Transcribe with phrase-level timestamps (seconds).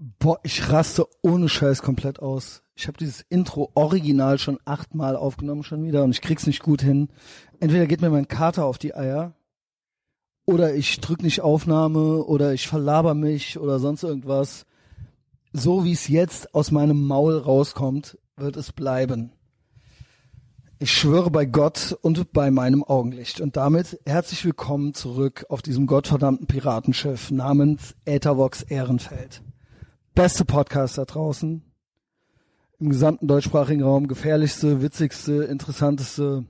[0.00, 2.62] Boah, ich raste ohne Scheiß komplett aus.
[2.76, 6.82] Ich habe dieses Intro original schon achtmal aufgenommen schon wieder und ich krieg's nicht gut
[6.82, 7.08] hin.
[7.58, 9.34] Entweder geht mir mein Kater auf die Eier
[10.46, 14.66] oder ich drück nicht Aufnahme oder ich verlaber mich oder sonst irgendwas.
[15.52, 19.32] So wie es jetzt aus meinem Maul rauskommt, wird es bleiben.
[20.78, 23.40] Ich schwöre bei Gott und bei meinem Augenlicht.
[23.40, 29.42] Und damit herzlich willkommen zurück auf diesem gottverdammten Piratenschiff namens Äthervox Ehrenfeld
[30.18, 31.62] beste Podcast da draußen.
[32.80, 34.08] Im gesamten deutschsprachigen Raum.
[34.08, 36.44] Gefährlichste, witzigste, interessanteste.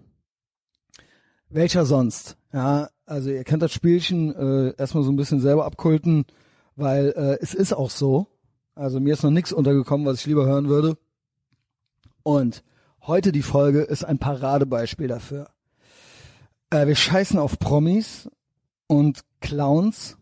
[1.50, 2.38] Welcher sonst?
[2.50, 6.24] Ja, also ihr kennt das Spielchen, äh, erstmal so ein bisschen selber abkulten,
[6.76, 8.28] weil äh, es ist auch so.
[8.74, 10.96] Also mir ist noch nichts untergekommen, was ich lieber hören würde.
[12.23, 12.64] Und
[13.02, 15.50] heute die Folge ist ein Paradebeispiel dafür.
[16.70, 18.30] Äh, wir scheißen auf Promis
[18.87, 20.16] und Clowns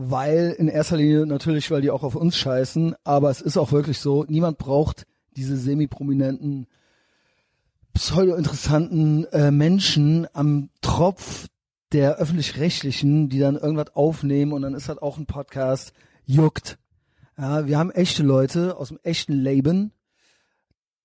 [0.00, 3.72] weil in erster Linie natürlich, weil die auch auf uns scheißen, aber es ist auch
[3.72, 6.68] wirklich so, niemand braucht diese semi-prominenten,
[7.94, 11.48] pseudo-interessanten äh, Menschen am Tropf
[11.90, 15.92] der öffentlich-rechtlichen, die dann irgendwas aufnehmen und dann ist halt auch ein Podcast,
[16.26, 16.78] juckt.
[17.36, 19.92] Ja, wir haben echte Leute aus dem echten Leben.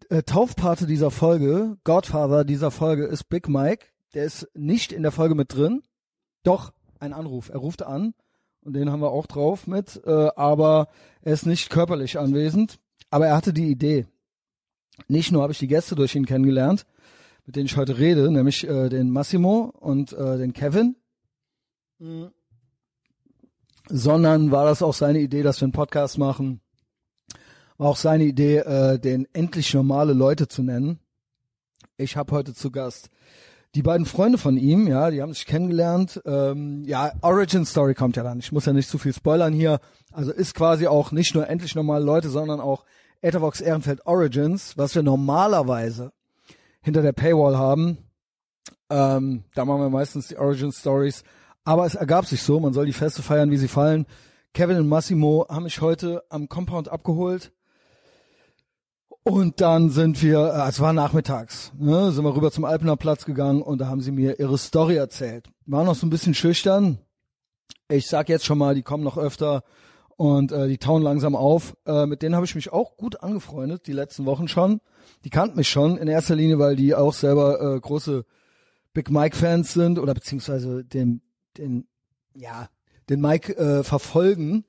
[0.10, 3.88] Äh, Taufpate dieser Folge, Godfather dieser Folge ist Big Mike.
[4.14, 5.82] Der ist nicht in der Folge mit drin.
[6.44, 7.50] Doch, ein Anruf.
[7.50, 8.14] Er ruft an
[8.64, 10.88] und den haben wir auch drauf mit, äh, aber
[11.22, 14.08] er ist nicht körperlich anwesend, aber er hatte die Idee.
[15.08, 16.86] Nicht nur habe ich die Gäste durch ihn kennengelernt,
[17.46, 20.96] mit denen ich heute rede, nämlich äh, den Massimo und äh, den Kevin,
[22.00, 22.32] mhm.
[23.90, 26.62] sondern war das auch seine Idee, dass wir einen Podcast machen.
[27.78, 31.00] War auch seine Idee, äh, den endlich normale Leute zu nennen.
[31.98, 33.10] Ich habe heute zu Gast
[33.76, 36.22] die beiden Freunde von ihm, ja, die haben sich kennengelernt.
[36.26, 38.40] Ähm, ja, Origin Story kommt ja dann.
[38.40, 39.80] Ich muss ja nicht zu viel spoilern hier.
[40.12, 42.86] Also ist quasi auch nicht nur endlich normale Leute, sondern auch
[43.22, 46.12] Ethervox Ehrenfeld Origins, was wir normalerweise
[46.82, 47.98] hinter der Paywall haben.
[48.90, 51.24] Ähm, da machen wir meistens die Origin Stories.
[51.64, 54.06] Aber es ergab sich so, man soll die Feste feiern, wie sie fallen.
[54.54, 57.52] Kevin und Massimo haben mich heute am Compound abgeholt.
[59.24, 63.24] Und dann sind wir, äh, es war nachmittags, ne, sind wir rüber zum Alpener Platz
[63.24, 65.50] gegangen und da haben sie mir ihre Story erzählt.
[65.66, 66.98] War noch so ein bisschen schüchtern.
[67.90, 69.64] Ich sag jetzt schon mal, die kommen noch öfter
[70.18, 71.76] und äh, die tauen langsam auf.
[71.86, 74.82] Äh, mit denen habe ich mich auch gut angefreundet, die letzten Wochen schon.
[75.24, 78.26] Die kannten mich schon in erster Linie, weil die auch selber äh, große
[78.94, 81.22] Big Mike-Fans sind oder beziehungsweise den,
[81.58, 81.88] den,
[82.36, 82.68] ja,
[83.10, 84.66] den Mike äh, verfolgen.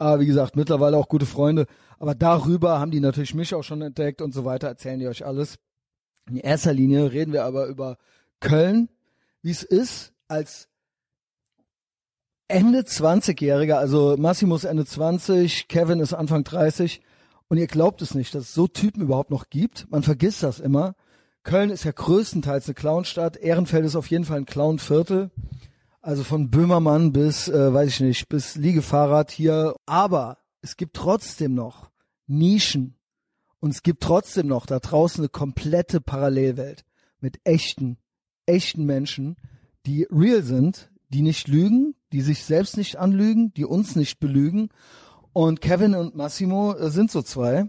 [0.00, 1.66] Aber wie gesagt, mittlerweile auch gute Freunde.
[1.98, 5.26] Aber darüber haben die natürlich mich auch schon entdeckt und so weiter, erzählen die euch
[5.26, 5.58] alles.
[6.26, 7.98] In erster Linie reden wir aber über
[8.40, 8.88] Köln,
[9.42, 10.68] wie es ist, als
[12.48, 17.02] Ende 20-Jähriger, also Massimo ist Ende 20, Kevin ist Anfang 30
[17.48, 19.86] und ihr glaubt es nicht, dass es so Typen überhaupt noch gibt.
[19.90, 20.94] Man vergisst das immer.
[21.42, 25.30] Köln ist ja größtenteils eine Clownstadt, Ehrenfeld ist auf jeden Fall ein Clownviertel.
[26.02, 29.74] Also von Böhmermann bis, äh, weiß ich nicht, bis Liegefahrrad hier.
[29.86, 31.90] Aber es gibt trotzdem noch
[32.26, 32.96] Nischen.
[33.60, 36.84] Und es gibt trotzdem noch da draußen eine komplette Parallelwelt
[37.20, 37.98] mit echten,
[38.46, 39.36] echten Menschen,
[39.84, 44.70] die real sind, die nicht lügen, die sich selbst nicht anlügen, die uns nicht belügen.
[45.34, 47.68] Und Kevin und Massimo äh, sind so zwei.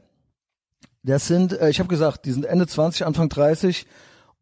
[1.04, 3.86] Das sind, äh, ich habe gesagt, die sind Ende 20, Anfang 30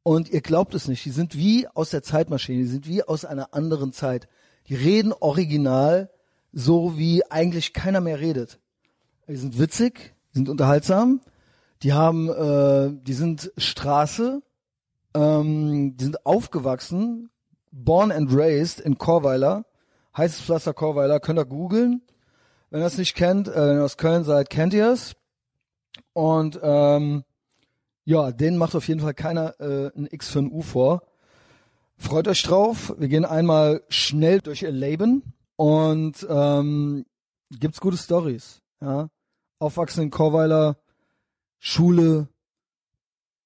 [0.10, 3.26] und ihr glaubt es nicht, die sind wie aus der Zeitmaschine, die sind wie aus
[3.26, 4.28] einer anderen Zeit.
[4.68, 6.10] Die reden original
[6.52, 8.58] so, wie eigentlich keiner mehr redet.
[9.28, 11.22] Die sind witzig, die sind unterhaltsam,
[11.84, 14.42] die haben, äh, die sind Straße,
[15.14, 17.30] ähm, die sind aufgewachsen,
[17.72, 19.64] born and raised in Chorweiler,
[20.18, 22.02] heißes Pflaster Chorweiler, könnt ihr googeln.
[22.72, 25.14] Wenn ihr es nicht kennt, äh, wenn ihr aus Köln seid, kennt ihr es.
[26.14, 27.26] Und ähm,
[28.10, 31.04] ja, denen macht auf jeden Fall keiner äh, ein X für ein U vor.
[31.96, 32.96] Freut euch drauf.
[32.98, 35.22] Wir gehen einmal schnell durch ihr Leben
[35.58, 37.06] und ähm,
[37.52, 38.64] gibt's gute Stories.
[38.82, 39.12] Ja,
[39.60, 40.78] aufwachsen in Chorweiler,
[41.60, 42.30] Schule,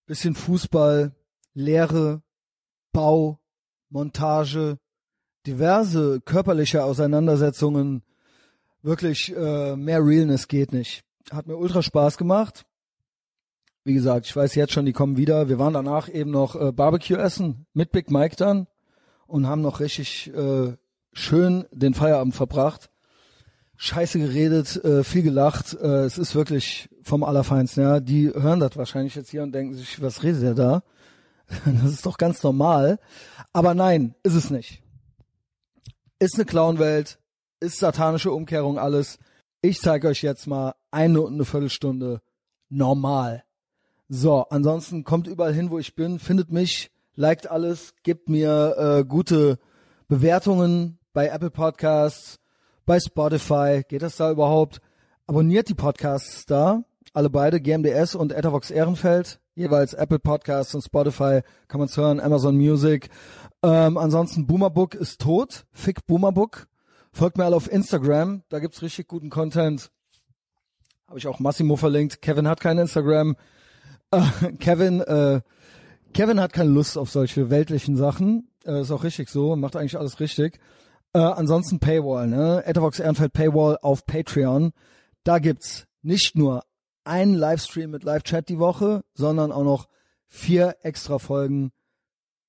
[0.05, 1.11] bisschen Fußball,
[1.53, 2.21] Lehre,
[2.93, 3.39] Bau,
[3.89, 4.77] Montage,
[5.45, 8.01] diverse körperliche Auseinandersetzungen.
[8.81, 11.03] Wirklich äh, mehr Realness geht nicht.
[11.31, 12.65] Hat mir ultra Spaß gemacht.
[13.83, 15.49] Wie gesagt, ich weiß jetzt schon, die kommen wieder.
[15.49, 18.67] Wir waren danach eben noch äh, Barbecue essen mit Big Mike dann
[19.27, 20.75] und haben noch richtig äh,
[21.11, 22.89] schön den Feierabend verbracht
[23.83, 25.73] scheiße geredet, äh, viel gelacht.
[25.73, 27.83] Äh, es ist wirklich vom Allerfeinsten.
[27.83, 30.83] Ja, die hören das wahrscheinlich jetzt hier und denken sich, was redet er da?
[31.65, 32.99] das ist doch ganz normal.
[33.51, 34.81] Aber nein, ist es nicht.
[36.19, 37.19] Ist eine Clownwelt,
[37.59, 39.19] ist satanische Umkehrung alles.
[39.61, 42.21] Ich zeige euch jetzt mal eine und eine Viertelstunde
[42.69, 43.43] normal.
[44.09, 49.05] So, ansonsten kommt überall hin, wo ich bin, findet mich, liked alles, gebt mir äh,
[49.05, 49.57] gute
[50.07, 52.39] Bewertungen bei Apple Podcasts,
[52.85, 53.83] bei Spotify.
[53.87, 54.81] Geht das da überhaupt?
[55.25, 56.83] Abonniert die Podcasts da,
[57.13, 62.57] alle beide, GMDS und Ethervox Ehrenfeld, jeweils Apple Podcasts und Spotify kann man's hören, Amazon
[62.57, 63.09] Music.
[63.63, 66.67] Ähm, ansonsten Boomerbook ist tot, Fick Boomerbook.
[67.13, 69.91] Folgt mir alle auf Instagram, da gibt's richtig guten Content.
[71.07, 72.21] Habe ich auch Massimo verlinkt.
[72.21, 73.35] Kevin hat kein Instagram.
[74.59, 75.41] Kevin, äh,
[76.13, 78.49] Kevin hat keine Lust auf solche weltlichen Sachen.
[78.65, 80.59] Äh, ist auch richtig so, macht eigentlich alles richtig.
[81.13, 82.63] Äh, ansonsten Paywall, ne?
[82.65, 84.71] Ethervox Ehrenfeld Paywall auf Patreon.
[85.23, 86.63] Da gibt's nicht nur
[87.03, 89.87] einen Livestream mit Live-Chat die Woche, sondern auch noch
[90.27, 91.71] vier extra Folgen.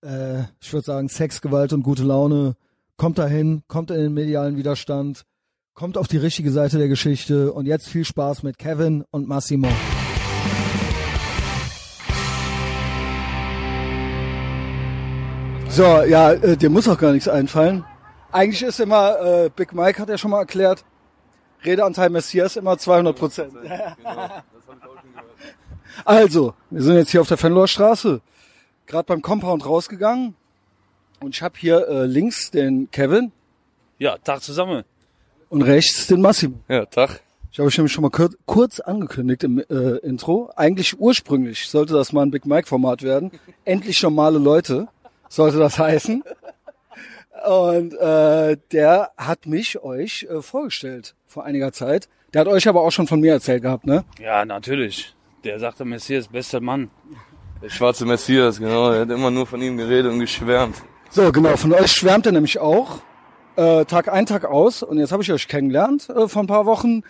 [0.03, 2.57] Äh, ich würde sagen, Sex, Gewalt und gute Laune.
[2.97, 5.25] Kommt dahin, kommt in den medialen Widerstand,
[5.75, 9.69] kommt auf die richtige Seite der Geschichte und jetzt viel Spaß mit Kevin und Massimo.
[15.75, 17.85] So, ja, äh, dir muss auch gar nichts einfallen.
[18.31, 20.85] Eigentlich ist immer, äh, Big Mike hat ja schon mal erklärt,
[21.65, 23.53] Redeanteil Messias immer 200 Prozent.
[26.05, 28.21] Also, wir sind jetzt hier auf der Fenloher Straße,
[28.87, 30.35] gerade beim Compound rausgegangen
[31.21, 33.31] und ich habe hier äh, links den Kevin
[34.01, 34.83] Ja, Tag zusammen.
[35.51, 36.57] und rechts den Massimo.
[36.69, 37.21] Ja, Tag.
[37.53, 40.51] Ich habe euch nämlich schon mal kur kurz angekündigt im äh, Intro.
[40.57, 43.31] Eigentlich ursprünglich sollte das mal ein Big Mike Format werden.
[43.65, 44.89] Endlich normale Leute
[45.35, 46.23] sollte das heißen.
[47.47, 52.09] Und äh, der hat mich euch äh, vorgestellt vor einiger Zeit.
[52.33, 54.05] Der hat euch aber auch schon von mir erzählt gehabt, ne?
[54.19, 55.15] Ja, natürlich.
[55.45, 56.91] Der sagte, Messias, bester Mann.
[57.63, 58.91] Der schwarze Messias, genau.
[58.91, 60.77] Er hat immer nur von ihm geredet und geschwärmt.
[61.11, 63.01] So, genau, von euch schwärmt er nämlich auch.
[63.57, 64.83] Äh, Tag ein, Tag aus.
[64.83, 67.03] Und jetzt habe ich euch kennengelernt äh, vor ein paar Wochen.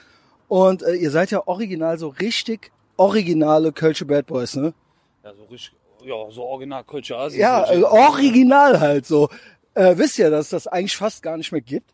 [0.49, 4.75] Und äh, ihr seid ja original so richtig originale Kölsche Bad Boys, ne?
[5.23, 7.39] Ja, so richtig, ja, so original Kölsche Asi.
[7.39, 9.29] Ja, also original halt so.
[9.75, 11.91] Äh, wisst ihr, dass es das eigentlich fast gar nicht mehr gibt?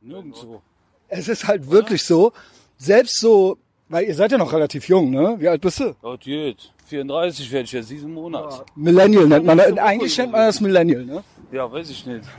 [0.00, 0.62] Nirgendwo.
[1.08, 2.32] Es ist halt wirklich so,
[2.76, 3.58] selbst so,
[3.88, 5.36] weil ihr seid ja noch relativ jung, ne?
[5.38, 5.94] Wie alt bist du?
[6.18, 6.72] Geht.
[6.86, 8.64] 34 werde ich jetzt diesen Monat.
[8.76, 9.72] Millennial nennt man das.
[9.78, 11.24] Eigentlich nennt man das Millennial, ne?
[11.50, 12.24] Ja, weiß ich nicht.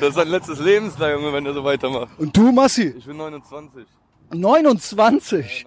[0.00, 2.08] Das ist sein letztes Lebensjahr, Junge, wenn er so weitermacht.
[2.18, 2.94] Und du, Massi?
[2.96, 3.84] Ich bin 29.
[4.32, 4.36] 29.
[4.36, 5.66] Knackige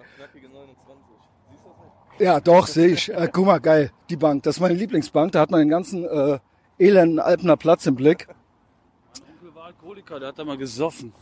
[2.20, 3.08] Ja, doch, sehe ich.
[3.08, 3.92] Äh, guck mal, geil.
[4.10, 5.32] Die Bank, das ist meine Lieblingsbank.
[5.32, 6.38] Da hat man den ganzen äh,
[6.78, 8.28] elenden Alpener Platz im Blick.
[8.28, 11.14] Mein Onkel war Alkoholiker, der hat da mal gesoffen.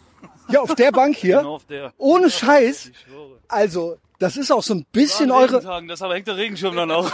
[0.48, 1.38] Ja, auf der Bank hier.
[1.38, 1.92] Genau auf der.
[1.98, 2.86] Ohne Scheiß.
[2.86, 3.38] Ich schwöre.
[3.46, 5.62] Also, das ist auch so ein bisschen eure...
[5.86, 7.08] Das aber hängt der Regenschirm dann auch.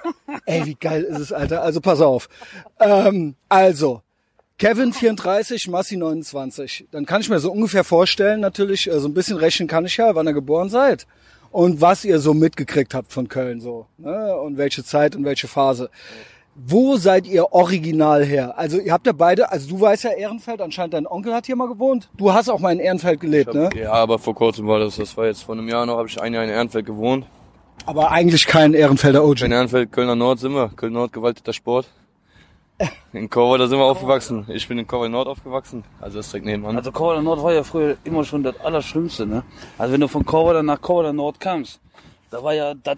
[0.44, 1.62] Ey, wie geil ist es, Alter.
[1.62, 2.28] Also pass auf.
[2.80, 4.02] Ähm, also,
[4.58, 6.88] Kevin 34, Massi 29.
[6.90, 9.96] Dann kann ich mir so ungefähr vorstellen, natürlich, äh, so ein bisschen rechnen kann ich
[9.96, 11.06] ja, wann ihr geboren seid.
[11.50, 13.86] Und was ihr so mitgekriegt habt von Köln so.
[13.96, 14.36] Ne?
[14.36, 15.90] Und welche Zeit und welche Phase.
[16.54, 18.58] Wo seid ihr original her?
[18.58, 21.54] Also ihr habt ja beide, also du weißt ja Ehrenfeld, anscheinend dein Onkel hat hier
[21.54, 22.10] mal gewohnt.
[22.16, 23.70] Du hast auch mal in Ehrenfeld gelebt, ne?
[23.76, 24.96] Ja, aber vor kurzem war das.
[24.96, 27.26] Das war jetzt vor einem Jahr noch, habe ich ein Jahr in Ehrenfeld gewohnt.
[27.86, 29.42] Aber eigentlich kein Ehrenfelder OG.
[29.42, 30.68] In Ehrenfeld, Kölner Nord sind wir.
[30.74, 31.86] Köln Nord, gewalteter Sport.
[33.12, 34.46] In Korweiler sind wir aufgewachsen.
[34.48, 35.84] Ich bin in Korweiler Nord aufgewachsen.
[36.00, 36.76] Also das ist direkt nebenan.
[36.76, 39.42] Also Korweiler Nord war ja früher immer schon das Allerschlimmste, ne?
[39.78, 41.80] Also wenn du von Korweiler nach Korweiler Nord kamst,
[42.30, 42.96] da war ja das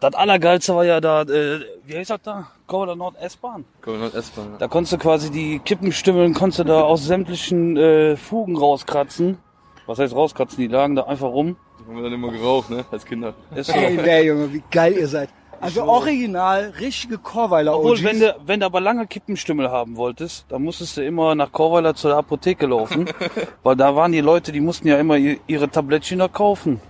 [0.00, 2.48] das Allergeilste war ja da, äh, wie heißt das da?
[2.66, 3.64] Korweiler Nord S-Bahn.
[3.80, 4.52] Korweiler Nord S-Bahn.
[4.52, 4.58] Ja.
[4.58, 9.38] Da konntest du quasi die Kippenstimmeln, konntest du da aus sämtlichen äh, Fugen rauskratzen.
[9.86, 10.58] Was heißt rauskratzen?
[10.58, 11.56] Die lagen da einfach rum.
[11.80, 12.84] Die haben wir dann immer geraucht, ne?
[12.90, 13.34] Als Kinder.
[13.54, 13.72] Ist so.
[13.72, 15.30] Ey, der Junge, wie geil ihr seid.
[15.60, 18.04] Also original, richtige Chorweiler Obwohl, OGs.
[18.04, 21.94] wenn du, wenn du aber lange Kippenstimmel haben wolltest, dann musstest du immer nach Korweiler
[21.94, 23.06] zur Apotheke laufen,
[23.62, 26.80] weil da waren die Leute, die mussten ja immer ihre Tablettchen da kaufen.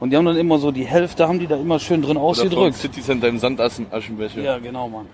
[0.00, 2.76] Und die haben dann immer so die Hälfte, haben die da immer schön drin ausgedrückt.
[2.76, 4.40] City Center im Sandaschenbecher.
[4.40, 5.06] Ja, genau, Mann.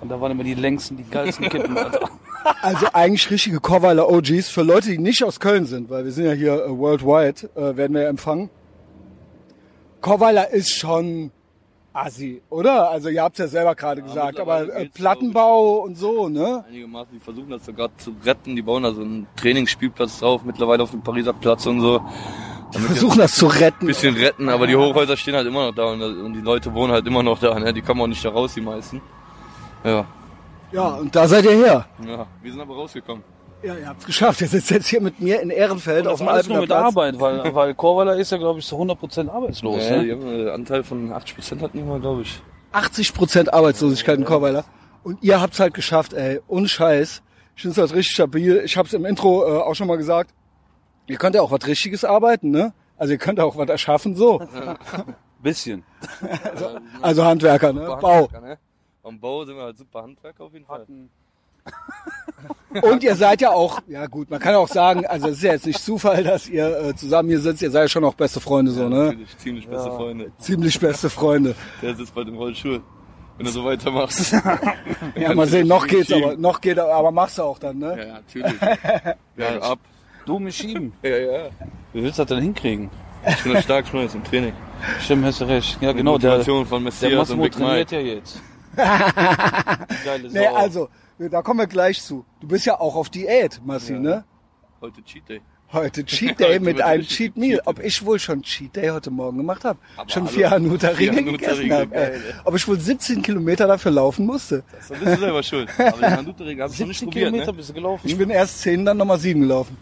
[0.00, 2.08] Und da waren immer die längsten, die geilsten Kippen, Alter.
[2.60, 6.26] Also eigentlich richtige Chorweiler OGs für Leute, die nicht aus Köln sind, weil wir sind
[6.26, 8.50] ja hier äh, worldwide, äh, werden wir ja empfangen.
[10.02, 11.30] Chorweiler ist schon
[11.94, 12.90] assi, oder?
[12.90, 16.64] Also ihr habt es ja selber gerade gesagt, aber äh, Plattenbau und so, ne?
[16.68, 18.56] Einigermaßen, die versuchen das so gerade zu retten.
[18.56, 22.00] Die bauen da so einen Trainingsspielplatz drauf, mittlerweile auf dem Pariser Platz und so.
[22.74, 23.84] Die Versuchen das zu retten.
[23.84, 26.74] ein bisschen retten, aber die Hochhäuser stehen halt immer noch da und, und die Leute
[26.74, 27.58] wohnen halt immer noch da.
[27.58, 27.72] Ne?
[27.72, 29.00] Die kommen auch nicht da raus, die meisten.
[29.84, 30.04] Ja,
[30.72, 31.86] Ja, und da seid ihr her.
[32.04, 32.26] ja.
[32.42, 33.22] Wir sind aber rausgekommen.
[33.64, 34.40] Ja, ihr habt's geschafft.
[34.42, 36.84] Ihr sitzt jetzt hier mit mir in Ehrenfeld auf Das dem alles nur mit Platz.
[36.84, 39.82] Arbeit, weil, weil Korweiler ist ja, glaube ich, zu 100% arbeitslos.
[39.88, 40.12] Ja, die Ne?
[40.12, 42.42] haben einen Anteil von 80% hatten die mal, glaube ich.
[42.72, 44.64] 80 Prozent Arbeitslosigkeit in Chorweiler.
[45.02, 46.40] Und ihr habt's halt geschafft, ey.
[46.48, 47.22] Ohne Scheiß.
[47.56, 48.62] Ich finde das richtig stabil.
[48.64, 50.30] Ich hab's im Intro äh, auch schon mal gesagt.
[51.06, 52.72] Ihr könnt ja auch was Richtiges arbeiten, ne?
[52.96, 54.42] Also ihr könnt auch was erschaffen, so.
[55.42, 55.84] Bisschen.
[57.02, 57.84] Also Handwerker, ne?
[57.86, 58.14] Super Bau.
[58.22, 58.58] Handwerker, ne?
[59.02, 60.86] Am Bau sind wir halt super Handwerker auf jeden Fall.
[62.82, 65.52] Und ihr seid ja auch, ja gut, man kann auch sagen, also es ist ja
[65.52, 68.40] jetzt nicht Zufall, dass ihr äh, zusammen hier sitzt, ihr seid ja schon auch beste
[68.40, 69.04] Freunde so, ne?
[69.04, 70.32] Natürlich, ziemlich beste Freunde.
[70.38, 71.54] Ziemlich beste Freunde.
[71.82, 72.82] Der sitzt bald im Rollstuhl.
[73.36, 74.34] Wenn du so weitermachst.
[75.16, 77.96] Ja, mal sehen, noch geht's aber, noch geht aber machst du auch dann, ne?
[77.96, 78.60] Ja, ja, natürlich.
[79.36, 79.78] Ja, ab.
[80.26, 80.92] Du mich schieben.
[81.02, 81.48] Ja, ja.
[81.92, 82.90] Wie willst du das denn hinkriegen?
[83.26, 84.52] Ich bin stark, ich bin jetzt im Training.
[85.00, 85.78] Stimmt, hast du recht.
[85.80, 87.96] Ja, genau, der, der Massimo Big trainiert Mike.
[87.96, 88.40] ja jetzt.
[88.76, 90.38] Geile Sau.
[90.38, 90.88] Nee, also,
[91.18, 92.24] da kommen wir gleich zu.
[92.40, 94.24] Du bist ja auch auf Diät, Massi, ne?
[94.80, 95.40] Heute Cheat Day.
[95.72, 97.60] Heute Cheat Day mit einem Cheat Meal.
[97.64, 99.78] Ob ich wohl schon Cheat Day heute Morgen gemacht habe.
[99.96, 102.20] Aber Schon vier Hanuta Ringe Hanuta gegessen habe.
[102.44, 104.62] Ob ich wohl 17 Kilometer dafür laufen musste.
[104.86, 105.68] So bist du selber schuld.
[105.78, 107.56] Aber den Handutering hast du nicht 17 probiert, Kilometer ne?
[107.56, 108.06] bist du gelaufen.
[108.06, 109.76] Ich bin erst 10, dann nochmal 7 gelaufen.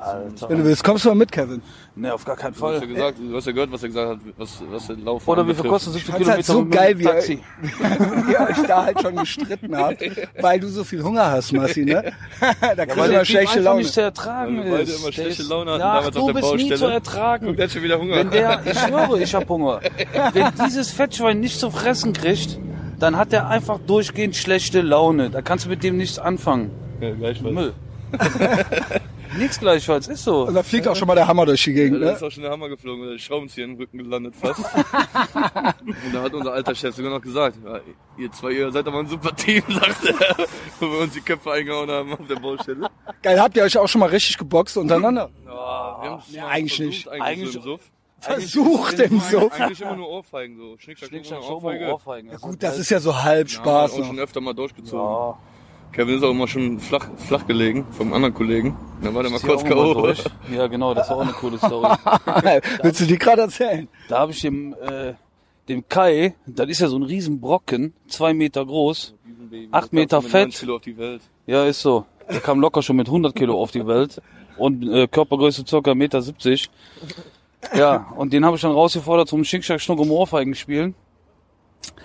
[0.00, 0.48] Alter.
[0.48, 1.62] Wenn du willst, kommst du mal mit, Kevin.
[1.96, 2.88] Ne, auf gar keinen Du hast ja Fall.
[2.88, 5.54] gesagt, du hast ja gehört, was er gesagt hat, was, was der Lauf Oder wie
[5.54, 7.38] viel kostet 17 fand's halt Kilometer so mit geil, wie er- Taxi?
[8.30, 10.04] ihr euch da halt schon gestritten habt,
[10.40, 12.12] weil du so viel Hunger hast, Massi, ne?
[12.40, 12.46] da
[12.86, 13.78] kriegst du Weil immer der schlechte Laune.
[13.80, 14.96] nicht zu ertragen Weil ist.
[14.98, 16.76] immer Der schlechte Laune hatten Ach, damals du auf der bist nie Baustelle.
[16.78, 17.46] zu ertragen.
[17.46, 18.16] Guck, der hat schon wieder Hunger.
[18.16, 19.80] Wenn der, ich schwöre, ich hab Hunger.
[20.32, 22.58] Wenn dieses Fettschwein nicht zu fressen kriegt,
[23.00, 25.30] dann hat er einfach durchgehend schlechte Laune.
[25.30, 26.70] Da kannst du mit dem nichts anfangen.
[27.00, 27.54] ja, gleichfalls.
[27.54, 27.72] Müll.
[29.36, 30.46] Nichts gleichfalls, ist so.
[30.46, 32.12] Und da fliegt auch schon mal der Hammer durch die Ja, Gegend, da ne?
[32.12, 34.60] ist auch schon der Hammer geflogen, weil der Schraubenzieher im Rücken gelandet fast.
[34.74, 37.80] und da hat unser alter Chef sogar noch gesagt, ja,
[38.16, 40.46] ihr zwei, ihr seid aber ein super Team, sagt er,
[40.80, 42.88] wo wir uns die Köpfe eingehauen haben auf der Baustelle.
[43.22, 45.30] Geil, habt ihr euch auch schon mal richtig geboxt untereinander?
[45.44, 47.08] Ja, wir haben's Ja, mal eigentlich versucht, nicht.
[47.08, 47.80] Eigentlich, Eigentlich- so im Suff.
[48.20, 49.52] Versucht im Suff.
[49.60, 50.76] Eigentlich immer nur Ohrfeigen, so.
[50.78, 51.92] Schnickschnack, Schnickschnack, immer Schobo, Ohrfeige.
[51.92, 52.30] Ohrfeigen.
[52.40, 54.22] Gut, das ist ja so halb Ja, Spaß haben wir auch schon noch.
[54.24, 54.98] öfter mal durchgezogen.
[55.04, 55.38] Ja,
[55.98, 58.76] Kevin ist auch immer schon flach, flach gelegen vom anderen Kollegen.
[59.02, 60.14] Dann war der mal kurz K.O.
[60.54, 61.88] Ja, genau, das war auch eine coole Story.
[62.84, 63.88] Willst du die gerade erzählen?
[64.08, 65.14] Da habe ich dem, äh,
[65.68, 69.16] dem Kai, das ist ja so ein Riesenbrocken, zwei Meter groß.
[69.72, 70.42] Acht Meter Mit Fett.
[70.42, 71.22] 90 Kilo auf die Welt.
[71.48, 72.06] Ja, ist so.
[72.30, 74.22] Der kam locker schon mit 100 Kilo auf die Welt
[74.56, 76.22] und äh, Körpergröße circa 1,70 Meter.
[76.22, 76.70] 70.
[77.74, 80.94] Ja, und den habe ich dann rausgefordert zum Schickschack Schnuck um Ohrfeigen spielen.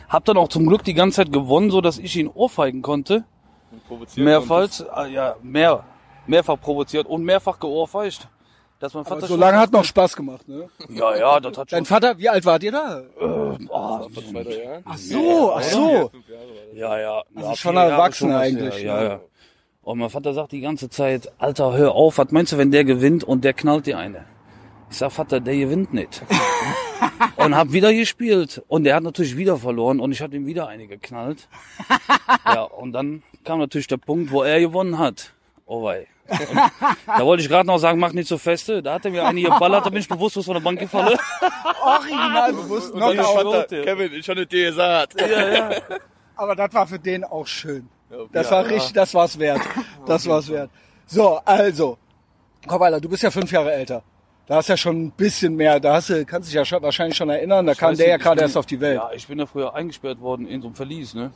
[0.09, 3.25] Hab dann auch zum Glück die ganze Zeit gewonnen, so dass ich ihn ohrfeigen konnte.
[3.87, 5.83] Provoziert Mehrfach, äh, ja, mehr,
[6.27, 8.27] mehrfach provoziert und mehrfach geohrfeigt.
[8.79, 10.67] Dass mein Vater Aber so lange hat noch Spaß gemacht, ne?
[10.89, 11.85] Ja, ja, das hat Dein schon.
[11.85, 13.01] Vater, wie alt wart ihr da?
[13.17, 13.55] Oh,
[14.33, 14.83] drei Jahren.
[14.85, 16.11] Ach so, ach so.
[16.73, 17.23] Ja, ja.
[17.33, 19.05] Also ja, schon erwachsen eigentlich, Ja, ne?
[19.05, 19.19] ja.
[19.83, 22.83] Und mein Vater sagt die ganze Zeit, Alter, hör auf, was meinst du, wenn der
[22.83, 24.25] gewinnt und der knallt dir eine?
[24.89, 26.21] Ich sag, Vater, der gewinnt nicht.
[27.37, 28.63] und hab wieder gespielt.
[28.67, 31.47] Und der hat natürlich wieder verloren und ich hab ihm wieder eine geknallt.
[32.45, 35.33] ja, und dann kam natürlich der Punkt, wo er gewonnen hat.
[35.65, 36.07] Oh wei.
[36.29, 36.57] Und
[37.05, 38.81] da wollte ich gerade noch sagen, mach nicht so feste.
[38.81, 41.17] Da hat er mir eine geballert, da bin ich bewusstlos von der Bank gefallen.
[41.83, 43.69] Original bewusst Knockout.
[43.69, 45.19] Kevin, ich hatte dir gesagt.
[45.19, 45.71] ja, ja.
[46.35, 47.89] Aber das war für den auch schön.
[48.31, 48.57] Das ja.
[48.57, 49.61] war richtig, das war's wert.
[50.05, 50.69] Das war's wert.
[51.05, 51.97] So, also,
[52.67, 54.03] Kowalder, du bist ja fünf Jahre älter.
[54.45, 57.15] Da hast ja schon ein bisschen mehr, da hast du, kannst dich ja schon, wahrscheinlich
[57.15, 58.97] schon erinnern, da kam Weiß der ja gerade erst auf die Welt.
[58.97, 61.31] Ja, ich bin ja früher eingesperrt worden in so einem Verlies, ne?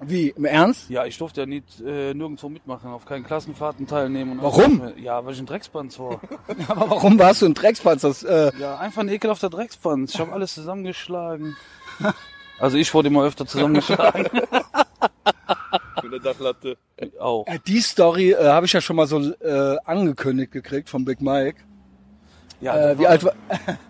[0.00, 0.88] Wie, im Ernst?
[0.90, 4.32] Ja, ich durfte ja nicht äh, nirgendwo mitmachen, auf keinen Klassenfahrten teilnehmen.
[4.38, 4.80] Und Warum?
[4.80, 4.94] alles.
[5.00, 6.20] Ja, weil ich ein Dreckspanz war.
[6.68, 8.02] Aber warum warst du ein Dreckspanz?
[8.02, 10.14] Das, äh, ja, einfach ein ekelhafter Dreckspanz.
[10.14, 11.56] Ich habe alles zusammengeschlagen.
[12.60, 14.26] Also ich wurde immer öfter zusammengeschlagen.
[16.02, 16.76] Mit der Dachlatte.
[17.20, 17.46] Auch.
[17.46, 21.20] äh, die Story äh, habe ich ja schon mal so äh, angekündigt gekriegt von Big
[21.20, 21.60] Mike.
[22.60, 23.32] Ja, Äh, wie war, alt war,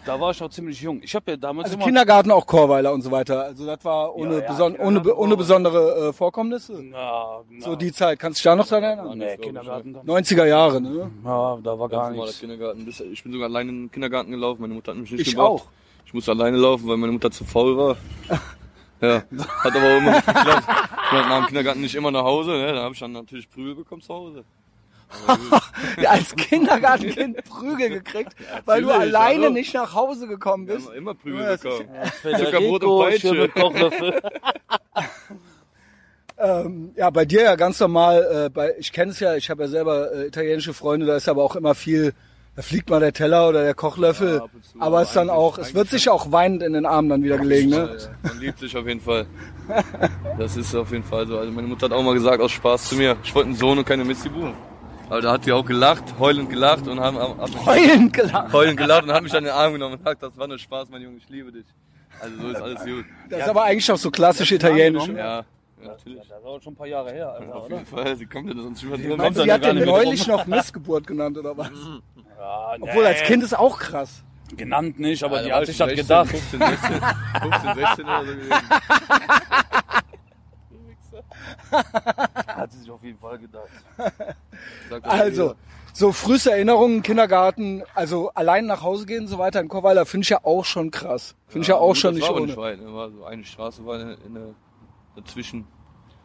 [0.04, 1.00] da war ich auch ziemlich jung.
[1.02, 1.86] Ich habe ja damals also immer...
[1.86, 3.44] Kindergarten auch Chorweiler und so weiter.
[3.44, 6.74] Also das war ohne, Ja, ja, beson ohne, be- ohne besondere äh, Vorkommnisse.
[6.82, 8.18] Na, na, So die Zeit.
[8.18, 9.16] Kannst du dich da noch dran erinnern?
[9.18, 9.94] Nee, Kindergarten.
[9.94, 11.10] dann- 90er Jahre, ne?
[11.24, 12.40] Ja, da war gar nichts.
[12.40, 12.86] Kindergarten.
[13.12, 14.60] Ich bin sogar alleine in den Kindergarten gelaufen.
[14.60, 15.46] Meine Mutter hat mich nicht Ich gebracht.
[15.48, 15.64] auch.
[16.04, 17.96] Ich musste alleine laufen, weil meine Mutter zu faul war.
[19.00, 19.22] Ja,
[19.62, 20.64] hat aber auch immer nicht geklappt.
[20.66, 22.50] Ich bin nach dem Kindergarten nicht immer nach Hause.
[22.50, 22.72] Ne?
[22.72, 24.42] Da habe ich dann natürlich Prügel bekommen zu Hause.
[26.02, 28.34] Ja, als Kindergartenkind Prügel gekriegt,
[28.66, 29.52] weil du alleine hallo.
[29.54, 30.88] nicht nach Hause gekommen Wir bist.
[30.88, 31.88] haben immer Prügel Ja, bekommen.
[32.22, 33.48] Zuckerbrot und Peitsche.
[33.48, 34.20] Kochlöffel.
[36.40, 38.46] Ähm, ja, bei dir ja ganz normal.
[38.46, 41.28] Äh, bei, ich kenne es ja, ich habe ja selber äh, italienische Freunde, da ist
[41.28, 42.14] aber auch immer viel,
[42.54, 44.36] da fliegt mal der Teller oder der Kochlöffel.
[44.36, 44.46] Ja,
[44.78, 47.38] aber es ist dann auch, es wird sich auch weinend in den Armen dann wieder
[47.38, 47.96] gelegen, Ja, ne?
[48.00, 48.08] ja.
[48.30, 49.26] Man liebt sich auf jeden Fall.
[50.38, 51.38] Das ist auf jeden Fall so.
[51.38, 53.76] Also meine Mutter hat auch mal gesagt, aus Spaß zu mir, ich wollte einen Sohn
[53.78, 54.54] und keine Missy-Buben.
[55.08, 58.52] Aber da hat sie auch gelacht, heulend gelacht und haben, haben, haben Heulend gelacht.
[58.52, 60.88] heulend gelacht und hat mich an den Arm genommen und gesagt, das war nur Spaß,
[60.90, 61.64] mein Junge, ich liebe dich.
[62.20, 63.04] Also so ist alles gut.
[63.30, 65.06] Das ist aber eigentlich auch so klassisch italienisch.
[65.08, 65.44] Ja, Ja,
[65.82, 66.28] natürlich.
[66.28, 67.74] Das ist auch schon ein paar Jahre her, Alter, Auf oder?
[67.76, 70.44] jeden Fall, sie kommt ja sonst über Kommt Meinst die ja hat den neulich noch
[70.46, 71.70] Missgeburt genannt oder was?
[72.38, 74.22] Ja, Obwohl als Kind ist auch krass.
[74.56, 76.28] Genannt nicht, aber Ja, die hat sich ich das 16, gedacht.
[76.28, 77.00] 15, 16,
[77.42, 78.52] 15, 16 oder so gewesen.
[81.70, 83.68] Hat sie sich auf jeden Fall gedacht.
[85.02, 85.54] Also,
[85.92, 90.24] so früheste Erinnerungen, Kindergarten, also allein nach Hause gehen und so weiter in Chorweiler finde
[90.24, 91.34] ich ja auch schon krass.
[91.46, 92.46] Finde ich ja auch gut, schon das nicht war ohne.
[92.46, 92.92] nicht weit, ne?
[92.92, 94.54] war so eine Straße war in, in der,
[95.16, 95.66] dazwischen.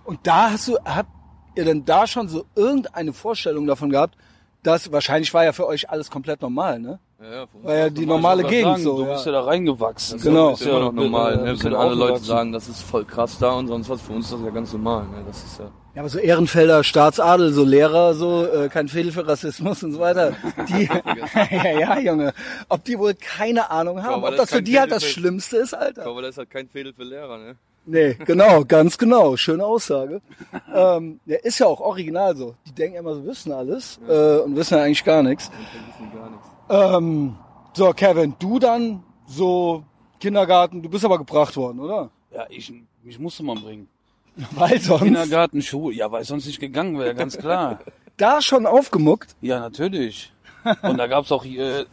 [0.03, 1.09] Und da hast du, habt
[1.55, 4.17] ihr denn da schon so irgendeine Vorstellung davon gehabt,
[4.63, 6.99] dass wahrscheinlich war ja für euch alles komplett normal, ne?
[7.21, 8.37] Ja, ja, War ja die normal.
[8.37, 8.97] normale Ich Gegend sagen, so.
[8.97, 9.13] Du ja.
[9.13, 10.19] bist ja da reingewachsen.
[10.21, 10.51] Genau.
[10.51, 11.63] Das ist immer noch normal, ne?
[11.63, 14.33] wenn alle Leute sagen, das ist voll krass da und sonst was, für uns ist
[14.33, 15.03] das ja ganz normal.
[15.03, 15.23] Ne?
[15.25, 15.65] Das ist ja,
[15.95, 19.99] Ja, aber so Ehrenfelder, Staatsadel, so Lehrer, so äh, kein Fehler für Rassismus und so
[19.99, 20.33] weiter.
[20.67, 20.83] Die,
[21.55, 22.33] ja, ja, Junge,
[22.67, 25.57] ob die wohl keine Ahnung haben, aber ob das das für die halt das Schlimmste
[25.57, 26.05] ist, Alter.
[26.05, 27.55] aber das ist halt kein Fehler für Lehrer, ne?
[27.85, 30.21] Nee, genau, ganz genau, schöne Aussage.
[30.73, 32.55] ähm, ja, ist ja auch original so.
[32.65, 35.51] Die denken immer, sie wissen alles äh, und wissen ja eigentlich gar nichts.
[36.13, 36.47] Gar nichts.
[36.69, 37.35] Ähm,
[37.73, 39.83] so, Kevin, du dann so
[40.19, 42.09] Kindergarten, du bist aber gebracht worden, oder?
[42.33, 42.73] Ja, ich,
[43.03, 43.87] mich musste man bringen.
[44.51, 47.79] Weil sonst Kindergarten, Schule, ja, weil sonst nicht gegangen wäre, ganz klar.
[48.17, 49.35] da schon aufgemuckt.
[49.41, 50.33] Ja, natürlich.
[50.81, 51.85] Und da gab's auch äh,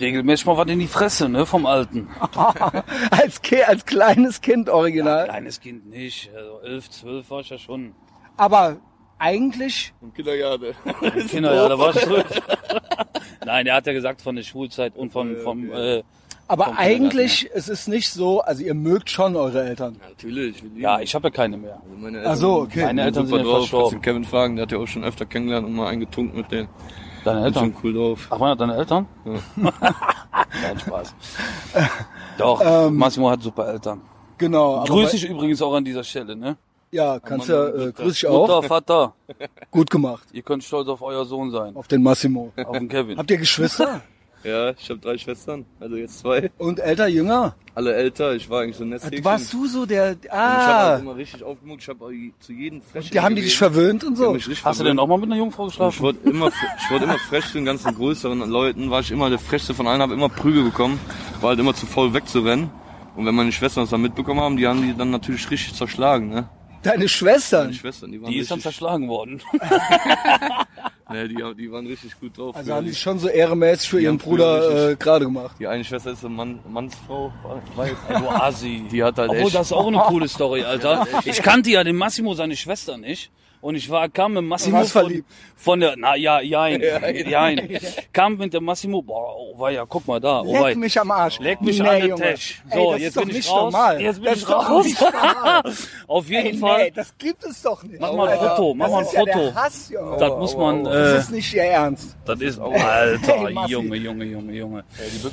[0.00, 2.08] regelmäßig mal was in die Fresse, ne, vom Alten.
[3.10, 5.24] als, als kleines Kind original.
[5.24, 7.94] Kleines Kind nicht, also elf, zwölf war ich ja schon.
[8.36, 8.78] Aber
[9.18, 10.74] eigentlich, Im Kindergarten.
[11.28, 12.26] Kinder, ja, da war ich zwölf.
[13.44, 16.02] Nein, er hat ja gesagt von der Schulzeit und vom, vom äh,
[16.50, 19.96] aber Kindergarten, eigentlich, es ist nicht so, also ihr mögt schon eure Eltern.
[20.08, 20.62] Natürlich.
[20.76, 21.82] ja, ich habe ja keine mehr.
[21.84, 22.84] Also meine Ach so, okay.
[22.84, 24.00] Meine Eltern sind ja verstorben.
[24.00, 26.68] Kevin fragen, der hat ja auch schon öfter kennengelernt und mal eingetunkt mit denen.
[27.32, 27.74] Deine Eltern?
[27.82, 28.26] cool drauf.
[28.30, 29.06] Ach, waren das deine Eltern?
[29.56, 31.14] Nein, Spaß.
[32.38, 34.00] Doch, Massimo hat super Eltern.
[34.38, 34.84] Genau.
[34.84, 36.56] Grüß dich übrigens auch an dieser Stelle, ne?
[36.90, 38.48] Ja, kannst Mann, ja, äh, grüß dich auch.
[38.48, 39.12] Mutter, Vater,
[39.70, 40.26] Gut gemacht.
[40.32, 41.76] ihr könnt stolz auf euer Sohn sein.
[41.76, 42.52] Auf den Massimo.
[42.64, 43.18] Auf den Kevin.
[43.18, 44.00] Habt ihr Geschwister?
[44.44, 46.50] Ja, ich habe drei Schwestern, also jetzt zwei.
[46.58, 47.56] Und älter, jünger?
[47.74, 49.24] Alle älter, ich war eigentlich so ein Nesthäkchen.
[49.24, 52.52] Warst du so der, Und ich habe ah, halt immer richtig aufgemuckt, ich habe zu
[52.52, 53.10] jedem frech.
[53.10, 54.36] die haben die dich verwöhnt und so?
[54.64, 56.00] Hast du denn auch mal mit einer Jungfrau Ich geschlafen?
[56.00, 59.38] wurde immer, ich wurde immer frech zu den ganzen größeren Leuten, war ich immer der
[59.38, 61.00] frechste von allen, habe immer Prügel bekommen,
[61.40, 62.70] war halt immer zu faul wegzurennen.
[63.16, 66.28] Und wenn meine Schwestern das dann mitbekommen haben, die haben die dann natürlich richtig zerschlagen,
[66.28, 66.48] ne?
[66.82, 67.66] Deine Schwestern?
[67.66, 69.42] Meine Schwestern, die waren Die ist dann zerschlagen worden.
[71.10, 72.54] ne, die, die waren richtig gut drauf.
[72.56, 75.56] Also haben die schon so ehrenmäßig für Die ihren Bruder äh, gerade gemacht.
[75.58, 77.32] die eine Schwester ist eine Mann, Mannsfrau,
[77.76, 77.96] weiß.
[78.08, 78.84] Du Asi.
[78.90, 81.06] Die hat halt Obwohl, echt, das ist auch eine coole Story, Alter.
[81.24, 83.30] Ich kannte ja den Massimo, seine Schwester nicht.
[83.60, 85.26] Und ich war, kam mit Massimo von, verliebt.
[85.56, 86.80] von der, na ja, jein,
[87.28, 87.78] jein.
[88.12, 91.40] Kam mit dem Massimo, boah, oh weia, guck mal da, oh Leck mich am Arsch.
[91.40, 92.16] Leck mich nee, an den.
[92.16, 92.62] Tisch.
[92.70, 93.72] Ey, So, das jetzt bin ich nicht raus.
[93.72, 94.00] normal.
[94.00, 94.84] Jetzt bin das ich ist doch raus.
[94.86, 95.62] nicht normal.
[96.06, 98.00] Auf jeden Ey, Fall, nee, das gibt es doch nicht.
[98.00, 99.44] Mach mal ein Alter, Foto, mach das mal ein ja Foto.
[99.46, 102.16] Der Hass, das muss man, Das äh, ist nicht ihr Ernst.
[102.24, 103.72] das ist, Alter, Ey, Massi.
[103.72, 104.84] Junge, Junge, Junge, Junge.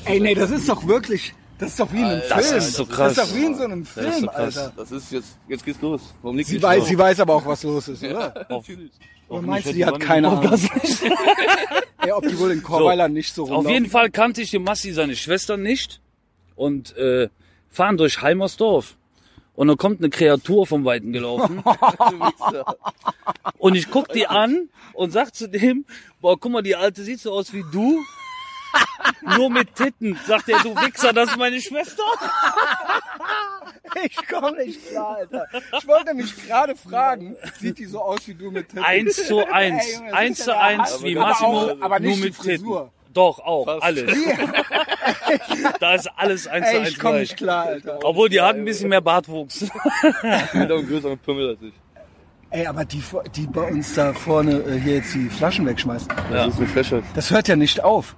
[0.05, 2.57] Ey, nee, das ist doch wirklich, das ist doch wie in einem Das Film.
[2.57, 3.17] ist so Das krass.
[3.17, 4.57] ist doch wie in so einem das ist Film, so krass.
[4.57, 4.73] Alter.
[4.77, 6.01] Das ist jetzt, jetzt geht's los.
[6.21, 6.87] Warum liegt Sie weiß, drauf?
[6.87, 8.45] sie weiß aber auch, was los ist, oder?
[8.49, 8.65] Auf,
[9.27, 10.53] Oder auf meinst du, die hat keine Ahnung?
[12.01, 13.71] Ey, ob die wohl in Chorweiler nicht so Auf rumlaufen.
[13.71, 15.99] jeden Fall kannte ich den Massi seine Schwester nicht
[16.55, 17.29] und äh,
[17.69, 18.95] fahren durch Heimersdorf.
[19.55, 21.63] Und dann kommt eine Kreatur vom Weiten gelaufen
[23.57, 25.85] und ich guck die an und sag zu dem,
[26.19, 27.99] boah, guck mal, die Alte sieht so aus wie du,
[29.37, 30.17] nur mit Titten.
[30.27, 32.03] Sagt er, du Wichser, das ist meine Schwester.
[34.03, 35.47] Ich komme nicht klar, Alter.
[35.77, 38.83] Ich wollte mich gerade fragen, sieht die so aus wie du mit Titten?
[38.83, 42.17] Eins zu eins, Ey, Junge, das eins zu eins, wie Aber Massimo, auch- aber nicht
[42.17, 42.41] nur mit.
[42.41, 42.89] Titten.
[43.13, 43.83] Doch, auch, Fast.
[43.83, 44.13] alles.
[45.79, 47.99] Da ist alles eins zu eins ich komme nicht klar, Alter.
[48.03, 49.59] Obwohl, die hat ein bisschen mehr Bartwuchs.
[49.59, 51.73] Die hat auch einen größeren Pimmel als ich.
[52.55, 53.03] Ey, aber die,
[53.35, 57.03] die bei uns da vorne äh, hier jetzt die Flaschen wegschmeißen, Das ist eine Frechheit.
[57.13, 58.15] das hört ja nicht auf.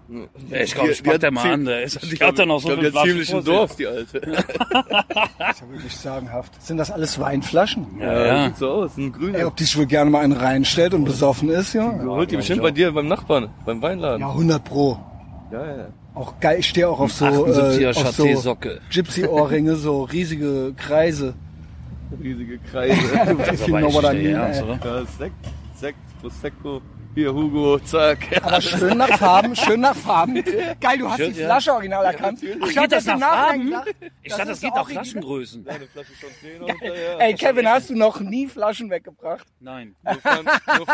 [0.51, 1.65] Ja, ich glaube, ich pack der mal an.
[1.65, 3.43] Der, ist, die hat dann noch so ich viel Flaschen ziemlich sich.
[3.45, 4.21] Dorf, die Alte.
[4.21, 6.61] Das ist ja wirklich sagenhaft.
[6.61, 7.87] Sind das alles Weinflaschen?
[7.99, 8.45] Ja, ja.
[8.45, 9.47] Sieht so aus, ein Ey, grüner.
[9.47, 11.99] ob die sich wohl gerne mal einen reinstellt und besoffen ist, ja?
[12.05, 14.21] Holt die bestimmt bei dir beim Nachbarn, beim Weinladen.
[14.21, 14.99] Ja, 100 pro.
[15.51, 15.87] Ja, ja.
[16.13, 18.57] Auch geil, ich stehe auch auf so, 78er äh, auf so.
[18.91, 21.33] Gypsy-Ohrringe, so riesige Kreise.
[22.21, 22.97] Riesige Kreise.
[23.53, 24.65] If you know what I mean, Ernst, ey.
[24.65, 24.79] oder?
[24.83, 25.35] ja, Sekt,
[25.75, 26.81] Sekt, Prosecco.
[27.17, 28.19] Hier, Hugo, zack.
[28.43, 30.35] Aber schön nach Farben, schön nach Farben.
[30.79, 31.45] Geil, du hast die ja.
[31.47, 32.41] Flasche original erkannt.
[32.61, 33.73] Ach, Geht das im nach Farben?
[34.21, 34.87] Ich dachte, das ist geht nach.
[34.87, 35.67] Flaschengrößen.
[35.67, 39.47] Eine Flasche schon 10 und, ja, Ey, Kevin, hast du noch nie Flaschen weggebracht?
[39.59, 39.95] Nein.
[40.03, 40.87] Nur Pfand- nur.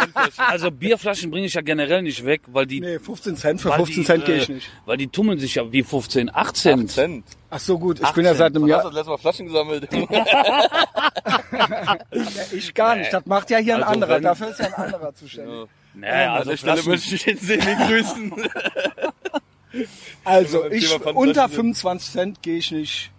[0.47, 3.59] Also Bierflaschen bringe ich ja generell nicht weg, weil die, Nee, 15 Cent.
[3.59, 4.71] Für weil 15 die, Cent gehe äh, ich nicht.
[4.85, 6.87] Weil die tummeln sich ja wie 15, 18.
[6.87, 7.25] Cent.
[7.49, 7.99] Ach so, gut.
[7.99, 8.85] Ich bin ja seit einem Du hast Jahr.
[8.85, 9.89] das letzte Mal Flaschen gesammelt.
[12.53, 13.11] Ich gar nicht.
[13.11, 14.21] Das macht ja hier ein Also anderer.
[14.21, 15.67] Dafür ist ja ein anderer zuständig.
[15.95, 18.33] Nee, An also der Stelle möchte ich den Seni grüßen.
[20.23, 21.55] Also, ich, unter sind.
[21.55, 23.11] 25 Cent gehe ich nicht.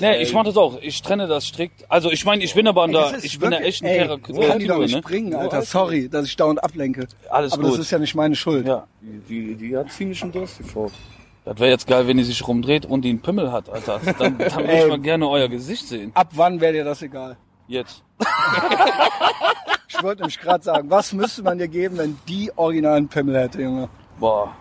[0.00, 0.80] nee, ich mache das auch.
[0.82, 1.84] Ich trenne das strikt.
[1.88, 4.18] Also ich meine, ich bin aber an der, ich bin der wirklich- echten ey, fairer
[4.26, 5.00] so kann die doch nicht ne?
[5.00, 5.62] bringen, Alter.
[5.62, 7.06] Sorry, dass ich dauernd ablenke.
[7.30, 7.72] Alles Aber gut.
[7.74, 8.66] das ist ja nicht meine Schuld.
[8.66, 8.86] Ja.
[9.00, 10.90] Die, die, die hat ziemlich einen Durst, die Frau.
[11.44, 14.00] Das wäre jetzt geil, wenn die sich rumdreht und die einen Pimmel hat, Alter.
[14.18, 16.10] Dann, dann würde ich mal gerne euer Gesicht sehen.
[16.14, 17.36] Ab wann wäre dir das egal?
[17.68, 18.02] Jetzt.
[19.88, 23.62] Ich wollte nämlich gerade sagen, was müsste man dir geben, wenn die originalen Pimmel hätte,
[23.62, 23.88] Junge?
[24.20, 24.54] Boah,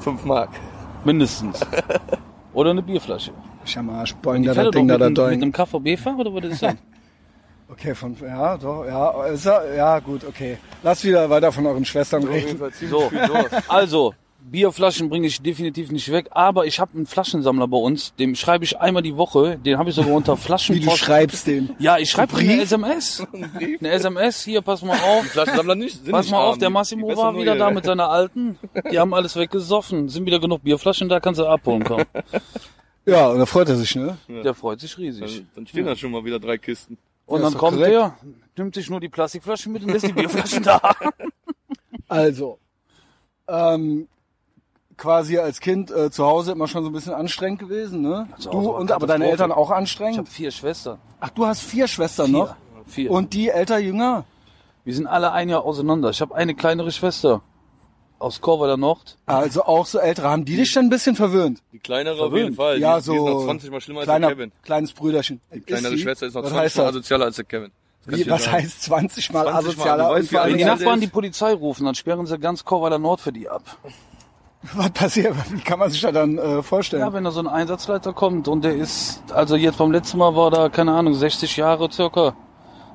[0.00, 0.50] 5 Mark.
[1.04, 1.60] mindestens.
[2.52, 3.30] Oder eine Bierflasche.
[3.64, 6.34] Ich am Arsch, boing, da das Ding da mit, da einem- mit einem KVB-Fahrer oder
[6.34, 6.74] was ist das?
[7.68, 10.56] Okay, von, ja, doch, ja, ist ja, gut, okay.
[10.84, 12.58] Lass wieder weiter von euren Schwestern Auf jeden reden.
[12.58, 14.14] Fall ziemlich So, also,
[14.50, 18.64] Bierflaschen bringe ich definitiv nicht weg, aber ich habe einen Flaschensammler bei uns, dem schreibe
[18.64, 20.86] ich einmal die Woche, den habe ich sogar unter Wie Flaschenpost.
[20.86, 21.74] du schreibst den.
[21.78, 23.26] Ja, ich schreibe eine SMS.
[23.32, 25.24] Eine SMS, hier, pass mal auf.
[25.26, 26.02] Flaschensammler nicht.
[26.04, 28.58] Sind Pass nicht mal auf, der Die- Massimo die war wieder da mit seiner alten.
[28.90, 30.08] Die haben alles weggesoffen.
[30.08, 32.04] Sind wieder genug Bierflaschen da, kannst du abholen kommen.
[33.08, 34.18] Ja, und da freut er sich, ne?
[34.28, 35.20] Der freut sich riesig.
[35.36, 36.98] Dann, dann stehen da schon mal wieder drei Kisten.
[37.26, 37.92] Und Ja, dann kommt korrekt.
[37.94, 38.16] der,
[38.56, 40.80] nimmt sich nur die Plastikflaschen mit und lässt die Bierflaschen da.
[42.08, 42.58] Also,
[43.48, 44.08] ähm,
[44.96, 48.28] quasi als Kind äh, zu Hause immer schon so ein bisschen anstrengend gewesen, ne?
[48.36, 49.28] Also du und aber deine.
[49.30, 50.18] Eltern auch Ich anstrengend?
[50.18, 50.98] habe vier Schwestern.
[51.20, 52.38] Ach, du hast vier Schwestern Vier.
[52.38, 52.56] noch?
[52.86, 53.10] Vier.
[53.10, 54.24] Und die älter, jünger?
[54.84, 56.10] Wir sind alle ein Jahr auseinander.
[56.10, 57.42] Ich habe eine kleinere Schwester
[58.18, 59.18] aus Korweiler Nord.
[59.26, 60.30] Also auch so ältere.
[60.30, 61.60] Haben die dich schon ein bisschen verwöhnt?
[61.72, 62.44] Die kleinere auf Verwöhnt.
[62.44, 62.78] jeden Fall.
[62.78, 63.12] ja, die, so.
[63.12, 64.62] Die ist noch 20 mal schlimmer kleiner, als der Kevin.
[64.62, 65.40] Kleines Brüderchen.
[65.52, 65.98] Die kleinere sie?
[65.98, 67.72] Schwester ist noch was 20 heißt mal asozialer als der Kevin.
[68.08, 68.56] Ich Wie, was sagen.
[68.58, 70.08] heißt 20 mal 20 Mal, asozialer?
[70.08, 73.20] du weißt, Wenn die Nachbarn das- die Polizei rufen, dann sperren sie ganz Korweiler Nord
[73.20, 73.64] für die ab.
[74.74, 75.34] was passiert?
[75.50, 77.02] Wie kann man sich da dann äh, vorstellen?
[77.02, 80.34] Ja, wenn da so ein Einsatzleiter kommt und der ist, also jetzt beim letzten Mal
[80.36, 82.36] war da, keine Ahnung, 60 Jahre circa.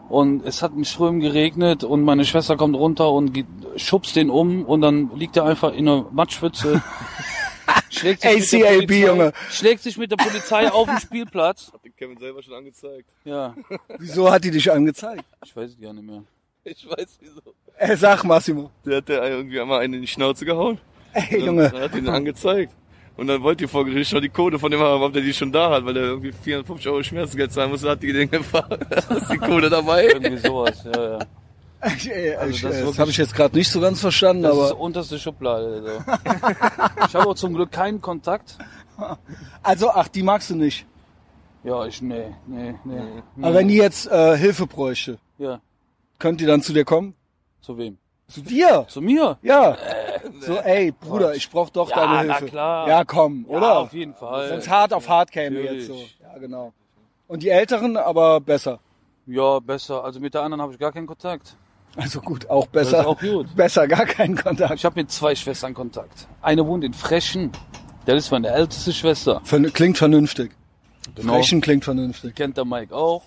[0.10, 3.46] Und es hat in Strömen geregnet und meine Schwester kommt runter und geht,
[3.78, 6.82] schubst den um und dann liegt er einfach in einer Matschpfütze.
[7.90, 9.34] schlägt sich mit der ACAB, Polizei- Junge.
[9.50, 11.72] Schlägt sich mit der Polizei auf den Spielplatz.
[11.74, 13.10] Hat den Kevin selber schon angezeigt.
[13.24, 13.56] Ja,
[14.00, 15.24] Wieso hat die dich angezeigt?
[15.46, 16.24] ich weiß es gar nicht mehr.
[16.66, 17.42] Ich weiß wieso.
[17.78, 18.70] Ey, sag Massimo.
[18.86, 20.78] Der hat der irgendwie einmal einen in die Schnauze gehauen.
[21.14, 21.70] Ey, Dann- Junge.
[21.70, 22.74] Dann hat ihn angezeigt.
[23.18, 25.34] Und dann wollte die vor Gericht schon die Code von dem haben, ob der die
[25.34, 28.80] schon da hat, weil er irgendwie 450 Euro Schmerzgeld zahlen musste, hat die den gefahren.
[29.10, 30.08] ist die Code dabei.
[30.08, 31.20] Irgendwie sowas, ja, ja.
[31.98, 34.44] Ich, ey, Also ich, das ist das habe ich jetzt gerade nicht so ganz verstanden,
[34.44, 35.84] Das ist aber unterste Schublade.
[35.84, 36.14] So.
[37.08, 38.58] Ich habe auch zum Glück keinen Kontakt.
[39.64, 40.86] also ach, die magst du nicht.
[41.64, 43.02] Ja, ich, nee, nee, nee.
[43.42, 45.60] Aber wenn die jetzt äh, Hilfe bräuchte, Ja,
[46.18, 47.14] könnt die dann zu dir kommen?
[47.62, 47.98] zu wem?
[48.32, 48.86] Zu dir?
[48.88, 49.38] Zu mir?
[49.42, 49.78] Ja.
[50.42, 52.46] So, ey, Bruder, ich brauch doch Ja, deine Hilfe.
[52.48, 52.88] klar.
[52.88, 53.80] Ja, komm, Ja, oder?
[53.80, 54.50] auf jeden Fall.
[54.52, 55.88] Wenn's hart auf hart käme Natürlich.
[55.88, 56.06] jetzt so.
[56.24, 56.74] Ja, genau.
[57.28, 58.80] Und die Älteren aber besser.
[59.26, 60.04] Ja, besser.
[60.04, 61.56] Also mit der anderen habe ich gar keinen Kontakt.
[61.96, 63.02] Also gut, auch besser.
[63.02, 63.48] ist auch gut.
[63.56, 64.74] Besser, gar keinen Kontakt.
[64.76, 66.26] Ich habe mit zwei Schwestern Kontakt.
[66.42, 67.52] Eine wohnt in Frechen.
[68.06, 69.42] Das ist meine älteste Schwester.
[69.44, 70.52] Vern klingt vernünftig.
[71.16, 71.34] Genau.
[71.34, 72.34] Frechen klingt vernünftig.
[72.36, 73.24] Kennt der Mike auch.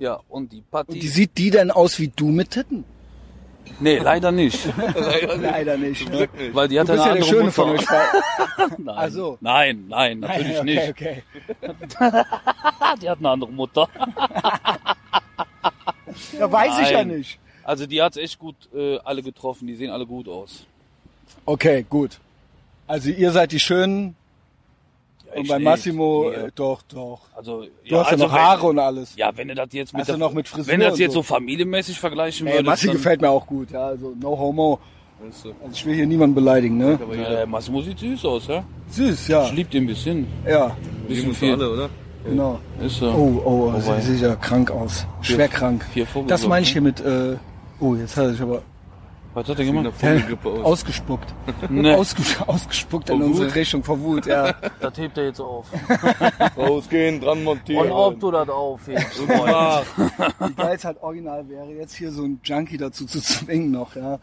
[0.00, 0.94] Ja, und die Patti.
[0.94, 2.84] Wie sieht die denn aus wie du mit Titten?
[3.80, 4.58] Nee, leider nicht.
[5.40, 6.08] Leider nicht.
[6.08, 6.16] Ne?
[6.16, 6.54] Glück nicht.
[6.54, 7.80] Weil die Du hatte bist ja eine der andere Schöne von Mutter.
[7.80, 7.86] euch
[8.58, 8.84] beiden.
[8.84, 8.94] Nein.
[8.98, 9.38] Ach so.
[9.40, 10.88] nein, nein, natürlich okay, nicht.
[10.90, 11.22] Okay.
[13.02, 13.88] Die hat eine andere Mutter.
[16.38, 17.18] Ja, weiß ich ja Nein.
[17.18, 17.38] nicht.
[17.64, 19.66] Also die hat's echt gut äh, alle getroffen.
[19.66, 20.64] Die sehen alle gut aus.
[21.44, 22.18] Okay, gut.
[22.86, 24.14] Also ihr seid die Schönen Ja,
[25.34, 25.58] und ich bei.
[25.58, 26.36] Massimo, Nee.
[26.46, 27.20] äh, doch, doch.
[27.34, 29.16] Also, Du hast ja also noch Haare wenn, und alles.
[29.16, 31.12] Ja, wenn du das jetzt mit, Hast der, noch mit Frisur wenn du das jetzt
[31.12, 31.20] so?
[31.20, 34.78] so familienmäßig vergleichen Ey, würdest, Massi dann, gefällt mir auch gut, ja, also no homo.
[35.18, 36.98] Weißt du, Also ich will hier niemanden beleidigen, ne?
[37.02, 38.62] aber Ja, Massimo sieht süß aus, ja?
[38.90, 39.46] Süß, ja.
[39.46, 40.26] Ich lieb den ein bisschen.
[40.46, 40.76] Ja,
[41.08, 41.52] die Bisschen viel.
[41.54, 41.88] alle, oder?
[42.24, 42.58] genau.
[42.84, 43.06] Ist so.
[43.08, 43.42] Oh,
[43.74, 45.06] oh, sie sieht ja krank aus.
[45.22, 45.86] Schwer krank.
[45.92, 46.88] Vier Das meine ich hier ne?
[46.88, 47.36] mit, äh,
[47.80, 48.62] oh, jetzt hat er sich aber
[49.36, 49.92] Was hat er gemacht?
[49.98, 50.64] Vogelgrippe aus.
[50.64, 51.34] ausgespuckt.
[51.68, 53.54] Nee, Ausges ausgespuckt in unsere?
[53.54, 54.54] Richtung, vor Wut, ja.
[54.80, 55.66] das hebt er jetzt auf.
[56.56, 57.86] Rausgehen, dran montieren.
[57.86, 59.20] Und ob du das aufhebst.
[59.28, 63.94] Wie geil es halt original wäre, jetzt hier so einen Junkie dazu zu zwingen noch,
[63.94, 64.18] ja.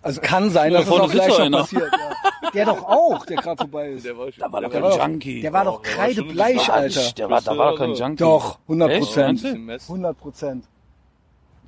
[0.00, 2.50] Also kann sein, Ja, dass das vorne auch gleich noch passiert, ja.
[2.54, 4.04] Der doch auch, der gerade vorbei ist.
[4.06, 4.40] der war schon.
[4.40, 5.40] Da war doch der kein war doch- Junkie.
[5.42, 7.12] Der war doch kreidebleich, ein Alter.
[7.18, 8.16] Der war, da war doch kein Junkie.
[8.16, 9.00] Doch, 100 Echt?
[9.00, 9.26] Prozent.
[9.26, 9.48] Meinst du?
[9.48, 9.82] bisschen Mess.
[9.90, 10.64] 100 Prozent.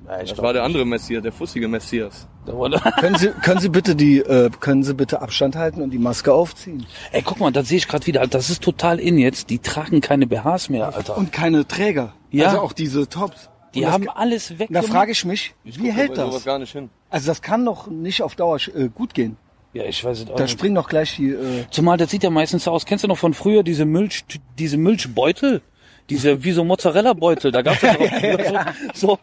[0.05, 2.27] Ja, ich Das war der andere Messias, der fussige Messias.
[2.99, 6.33] Können Sie, können Sie bitte die, äh, können Sie bitte Abstand halten und die Maske
[6.33, 6.85] aufziehen?
[7.11, 8.25] Ey, guck mal, das sehe ich gerade wieder.
[8.25, 9.49] Das ist total in jetzt.
[9.49, 11.17] Die tragen keine BHs mehr, Alter.
[11.17, 12.13] Und keine Träger.
[12.31, 12.47] Ja.
[12.47, 13.49] Also auch diese Tops.
[13.73, 14.69] die Und das- haben alles weg.
[14.71, 16.45] Da frage ich mich, wie guck hält das?
[16.45, 16.89] gar nicht hin.
[17.09, 19.35] Also das kann doch nicht auf Dauer äh, gut gehen.
[19.73, 20.51] Ja, ich weiß es auch Da nicht.
[20.53, 21.31] springen doch gleich die.
[21.31, 22.85] Äh, Zumal das sieht ja meistens so aus.
[22.85, 24.23] Kennst du noch von früher diese Milch,
[24.57, 25.61] diese Milchbeutel?
[26.09, 27.51] Diese, wie so Mozzarella-Beutel.
[27.51, 28.09] Da gab's ja drauf
[28.93, 29.19] so, so,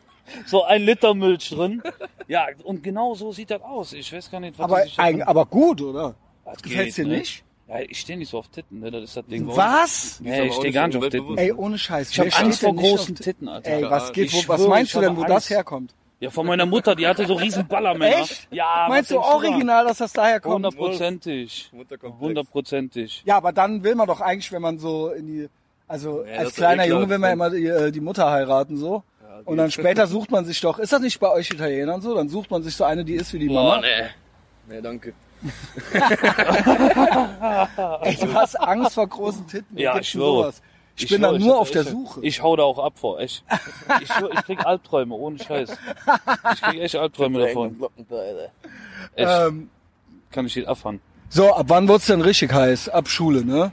[0.47, 1.83] so ein Liter Milch drin.
[2.29, 3.93] Ja, und genau so sieht das aus.
[3.93, 6.15] Ich weiß gar nicht, was aber, die sich da- eigen, aber gut, oder?
[6.45, 7.19] Das gefällt's geht, dir ne?
[7.19, 7.45] nicht?
[7.67, 8.91] Ja, ich stehe nicht so auf Titten, ne?
[8.91, 9.47] Das ist das Ding.
[9.49, 10.21] Was?
[10.21, 11.39] Nee, ich auch stehe gar nicht so auf Titten.
[11.39, 12.11] Ey, ohne Scheiß.
[12.11, 13.71] Ich habe Angst vor großen Titten, Alter.
[13.71, 15.51] Ey, was geht, Ich wo, was meinst ich du denn, wo das Angst.
[15.51, 15.95] herkommt?
[16.21, 18.21] Ja, von meiner Mutter, die hatte so riesen Ballermänner.
[18.21, 18.49] Echt?
[18.51, 19.35] Ja, Meinst du denkst da?
[19.35, 20.55] original, dass das daher kommt?
[20.57, 21.71] Hundertprozentig.
[22.21, 23.23] Hundertprozentig.
[23.27, 25.49] Ja, aber dann will man doch eigentlich, wenn man so in die,
[25.87, 27.33] also Ja, das als kleiner Junge will man ne?
[27.35, 29.03] immer die, äh, die Mutter heiraten so.
[29.44, 32.14] Und dann später sucht man sich doch, ist das nicht bei euch Italienern so?
[32.14, 33.81] Dann sucht man sich so eine, die ist wie die Boah, Mama.
[33.83, 34.09] nee.
[34.77, 35.12] Nee, danke.
[38.03, 39.77] Ey, du hast Angst vor großen Titten.
[39.79, 40.27] Ja, ich schwöre.
[40.44, 40.62] sowas?
[40.97, 42.20] Ich, Ich bin schwöre, da nur auf der echt- Suche.
[42.23, 43.44] Ich hau da auch ab vor, echt.
[44.03, 45.77] Ich, schwöre, ich krieg Albträume, ohne Scheiß.
[46.55, 47.77] Ich krieg echt Albträume davon.
[49.16, 49.70] Echt, ähm,
[50.31, 51.01] kann ich nicht abfahren.
[51.29, 52.88] so, ab wann wird's denn richtig heiß?
[52.88, 53.73] Ab Schule, ne?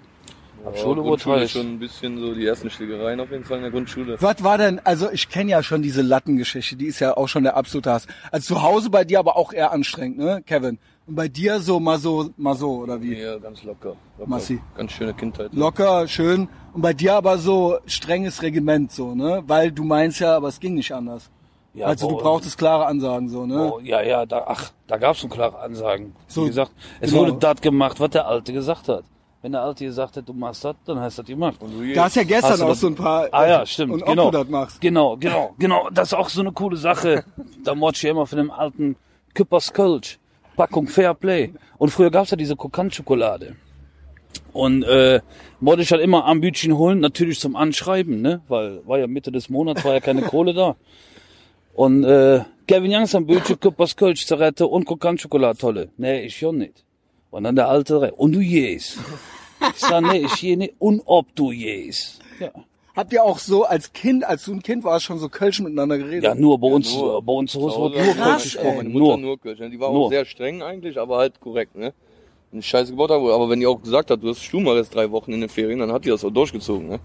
[0.65, 3.71] Ab Schule wurde schon ein bisschen so die ersten Schlägereien auf jeden Fall in der
[3.71, 4.21] Grundschule.
[4.21, 7.43] Was war denn, also ich kenne ja schon diese Lattengeschichte, die ist ja auch schon
[7.43, 8.08] der absolute Hass.
[8.32, 10.78] Also zu Hause bei dir aber auch eher anstrengend, ne, Kevin?
[11.08, 13.19] Und bei dir so mal so, mal so, oder wie?
[13.19, 13.95] Ja, ganz locker.
[14.17, 14.30] locker.
[14.30, 14.62] Massi.
[14.78, 15.52] Ganz schöne Kindheit.
[15.54, 16.47] Locker, schön.
[16.74, 19.43] Und bei dir aber so strenges Regiment, so, ne?
[19.47, 21.32] Weil du meinst ja, aber es ging nicht anders.
[21.74, 23.71] Ja, also du boah, brauchtest klare Ansagen, so, ne?
[23.74, 26.13] Oh, ja, ja, da, ach, da gab's schon klare Ansagen.
[26.28, 27.24] So, Wie gesagt, es genau.
[27.24, 29.04] wurde das gemacht, was der Alte gesagt hat.
[29.41, 31.58] Wenn der Alte gesagt hat, du machst das, dann hast du das gemacht.
[31.62, 33.27] Und du Da hast ja gestern auch das- so ein paar.
[33.32, 34.30] Ah ja, stimmt, Und ob genau.
[34.32, 34.82] du das machst.
[34.82, 35.89] Genau, genau, genau.
[35.91, 37.23] Das ist auch so eine coole Sache.
[37.63, 38.95] Da mord ich ja immer von dem alten
[39.34, 40.19] Küppers Kölsch.
[40.56, 41.54] Packung Fairplay.
[41.77, 43.56] Und früher gab's ja diese Krokantschokolade.
[44.54, 45.21] Und äh,
[45.60, 48.41] wollte ich halt immer am Bütchen holen, natürlich zum Anschreiben, ne?
[48.47, 50.75] Weil war ja Mitte des Monats, war ja keine Kohle da.
[51.73, 55.89] Und äh, Kevin Youngs am Bütchen, Küppers Kölsch, Zerrette und Krokantschokolade, tolle.
[55.97, 56.84] Nee, ich schon nicht.
[57.32, 59.00] Und dann der Alte, und du jähst.
[59.74, 60.74] Ich sag, nee, ich nicht.
[60.80, 62.20] Und ob du jähst.
[62.39, 62.52] Ja.
[62.96, 65.98] Habt ihr auch so als Kind, als du ein Kind warst, schon so Kölsch miteinander
[65.98, 66.24] geredet?
[66.24, 67.22] Ja, nur bei uns, nur.
[67.22, 68.63] bei uns zu Hause wurde nur Kölsch ey.
[68.63, 68.91] Meine gesprochen.
[68.91, 69.17] Mutter Nur.
[69.17, 69.60] nur Kölsch.
[69.60, 70.06] Die war Nur.
[70.08, 71.94] auch sehr streng eigentlich, aber halt korrekt, ne?
[72.52, 75.10] Wenn ich Scheiße gebaut habe, aber wenn die auch gesagt hat, du hast Stubenarrest drei
[75.10, 77.00] Wochen in den Ferien, dann hat die das auch durchgezogen, ne?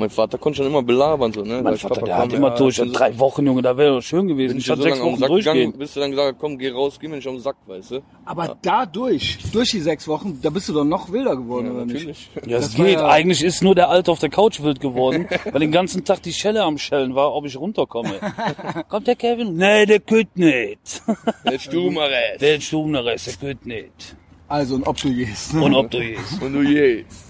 [0.00, 1.60] Mein Vater konnte schon immer belabern, so, ne?
[1.62, 2.76] Mein Vater, Papa der kam, hat immer ja, durch.
[2.76, 4.56] dann Und drei Wochen, Junge, da wäre doch schön gewesen.
[4.58, 5.72] Ich hatte so sechs Wochen durchgehen.
[5.78, 8.00] bis du dann gesagt komm, geh raus, geh mir nicht auf den Sack, weißt du?
[8.24, 11.84] Aber dadurch, durch die sechs Wochen, da bist du doch noch wilder geworden, Ja, oder
[11.84, 11.94] nicht?
[11.96, 12.30] natürlich.
[12.46, 12.94] Ja, es geht.
[12.94, 16.22] ja- Eigentlich ist nur der Alte auf der Couch wild geworden, weil den ganzen Tag
[16.22, 18.14] die Schelle am Schellen war, ob ich runterkomme.
[18.88, 19.54] Kommt der Kevin?
[19.56, 21.02] Nee, der könnt nicht.
[21.44, 22.40] Der Stubenarrest.
[22.40, 24.16] Der Stubenarrest, der könnt nicht.
[24.48, 25.54] Also, und ob du gehst.
[25.54, 25.62] Ne?
[25.62, 26.40] Und ob du gehst.
[26.42, 27.29] Und du gehst.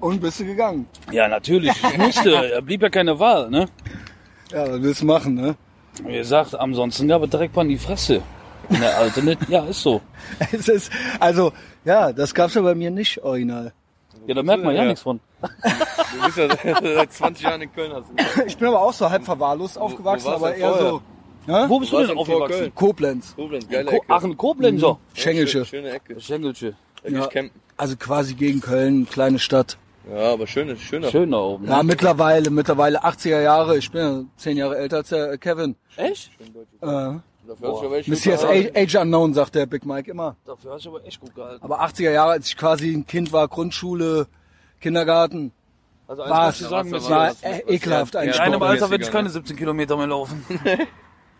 [0.00, 0.86] Und bist du gegangen.
[1.12, 1.72] Ja, natürlich.
[1.92, 2.30] Ich musste.
[2.54, 3.66] Da blieb ja keine Wahl, ne?
[4.50, 5.56] Ja, was willst du machen, ne?
[6.04, 8.22] Wie gesagt, ansonsten gab es direkt mal in die Fresse.
[8.70, 9.48] Der Alte nicht.
[9.48, 10.00] Ja, ist so.
[10.52, 11.52] Es ist, also,
[11.84, 13.72] ja, das gab's ja bei mir nicht original.
[14.26, 14.88] Ja, da merkt man ja, Ja.
[14.88, 15.20] nichts von.
[15.42, 16.48] Du bist ja
[16.94, 17.92] seit 20 Jahren in Köln.
[17.92, 18.06] Hast
[18.38, 18.44] du.
[18.46, 20.90] Ich bin aber auch so halb verwahrlost aufgewachsen, warst aber du eher vorher?
[20.90, 21.02] so.
[21.46, 21.64] Ne?
[21.68, 22.58] Wo bist du warst denn aufgewachsen?
[22.58, 22.74] Köln?
[22.74, 24.00] Koblenz, Koblenz, geile Ecke.
[24.08, 24.98] Ach, ein Koblenzer.
[25.14, 25.64] Schengelche.
[25.64, 26.74] Schöne, schöne Ecke.
[27.02, 27.28] Geh Ja.
[27.76, 29.78] Also quasi gegen Köln, kleine Stadt.
[30.10, 31.08] Ja, aber schöne, schöner.
[31.10, 31.66] Schön da oben.
[31.66, 31.84] Ja, Ne?
[31.84, 33.78] mittlerweile, mittlerweile 80er Jahre.
[33.78, 35.76] Ich bin ja zehn Jahre älter als der Kevin.
[35.96, 36.30] Echt?
[36.40, 36.46] Äh,
[36.80, 38.76] Dafür hast du aber echt Messias gut gehalten.
[38.76, 40.36] Age Unknown, sagt der Big Mike immer.
[40.44, 41.62] Dafür hast du aber echt gut gehalten.
[41.64, 44.26] Aber 80er Jahre, als ich quasi ein Kind war, Grundschule,
[44.80, 45.52] Kindergarten,
[46.06, 47.42] Also war es muss ich sagen, war war das?
[47.42, 48.36] äh, was- ekelhaft ja, eigentlich.
[48.36, 49.30] in deinem Sport- Alter werde ich keine ne?
[49.30, 50.44] 17 Kilometer mehr laufen.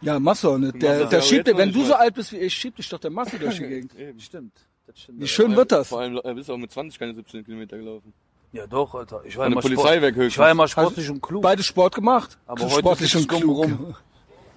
[0.02, 0.80] Ja, machst du auch nicht.
[0.80, 3.38] Der, der schiebt, wenn du so alt bist wie ich, schiebt dich doch der Massi
[3.38, 3.92] durch die Gegend.
[4.22, 4.54] Stimmt.
[4.86, 5.20] Das stimmt.
[5.20, 5.88] Wie schön wird das?
[5.88, 8.14] Vor allem äh, bist du auch mit 20 keine 17 Kilometer gelaufen.
[8.52, 9.20] Ja doch, Alter.
[9.24, 10.32] Ich war Eine immer Polizei Sport, weg höchstens.
[10.34, 11.42] Ich war immer sportlich und klug.
[11.42, 12.36] Beide Sport gemacht.
[12.46, 13.56] Aber heute sportlich und klug.
[13.58, 13.94] rum.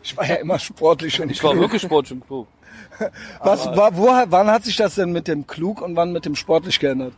[0.02, 1.64] Ich war ja immer sportlich und Ich war klug.
[1.64, 2.48] wirklich sportlich und klug.
[3.44, 6.36] Was, war, wo, wann hat sich das denn mit dem klug und wann mit dem
[6.36, 7.14] sportlich geändert?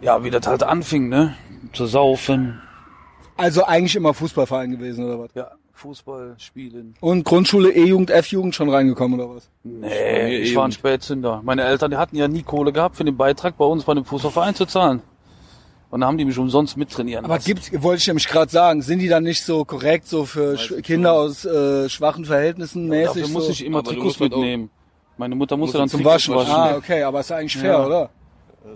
[0.00, 1.34] Ja, wie das halt anfing, ne?
[1.72, 2.60] Zu saufen.
[3.36, 5.30] Also eigentlich immer Fußballverein gewesen oder was?
[5.34, 6.94] Ja, Fußball spielen.
[7.00, 9.50] Und Grundschule, E-Jugend, F-Jugend schon reingekommen oder was?
[9.64, 11.40] Nee, ich war ein Spätzünder.
[11.42, 14.04] Meine Eltern, die hatten ja nie Kohle gehabt, für den Beitrag bei uns bei dem
[14.04, 15.02] Fußballverein zu zahlen.
[15.94, 17.46] Und da haben die mich umsonst mittrainieren Aber lassen.
[17.46, 20.82] gibt's, wollte ich nämlich gerade sagen, sind die dann nicht so korrekt so für Sch
[20.82, 23.22] Kinder aus äh, schwachen Verhältnissen mäßig?
[23.22, 23.52] Dafür muss so?
[23.52, 24.70] ich immer Aber Trikots halt mitnehmen.
[25.18, 26.34] Meine Mutter musste musst dann zum Trikots Waschen.
[26.34, 26.52] waschen.
[26.52, 27.86] Ah, okay, aber ist ja eigentlich fair, Ja.
[27.86, 28.10] oder?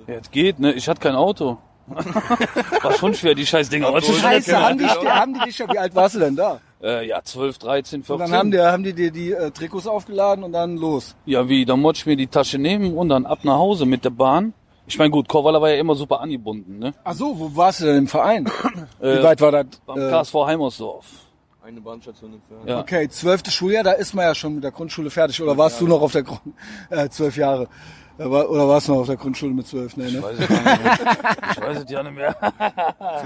[0.06, 0.74] Ja, es geht, ne?
[0.74, 1.58] Ich hatte kein Auto.
[2.82, 4.00] War schon schwer, die scheiß Dinger.
[4.00, 6.60] Zu Scheiße, Ja, haben, die, haben die dich ja, wie alt warst du denn da?
[6.80, 8.14] Äh, ja, 12, 13, 14.
[8.14, 11.16] Und dann haben die, haben die dir die äh, Trikots aufgeladen und dann los.
[11.26, 11.64] Ja, wie?
[11.64, 14.54] Dann wollte ich mir die Tasche nehmen und dann ab nach Hause mit der Bahn.
[14.88, 16.94] Ich meine, gut, Korwala war ja immer super angebunden, ne?
[17.04, 18.46] Ach so, wo warst du denn im Verein?
[19.00, 19.66] Wie Äh, weit war das?
[19.86, 21.06] Beim Äh, KSV Heimersdorf.
[21.64, 22.66] Eine Bahnstation entfernt.
[22.68, 22.80] Ja.
[22.80, 25.40] okay, zwölfte Schuljahr, da ist man ja schon mit der Grundschule fertig.
[25.42, 26.40] Oder warst du noch auf der Grund,
[26.88, 27.68] äh, zwölf Jahre?
[28.18, 29.94] Äh, Oder warst du noch auf der Grundschule mit zwölf?
[29.96, 30.22] Nee, ne?
[30.22, 30.98] Weiß ich, gar nicht mehr.
[31.52, 32.30] ich weiß es ja nicht mehr.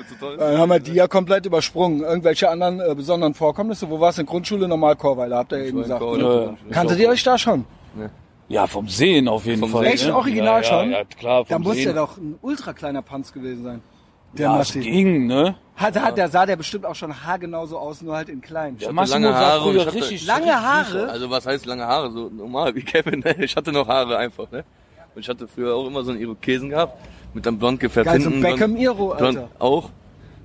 [0.01, 0.37] Ist zu toll?
[0.37, 2.01] Dann haben wir die ja komplett übersprungen.
[2.03, 3.89] Irgendwelche anderen äh, besonderen Vorkommnisse?
[3.89, 4.67] Wo warst du in Grundschule?
[4.69, 6.03] Normal Chorweiler, habt ihr ja eben gesagt.
[6.03, 6.57] Ne?
[6.69, 6.73] Ja.
[6.75, 7.65] Kanntet ihr euch da schon?
[8.53, 9.85] Ja, vom Sehen auf jeden Vom Fall.
[9.85, 9.93] Sehen.
[9.95, 10.07] Echt?
[10.07, 10.15] ne?
[10.17, 10.91] Original ja, schon?
[10.91, 11.87] Ja, ja klar, Da vom muss Sehen.
[11.89, 13.83] ja doch ein ultra kleiner Panz gewesen sein.
[14.35, 14.81] Der ja, Massi.
[14.81, 15.57] ging, ne?
[15.77, 18.77] Hat, hat, der sah der bestimmt auch schon haargenau so aus, nur halt in klein.
[18.79, 21.09] Der hatte Massimo lange Haare und ich hatte- richtig, Lange Haare?
[21.09, 22.11] Also was heißt lange Haare?
[22.13, 23.21] So normal wie Kevin.
[23.21, 23.35] Ne?
[23.45, 24.51] Ich hatte noch Haare einfach.
[24.51, 24.65] Ne?
[25.15, 26.99] Und ich hatte früher auch immer so einen Irokesen gehabt.
[27.35, 28.45] Mit einem blond gefärbt Geil, so hinten.
[28.47, 29.49] ein Beckham blond- Iro, blond, Alter.
[29.59, 29.91] auch.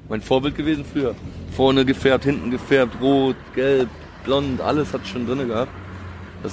[0.10, 1.16] Mein Vorbild gewesen früher.
[1.56, 3.90] Vorne gefärbt, hinten gefärbt, rot, gelb,
[4.24, 5.72] blond, alles hat schon drinne gehabt.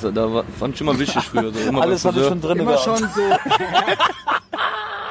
[0.02, 1.52] Das, da war, fand ich immer wichtig früher.
[1.52, 2.30] So, immer Alles hatte Friseur.
[2.30, 2.84] schon drin Immer gehabt.
[2.84, 3.20] schon so.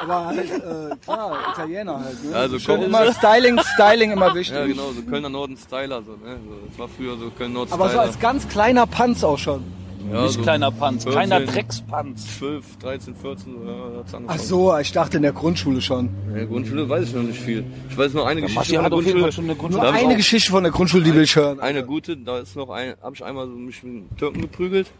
[0.02, 2.24] Aber halt, äh, klar, Italiener halt.
[2.24, 2.30] Ne?
[2.32, 4.54] Ja, so Schon Koch- immer Styling, Styling immer wichtig.
[4.54, 6.02] Ja, genau, so Kölner Norden Styler.
[6.02, 6.38] So, ne?
[6.46, 8.02] so, das war früher so Köln Nord Aber so Styler.
[8.02, 9.64] als ganz kleiner Panz auch schon.
[10.12, 12.38] Ja, Nicht so kleiner Panz, 14, kleiner Dreckspanz.
[12.38, 14.38] 12, 13, 14, so, ja, hat's Ach angefangen.
[14.40, 16.08] so, ich dachte in der Grundschule schon.
[16.28, 17.64] In der Grundschule weiß ich noch nicht viel.
[17.88, 19.22] Ich weiß nur eine Massi Geschichte von hat der auf jeden Grundschule.
[19.22, 19.86] Fall schon eine Nur Grundschule.
[19.86, 21.60] Da hab ich eine Geschichte von der Grundschule, die will ich hören.
[21.60, 24.90] Eine gute, da ist noch ein, habe ich einmal so mich mit einem Türken geprügelt.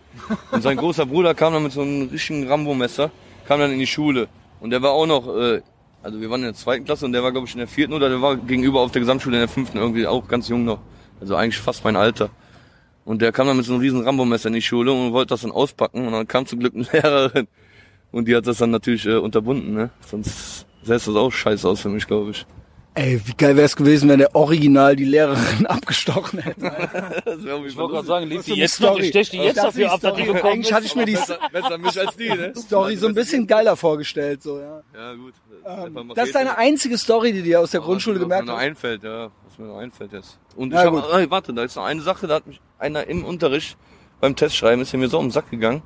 [0.52, 3.10] Und sein großer Bruder kam dann mit so einem richtigen Rambo-Messer,
[3.46, 4.28] kam dann in die Schule.
[4.60, 5.60] Und der war auch noch, äh,
[6.02, 7.92] also wir waren in der zweiten Klasse und der war glaube ich in der vierten
[7.92, 10.78] oder der war gegenüber auf der Gesamtschule in der fünften irgendwie auch ganz jung noch.
[11.20, 12.30] Also eigentlich fast mein Alter.
[13.04, 15.42] Und der kam dann mit so einem riesen Rambo-Messer in die Schule und wollte das
[15.42, 17.48] dann auspacken und dann kam zum Glück eine Lehrerin.
[18.12, 19.90] Und die hat das dann natürlich äh, unterbunden, ne?
[20.08, 22.46] Sonst sähe das auch scheiße aus für mich, glaube ich.
[22.96, 26.60] Ey, wie geil wäre es gewesen, wenn der Original die Lehrerin abgestochen hätte.
[27.24, 29.02] Das Ich wollte gerade sagen, lebt so die jetzt noch, Story.
[29.02, 30.72] ich stech die Das jetzt ist dafür die ab, dass die gekommen Eigentlich ist.
[30.72, 32.52] hatte ich mir die besser, besser mich als die, ne?
[32.56, 34.42] Story so ein bisschen geiler vorgestellt.
[34.44, 34.82] So, ja.
[34.94, 35.34] Ja, gut.
[35.66, 38.52] Ähm, Das ist deine einzige Story, die dir aus der Grundschule was, gemerkt was mir
[38.52, 38.66] noch hast?
[38.68, 39.30] einfällt, ja.
[39.54, 40.38] Was mir noch einfällt jetzt.
[40.56, 43.06] Und Ja, ich hab, äh, warte, da ist noch eine Sache, da hat mich einer
[43.06, 43.76] im Unterricht
[44.20, 45.82] beim Testschreiben ist er mir so um den Sack gegangen.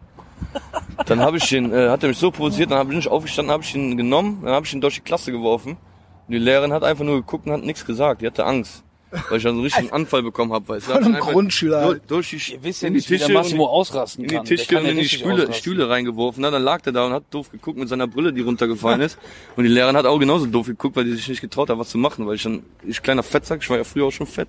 [1.06, 3.52] Dann habe ich ihn, äh, hat er mich so provoziert, dann habe ich nicht aufgestanden,
[3.52, 5.72] habe ich ihn genommen, dann habe ich ihn durch die Klasse geworfen.
[5.72, 8.22] Und die Lehrerin hat einfach nur geguckt und hat nichts gesagt.
[8.22, 8.84] Die hatte Angst.
[9.10, 10.68] Weil ich dann so einen richtigen Anfall bekommen habe.
[10.68, 12.10] Weißt du, Von ich einem Grundschüler Durch, halt.
[12.10, 14.36] durch die, Ihr wisst ja in die nicht, wie der Tische Massimo ausrasten in die
[14.36, 14.44] kann.
[14.44, 16.42] Tische kann und in die richtig Stühle, reingeworfen.
[16.42, 19.18] Na, dann lag der da und hat doof geguckt mit seiner Brille, die runtergefallen ist.
[19.56, 21.88] Und die Lehrerin hat auch genauso doof geguckt, weil die sich nicht getraut hat, was
[21.88, 22.26] zu machen.
[22.26, 24.48] Weil ich dann, ich kleiner Fettsack, ich war ja früher auch schon fett.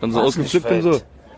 [0.00, 0.90] Dann so ausgeflippt und so.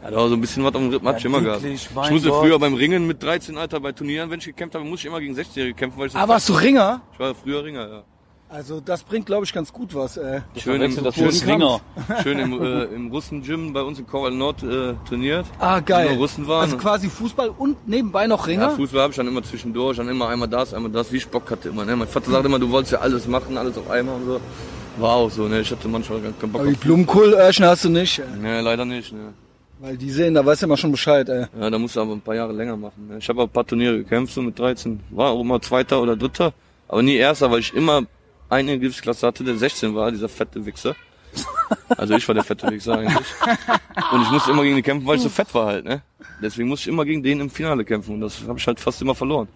[0.03, 1.65] Ja, da war so ein bisschen was am Rippen, hab ich Ja, immer gehabt.
[1.65, 2.41] Ich musste Gott.
[2.43, 5.21] früher beim Ringen mit 13, Alter, bei Turnieren, wenn ich gekämpft habe, musste ich immer
[5.21, 7.01] gegen 16-Jährige kämpfen, weil ich so Ah, warst du Ringer?
[7.15, 8.05] Ich war früher Ringer, ja.
[8.55, 10.17] Also das bringt, glaube ich, ganz gut was.
[10.17, 10.43] Äh.
[10.57, 11.81] Schön im, das schön, mit Slinger.
[12.23, 15.45] schön im, äh, im Russen-Gym bei uns in Korwal Nord äh, trainiert.
[15.59, 16.15] Ah, geil.
[16.17, 16.63] Russen waren.
[16.63, 18.71] Also quasi Fußball und nebenbei noch Ja, Ringer?
[18.71, 21.51] Fußball habe ich dann immer zwischendurch, dann immer einmal das, einmal das, wie ich Bock
[21.51, 21.85] hatte immer.
[21.85, 21.97] Ne?
[21.97, 24.41] Mein Vater sagt immer, du wolltest ja alles machen, alles auf einmal und so.
[24.99, 25.59] War auch so, ne?
[25.59, 28.21] Ich hatte manchmal gar keinen Bock Aber die auf Blumenkohlöhrchen hast du nicht.
[28.21, 28.37] Äh.
[28.41, 29.35] Ne, leider nicht, ne.
[29.81, 31.29] Weil die sehen, da weißt du immer schon Bescheid.
[31.29, 31.49] Äh.
[31.59, 33.09] Ja, da musst du aber ein paar Jahre länger machen.
[33.09, 33.19] Ne?
[33.19, 35.01] Ich habe auch ein paar Turniere gekämpft, so mit 13.
[35.11, 36.53] War auch immer Zweiter oder Dritter,
[36.87, 38.05] aber nie Erster, weil ich immer
[38.49, 40.95] eine Gipsklasse hatte, der 16 war, dieser fette Wichser.
[41.97, 43.27] Also ich war der fette Wichser eigentlich.
[44.13, 46.03] Und ich musste immer gegen den kämpfen, weil ich so fett war halt, ne?
[46.41, 49.03] Deswegen musste ich immer gegen den im Finale kämpfen und das habe ich halt fast
[49.03, 49.49] immer verloren.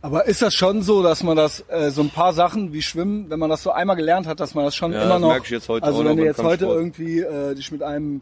[0.00, 3.30] Aber ist das schon so, dass man das, äh, so ein paar Sachen wie Schwimmen,
[3.30, 5.28] wenn man das so einmal gelernt hat, dass man das schon Ja, immer das noch...
[5.28, 8.20] merke ich jetzt heute also wenn du jetzt heute irgendwie äh, dich mit einem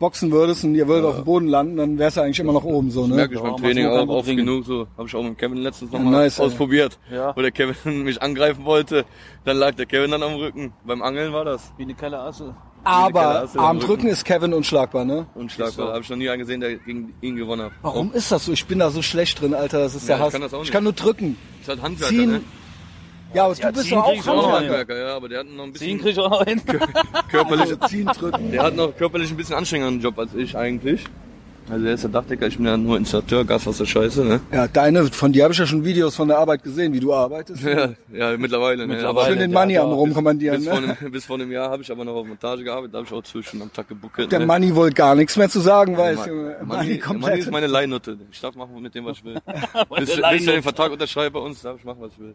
[0.00, 2.64] boxen würdest und ihr würdet auf dem Boden landen, dann wärst du eigentlich immer noch
[2.64, 3.14] oben so, Das ne?
[3.16, 4.64] merke ich Ja, beim Training auch oft genug.
[4.64, 6.98] So habe ich auch mit Kevin letztens Ja, nochmal nice, ausprobiert.
[7.12, 7.36] Ja.
[7.36, 9.04] Wo der Kevin mich angreifen wollte,
[9.44, 10.72] dann lag der Kevin dann am Rücken.
[10.84, 11.70] Beim Angeln war das.
[11.76, 12.54] Wie eine kleine Asse.
[12.82, 14.06] Aber am Armdrücken Rücken.
[14.08, 15.26] ist Kevin unschlagbar, ne?
[15.34, 15.86] Unschlagbar.
[15.88, 15.92] so.
[15.92, 17.72] Habe ich noch nie einen gesehen, der gegen ihn gewonnen hat.
[17.82, 18.52] Warum ist das so?
[18.52, 19.80] Ich bin da so schlecht drin, Alter.
[19.80, 20.32] Das ist Ja, der ich Hass.
[20.32, 20.72] kann das auch ich nicht.
[20.72, 21.36] kann nur drücken.
[21.60, 22.30] Ist halt Handwerker, Ziehen.
[22.30, 22.40] ne?
[23.34, 24.52] Ja, aber Ja, du bist ziehen doch auch.
[24.52, 24.96] Handwerker.
[24.98, 26.60] Ja, aber der hat noch ein Ziehen bisschen krieg ich auch noch hin.
[27.30, 28.50] körperlich, Also ziehen, drücken.
[28.52, 31.04] der hat noch körperlich ein bisschen anstrengenden Job als ich eigentlich.
[31.70, 33.44] Also er ist der Dachdecker, ich bin ja nur Installateur,
[33.86, 34.40] Scheiße, ne?
[34.50, 37.14] Ja, deine, von dir habe ich ja schon Videos von der Arbeit gesehen, wie du
[37.14, 37.62] arbeitest.
[37.62, 38.94] Ja, ja mittlerweile, ne?
[38.94, 39.28] Mittlerweile.
[39.30, 40.96] Schön den hat am rumkommandieren, Bis vor, ne?
[41.00, 43.12] einem, bis vor einem Jahr habe ich aber noch auf Montage gearbeitet, da habe ich
[43.14, 44.32] auch zwischen am Tag gebuckelt.
[44.32, 44.46] Der ne?
[44.46, 46.42] Money wollte gar nichts mehr zu sagen, weiß Ma- Junge.
[46.42, 47.38] Money, Money Money komplett.
[47.38, 48.18] ist meine Leihnutte.
[48.32, 49.34] Ich darf machen mit dem, was ich will.
[49.96, 52.34] bis, bis ich den Vertrag unterschreibe bei uns, darf ich machen, was ich will.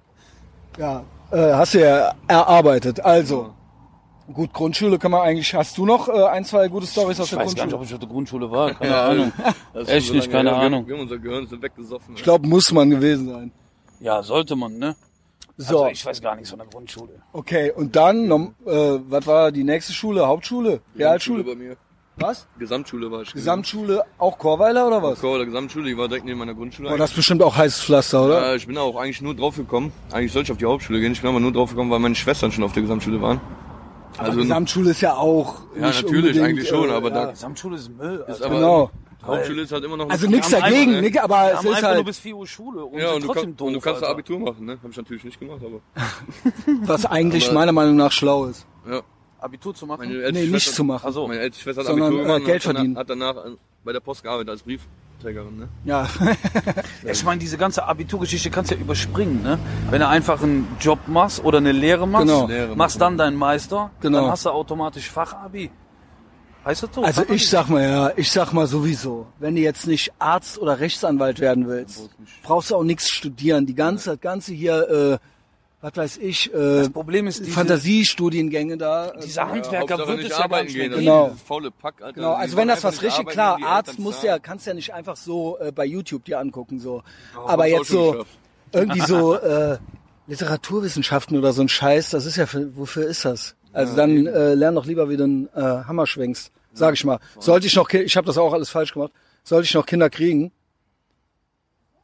[0.77, 2.99] Ja, äh, hast du ja erarbeitet.
[2.99, 3.53] Also,
[4.33, 7.29] gut, Grundschule kann man eigentlich, hast du noch äh, ein, zwei gute Stories aus Ich
[7.31, 7.75] der weiß gar nicht, Grundschule?
[7.81, 8.73] ob ich auf der Grundschule war.
[8.73, 9.31] Keine Ja, Ahnung.
[9.73, 10.65] Das ist Echt so nicht, lange keine her.
[10.67, 10.87] Ahnung.
[10.87, 12.15] Wir haben unser Gehirn sind weggesoffen.
[12.15, 13.51] Ich glaube, muss man gewesen sein.
[13.99, 14.95] Ja, sollte man, ne?
[15.57, 17.13] So, Also ich weiß gar nichts von der Grundschule.
[17.31, 18.71] okay, und dann, nom- äh,
[19.07, 20.27] was war die nächste Schule?
[20.27, 20.81] Hauptschule?
[20.97, 21.43] Realschule?
[21.45, 21.77] bei mir.
[22.17, 22.47] Was?
[22.57, 23.33] Gesamtschule war ich.
[23.33, 25.19] Gesamtschule, auch Chorweiler oder was?
[25.19, 26.89] Chor oder Gesamtschule, die war direkt neben meiner Grundschule.
[26.93, 28.41] Oh, das ist bestimmt auch heißes Pflaster, oder?
[28.49, 29.91] Ja, ich bin auch eigentlich nur drauf gekommen.
[30.11, 31.11] Eigentlich sollte ich auf die Hauptschule gehen.
[31.11, 33.41] Ich bin aber nur drauf gekommen, weil meine Schwestern schon auf der Gesamtschule waren.
[34.17, 35.55] Also Gesamtschule ist ja auch.
[35.77, 37.29] Ja, nicht natürlich, eigentlich schon, äh, aber da- ja.
[37.31, 38.23] Gesamtschule ist Müll.
[38.29, 38.91] ist aber Genau.
[39.25, 40.09] Hauptschule ist halt immer noch.
[40.09, 43.11] Also nichts dagegen, einfach- Nick, aber es ist halt, bis 4 Uhr Schule und Ja,
[43.11, 43.67] und du, trotzdem kann, doof.
[43.67, 44.13] und du kannst da Alter.
[44.19, 44.77] Abitur machen, ne?
[44.81, 45.81] Hab ich natürlich nicht gemacht, aber.
[46.87, 48.65] was eigentlich aber- meiner Meinung nach schlau ist.
[48.89, 49.01] Ja.
[49.39, 50.07] Abitur zu machen.
[50.09, 51.05] Meine Nee, nicht zu machen.
[51.05, 52.97] Also, Meine älteste Schwester hat Sondern, Abitur äh, gemacht und Geld hat danach- verdienen.
[52.97, 53.49] Hat danach äh,
[53.83, 55.67] bei der Post gearbeitet als Briefträgerin, ne?
[55.83, 56.07] Ja.
[57.03, 59.59] ich meine, diese ganze Abiturgeschichte kannst du ja überspringen, ne?
[59.91, 62.47] Wenn du einfach einen Job machst oder eine Lehre machst, Genau.
[62.47, 64.21] Lehre machst dann deinen Meister, Genau.
[64.21, 65.69] dann hast du automatisch Fachabi.
[66.65, 67.03] Heißt das so?
[67.03, 67.35] Also Fachabi?
[67.35, 71.39] ich sag mal ja, ich sag mal sowieso, wenn du jetzt nicht Arzt oder Rechtsanwalt
[71.39, 72.09] werden willst,
[72.41, 73.67] brauchst du auch nichts studieren.
[73.67, 75.25] Die ganze, das ganze hier, äh,
[75.81, 79.09] was weiß ich, äh, Das Problem ist diese, Fantasiestudiengänge da.
[79.09, 80.89] äh, dieser Handwerker Hauptsache wird es ja gar arbeiten nicht gehen.
[80.89, 80.99] geben.
[81.01, 81.35] Genau.
[81.45, 82.13] faule Pack, Alter.
[82.13, 85.15] Genau, also wenn das was richtig klar, Arzt musst du ja, kannst ja nicht einfach
[85.15, 87.03] so äh, bei YouTube dir angucken so.
[87.35, 88.37] Ja, Aber jetzt so geschafft.
[88.73, 89.77] irgendwie so äh,
[90.27, 93.55] Literaturwissenschaften oder so ein Scheiß, das ist ja für, wofür ist das?
[93.73, 97.19] Also dann äh, lern doch lieber, wie du einen äh, Hammer schwingst, sag ich mal.
[97.39, 99.11] Sollte ich noch, ich habe das auch alles falsch gemacht.
[99.43, 100.51] Sollte ich noch Kinder kriegen?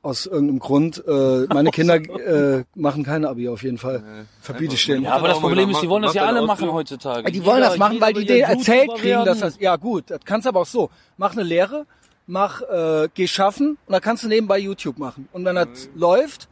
[0.04, 1.04] Aus irgendeinem Grund.
[1.08, 4.26] Äh, meine Kinder äh, machen keine Abi auf jeden Fall.
[4.42, 5.04] Verbiete ich denen.
[5.04, 7.32] Ja, aber das Problem ist, die wollen das ja alle machen heutzutage.
[7.32, 10.46] Die wollen das machen, weil die denen erzählt kriegen, dass das, ja gut, das kannst
[10.46, 10.90] du aber auch so.
[11.18, 11.86] Mach eine Lehre,
[12.26, 15.30] mach, äh, geh schaffen und dann kannst du nebenbei YouTube machen.
[15.34, 16.48] Und wenn das läuft,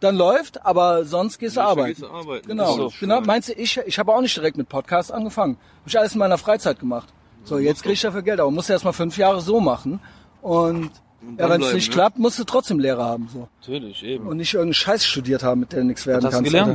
[0.00, 1.88] dann läuft, aber sonst gehst du arbeiten.
[1.88, 2.46] gehst du arbeiten.
[2.46, 3.20] Genau, ist genau.
[3.22, 5.56] Meinst du, ich, ich habe auch nicht direkt mit Podcast angefangen.
[5.80, 7.08] Hab ich alles in meiner Freizeit gemacht.
[7.44, 10.00] So, jetzt krieg ich dafür Geld, aber musst du erst mal fünf Jahre so machen.
[10.40, 10.90] Und,
[11.38, 11.94] ja, wenn es nicht ne?
[11.94, 13.28] klappt, musst du trotzdem Lehre haben.
[13.32, 14.26] so Natürlich, eben.
[14.26, 16.50] Und nicht irgendeinen Scheiß studiert haben, mit dem du nichts werden Was hast du kannst.
[16.52, 16.70] gelernt?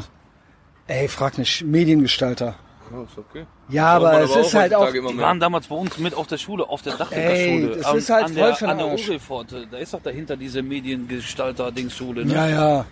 [0.87, 1.01] Alter.
[1.01, 1.63] Ey, frag nicht.
[1.63, 2.55] Mediengestalter.
[2.91, 3.45] Ja, ist okay.
[3.69, 4.91] Ja, man aber es ist halt auch.
[4.91, 7.85] Die waren damals bei uns mit auf der Schule, auf der Ey, Dachdeckerschule.
[7.85, 9.07] an, ist halt an voll der, an der Arsch.
[9.07, 9.67] Urelpforte.
[9.69, 12.25] Da ist doch dahinter diese Mediengestalter-Dingsschule.
[12.25, 12.33] Ne?
[12.33, 12.85] Ja, ja.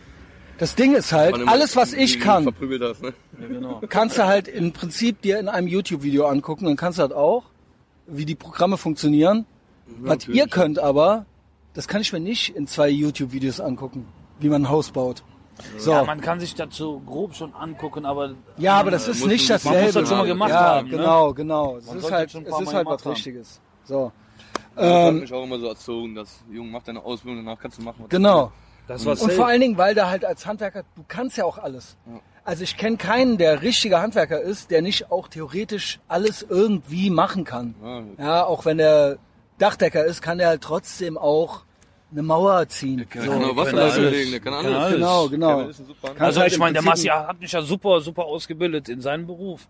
[0.60, 3.14] Das Ding ist halt, alles was du ich kann, hast, ne?
[3.40, 3.82] Ja, genau.
[3.90, 7.44] kannst du halt im Prinzip dir in einem YouTube-Video angucken, dann kannst du halt auch,
[8.08, 9.46] wie die Programme funktionieren.
[10.00, 10.40] Was natürlich.
[10.40, 11.26] ihr könnt aber,
[11.78, 14.08] das kann ich mir nicht in zwei YouTube-Videos angucken,
[14.40, 15.22] wie man ein Haus baut.
[15.78, 15.92] So.
[15.92, 18.32] Ja, Ja, man kann sich dazu grob schon angucken, aber
[18.66, 19.78] aber das ist nicht man- dasselbe.
[19.78, 20.98] man muss das schon mal gemacht ja, haben, ne?
[20.98, 21.78] genau, genau.
[21.78, 23.12] Es ist halt, es ist halt was haben.
[23.12, 23.62] Richtiges.
[23.84, 24.12] So.
[24.76, 27.78] Das hat Ähm, mich auch immer so erzogen, dass, Junge, mach deine Ausbildung, danach kannst
[27.78, 28.52] du machen, was du genau.
[28.88, 31.60] das war Und vor allen Dingen, weil da halt als Handwerker, du kannst ja auch
[31.60, 31.96] alles.
[32.44, 37.44] Also ich kenne keinen, der richtiger Handwerker ist, der nicht auch theoretisch alles irgendwie machen
[37.44, 37.76] kann.
[38.18, 38.26] Ja.
[38.26, 39.18] Ja, auch wenn der
[39.60, 41.67] Dachdecker ist, kann der halt trotzdem auch
[42.12, 43.06] eine Mauer ziehen.
[43.14, 43.32] Der So.
[43.32, 43.94] Wasser können alles.
[43.98, 44.74] auslegen, der kann alles.
[44.76, 44.94] alles.
[44.94, 45.64] Genau, genau.
[45.66, 49.28] Kannst Also halt ich meine, der Massi hat mich ja super, super ausgebildet in seinem
[49.28, 49.68] Beruf.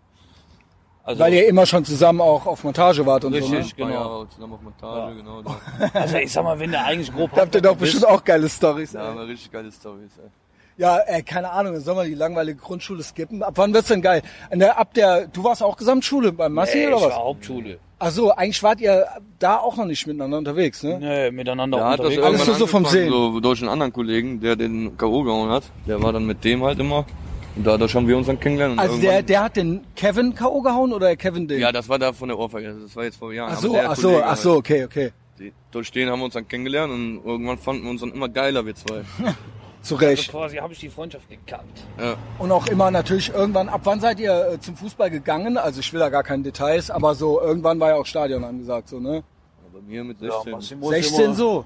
[1.02, 3.58] Also, Weil ihr immer schon zusammen auch auf Montage wart und so, ne?
[3.58, 3.76] Richtig.
[3.76, 3.88] Genau.
[3.88, 4.22] Genau.
[4.24, 5.42] Ja, zusammen auf Montage, genau.
[5.42, 5.56] Da,
[6.00, 8.46] also ich sag mal, wenn der eigentlich grob Da habt ihr doch bestimmt auch geile
[8.48, 8.94] Stories.
[8.94, 9.00] ey.
[9.00, 10.30] haben wir richtig geile Storys, ey.
[10.76, 13.42] Ja, ey, keine Ahnung, dann soll man die langweilige Grundschule skippen.
[13.42, 14.22] Ab wann wird's denn geil?
[14.52, 17.16] Der, ab der, du warst auch Gesamtschule beim Massi Ey, oder ich war was?
[17.16, 17.78] Hauptschule.
[18.00, 19.06] Ach so, eigentlich wart ihr
[19.40, 20.98] da auch noch nicht miteinander unterwegs, ne?
[21.00, 22.42] Nee, miteinander Der hat das unterwegs.
[22.48, 23.10] Alles so vom Sehen.
[23.10, 25.24] So durch einen anderen Kollegen, der den K.O.
[25.24, 25.64] gehauen hat.
[25.86, 27.04] Der war dann mit dem halt immer.
[27.56, 28.74] Und dadurch haben wir uns dann kennengelernt.
[28.74, 30.60] Und Also der, der hat den Kevin K.O.
[30.62, 31.58] gehauen oder Kevin den?
[31.60, 32.76] Ja, das war da von der Ohrfeige.
[32.82, 33.52] Das war jetzt vor Jahren.
[33.52, 35.10] ach so, ach so, Kollege ach so, okay, okay.
[35.40, 38.28] Die- Durch den haben wir uns dann kennengelernt und irgendwann fanden wir uns dann immer
[38.28, 39.02] geiler, wir zwei.
[39.82, 40.30] Zu Also Recht.
[40.30, 41.84] quasi habe ich die Freundschaft gekappt.
[41.98, 42.16] Ja.
[42.38, 45.56] Und auch immer natürlich irgendwann, ab wann seid ihr äh, zum Fußball gegangen?
[45.56, 48.88] Also ich will da gar keine Details, aber so irgendwann war ja auch Stadion angesagt,
[48.88, 49.22] so, ne?
[49.70, 50.52] Aber mir mit Ja, 16.
[50.52, 51.64] Massimo ist 16 immer- so.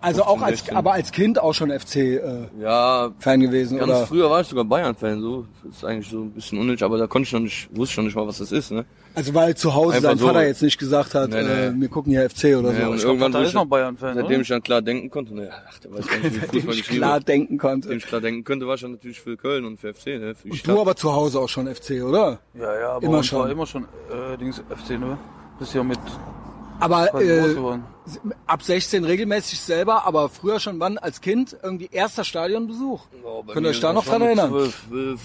[0.00, 0.76] Also auch 15, als, 16.
[0.76, 4.06] aber als Kind auch schon FC-Fan ja, gewesen, ganz oder?
[4.06, 5.46] früher war ich sogar Bayern-Fan, so.
[5.64, 7.96] Das ist eigentlich so ein bisschen unnötig, aber da konnte ich noch nicht, wusste ich
[7.96, 8.84] noch nicht mal, was das ist, ne?
[9.18, 10.26] Also weil zu Hause Einfach sein so.
[10.26, 11.48] Vater jetzt nicht gesagt hat, Nee, nee.
[11.66, 12.90] Äh, wir gucken hier FC oder Ja, so.
[12.92, 14.40] und Ich irgendwann, wo ist ich, noch Bayern-Fan, seitdem oder?
[14.42, 16.84] ich dann klar denken konnte, ne, ach, der weiß gar nicht, wie glaub, Fußball ich
[16.84, 17.94] klar denken Seitdem konnte.
[17.94, 20.34] ich klar denken könnte, war ich dann natürlich für Köln und für FC, ne?
[20.36, 20.74] Für Und Stadt.
[20.76, 22.38] du aber zu Hause auch schon FC, oder?
[22.54, 23.40] Ja, ja, aber Immer schon.
[23.40, 25.18] war immer schon äh, Dings FC, ne?
[25.58, 25.98] Bist ja mit
[26.80, 27.54] Aber äh,
[28.46, 33.06] ab 16 regelmäßig selber, aber früher schon wann als Kind irgendwie erster Stadionbesuch.
[33.12, 34.50] Ja, bei Könnt ihr euch da ist noch das dran erinnern?
[34.50, 35.20] 12, 12,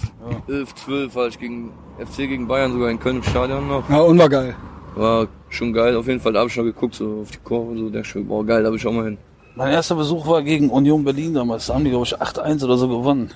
[0.48, 3.88] 11, 12 war ich gegen FC gegen Bayern sogar in Köln im Stadion noch.
[3.88, 4.56] Ja, und war geil.
[4.96, 6.32] War schon geil, auf jeden Fall.
[6.32, 8.66] Da habe ich schon geguckt, so auf die Kurve, so der schon, boah geil, da
[8.66, 9.18] habe ich auch mal hin.
[9.56, 11.66] Mein erster Besuch war gegen Union Berlin damals.
[11.66, 13.30] Da haben die, glaube ich, 8-1 oder so gewonnen.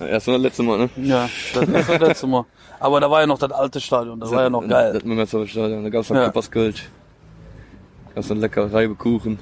[0.00, 0.90] Ja, Erst und das letzte Mal, ne?
[0.96, 2.44] Ja, das war das letzte Mal.
[2.78, 4.92] Aber da war ja noch das alte Stadion, das war ja noch geil.
[4.92, 6.24] Das Mimmersdorfer Stadion, da gab's noch Ja.
[6.24, 6.72] ja.
[8.16, 8.28] Kölsch.
[8.28, 9.38] Gab's dann lecker Reibekuchen.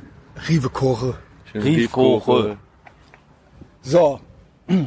[0.48, 1.14] Rivekoche.
[1.50, 2.56] schön Riefkoche.
[3.82, 4.20] So.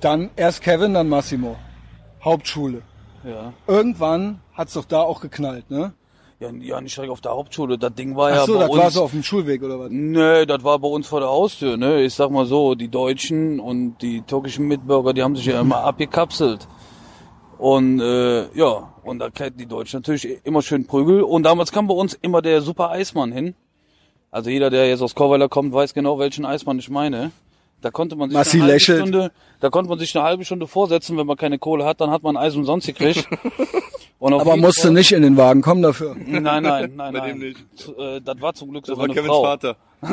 [0.00, 1.56] Dann erst Kevin, dann Massimo.
[2.24, 2.82] Hauptschule.
[3.24, 3.52] Ja.
[3.66, 5.92] Irgendwann hat's doch da auch geknallt, ne?
[6.38, 7.78] Ja, ja, nicht direkt auf der Hauptschule.
[7.78, 8.78] Das Ding war Ach ja so, bei das uns.
[8.80, 9.88] war so auf dem Schulweg oder was?
[9.90, 12.02] Nee, das war bei uns vor der Haustür, ne?
[12.02, 15.78] Ich sag mal so, die Deutschen und die türkischen Mitbürger, die haben sich ja immer
[15.84, 16.68] abgekapselt.
[17.58, 21.22] Und äh, ja, und da kriegen die Deutschen natürlich immer schön Prügel.
[21.22, 23.54] Und damals kam bei uns immer der Super Eismann hin.
[24.30, 27.30] Also jeder, der jetzt aus Korweiler kommt, weiß genau, welchen Eismann ich meine.
[27.80, 28.98] Da konnte man sich Massi eine halbe lächelt.
[28.98, 32.10] Stunde, da konnte man sich eine halbe Stunde vorsetzen, wenn man keine Kohle hat, dann
[32.10, 33.26] hat man Eis umsonst gekriegt.
[34.20, 36.16] Aber musste Fall- nicht in den Wagen kommen dafür.
[36.16, 37.28] Nein, nein, nein, Bei nein.
[37.28, 37.58] dem nicht.
[37.96, 39.42] Äh, das war zum Glück Das sogar war eine Kevins Frau.
[39.44, 39.76] Vater.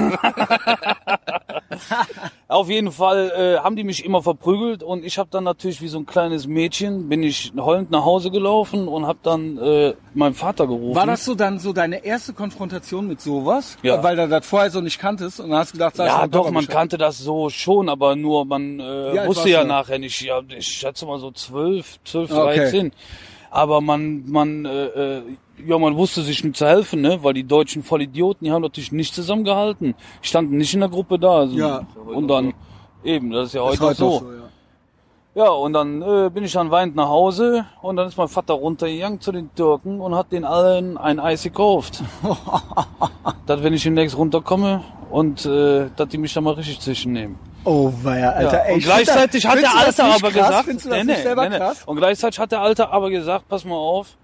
[2.47, 5.87] Auf jeden Fall äh, haben die mich immer verprügelt und ich habe dann natürlich wie
[5.87, 10.35] so ein kleines Mädchen bin ich heulend nach Hause gelaufen und habe dann äh, meinen
[10.35, 10.95] Vater gerufen.
[10.95, 13.77] War das so dann so deine erste Konfrontation mit sowas?
[13.83, 14.01] Ja.
[14.03, 16.27] Weil du das vorher so nicht kanntest und dann hast du gedacht, sag ich ja,
[16.27, 16.75] doch, man Bescheid.
[16.75, 19.67] kannte das so schon, aber nur man äh, alt wusste ja du?
[19.67, 20.21] nachher nicht.
[20.21, 22.91] Ja, ich schätze mal so zwölf, zwölf, dreizehn.
[23.51, 25.21] Aber man, man, äh, äh,
[25.65, 27.19] ja, man wusste sich nicht zu helfen, ne?
[27.23, 29.95] Weil die deutschen Vollidioten, die haben natürlich nicht zusammengehalten.
[30.23, 31.39] Die standen nicht in der Gruppe da.
[31.39, 31.85] Also, Ja.
[32.05, 32.53] Und dann,
[33.03, 34.25] eben, das ist ja Ist heute, heute auch noch so.
[34.25, 34.41] so, ja.
[35.37, 38.53] Ja, und dann äh, bin ich dann weinend nach Hause und dann ist mein Vater
[38.53, 42.01] runtergegangen zu den Türken und hat den allen ein Eis gekauft.
[43.45, 44.81] dass wenn ich demnächst runterkomme
[45.11, 47.37] und äh, dass die mich dann mal richtig zwischennehmen.
[47.65, 48.59] Oh, weia, Alter.
[48.59, 48.63] Ja.
[48.63, 50.33] Ey, und gleichzeitig hat der Alte aber krass?
[50.33, 51.83] gesagt, Findest du das nicht selber krass?
[51.85, 54.15] Und gleichzeitig hat der Alte aber gesagt, pass mal auf,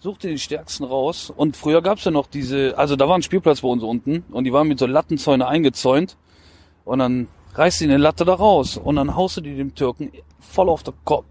[0.00, 1.32] such dir den Stärksten raus.
[1.34, 4.44] Und früher gab's ja noch diese, also da war ein Spielplatz bei uns unten und
[4.44, 6.16] die waren mit so Lattenzäune eingezäunt.
[6.84, 10.12] Und dann reißt du eine Latte da raus und dann haust du die dem Türken
[10.38, 11.26] voll auf den Kopf.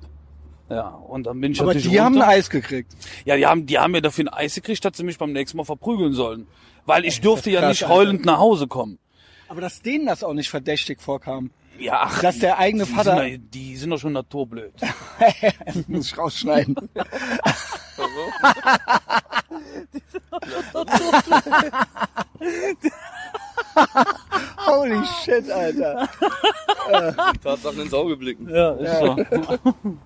[0.70, 2.36] Ja, und dann bin ich Aber natürlich die haben ein runter.
[2.36, 2.92] Eis gekriegt.
[3.24, 5.58] Ja, die haben, die haben mir dafür ein Eis gekriegt, dass sie mich beim nächsten
[5.58, 6.48] Mal verprügeln sollen.
[6.86, 9.00] Weil ich durfte ja nicht heulend nach Hause kommen.
[9.48, 11.52] Aber dass denen das auch nicht verdächtig vorkam.
[11.80, 14.74] Ja, ach, Dass der eigene die, Vater- Sind, doch- die sind doch schon naturblöd.
[15.66, 16.76] Das muss ich rausschneiden.
[24.66, 26.10] Holy shit, Alter.
[27.44, 28.50] Tatsachen ins Auge blicken.
[28.50, 29.16] Ja, ist so.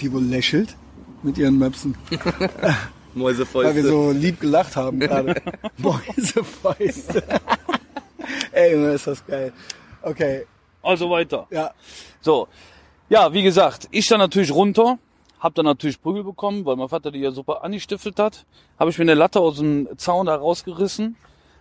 [0.00, 0.76] Die wohl lächelt
[1.22, 2.76] mit ihren Möpsen, weil wir
[3.14, 3.82] Mäusefäuste.
[3.88, 5.40] so lieb gelacht haben gerade.
[5.78, 7.22] Mäusefäuste.
[8.52, 9.52] Ey, Junge, ist das geil.
[10.02, 10.46] Okay,
[10.86, 11.46] Also weiter.
[11.50, 11.70] ja.
[12.20, 12.48] So.
[13.08, 14.98] Ja, wie gesagt, ich dann natürlich runter,
[15.38, 18.44] hab dann natürlich Prügel bekommen, weil mein Vater die ja super angestiftet hat.
[18.80, 21.16] Habe ich mir eine Latte aus dem Zaun da rausgerissen,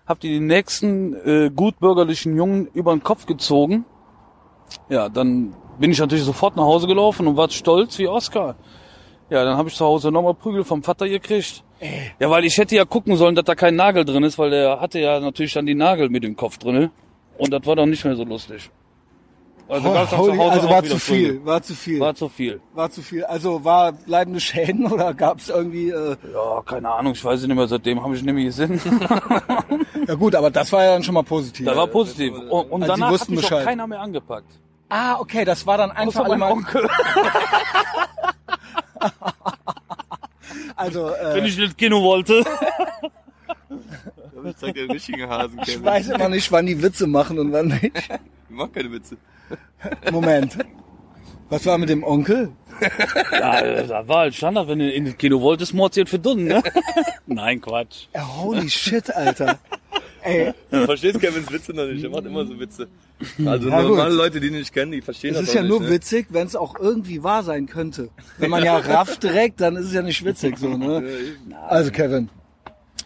[0.08, 3.86] hab die den nächsten äh, gutbürgerlichen Jungen über den Kopf gezogen.
[4.90, 8.56] Ja, dann bin ich natürlich sofort nach Hause gelaufen und war stolz wie Oscar.
[9.30, 11.64] Ja, dann habe ich zu Hause nochmal Prügel vom Vater gekriegt.
[12.20, 14.80] Ja, weil ich hätte ja gucken sollen, dass da kein Nagel drin ist, weil der
[14.80, 16.92] hatte ja natürlich dann die Nagel mit dem Kopf drinne.
[17.38, 18.72] Und das war dann nicht mehr so lustig.
[19.68, 21.46] Also, zu Holy, Hause also war zu viel, Prügel.
[21.46, 22.00] war zu viel.
[22.00, 22.62] War zu viel.
[22.74, 23.24] War zu viel.
[23.26, 25.90] Also war bleibende Schäden oder gab es irgendwie...
[25.90, 28.80] Äh, Ja, keine Ahnung, ich weiß es nicht mehr, seitdem habe ich nicht mehr gesehen.
[30.08, 31.66] ja gut, aber das war ja dann schon mal positiv.
[31.66, 32.34] Das war positiv.
[32.36, 33.62] Und, und Also danach wussten hat mich Bescheid.
[33.62, 34.52] auch keiner mehr angepackt.
[34.90, 36.42] Ah, okay, das war dann einfach mein.
[36.44, 36.88] Onkel.
[40.78, 42.44] Also, Wenn äh, ich nicht Kino wollte.
[44.50, 45.84] Ich zeig dir den richtigen Hasen, ich Kevin.
[45.86, 47.84] weiß immer nicht, wann die Witze machen und wann nicht.
[47.86, 48.10] Ich
[48.50, 49.18] mach keine Witze.
[50.12, 50.58] Moment.
[51.50, 52.50] Was war mit dem Onkel?
[53.32, 56.46] Ja, äh, da war halt Standard, wenn du in das Kino wolltest, mordziert für Dunnen,
[56.46, 56.64] ne?
[57.28, 58.08] Nein, Quatsch.
[58.18, 59.60] Holy shit, Alter.
[60.24, 62.88] Ey, Du verstehst Kevins Witze noch nicht, er macht immer so Witze.
[63.46, 63.90] Also Ja, gut.
[63.92, 65.82] normale Leute, die ihn nicht kennen, die verstehen es das ist auch ja nicht, nur
[65.82, 65.90] ne?
[65.92, 68.10] witzig, wenn es auch irgendwie wahr sein könnte.
[68.40, 71.04] Wenn man ja rafft direkt, dann ist es ja nicht witzig so, ne?
[71.70, 72.30] Also Kevin,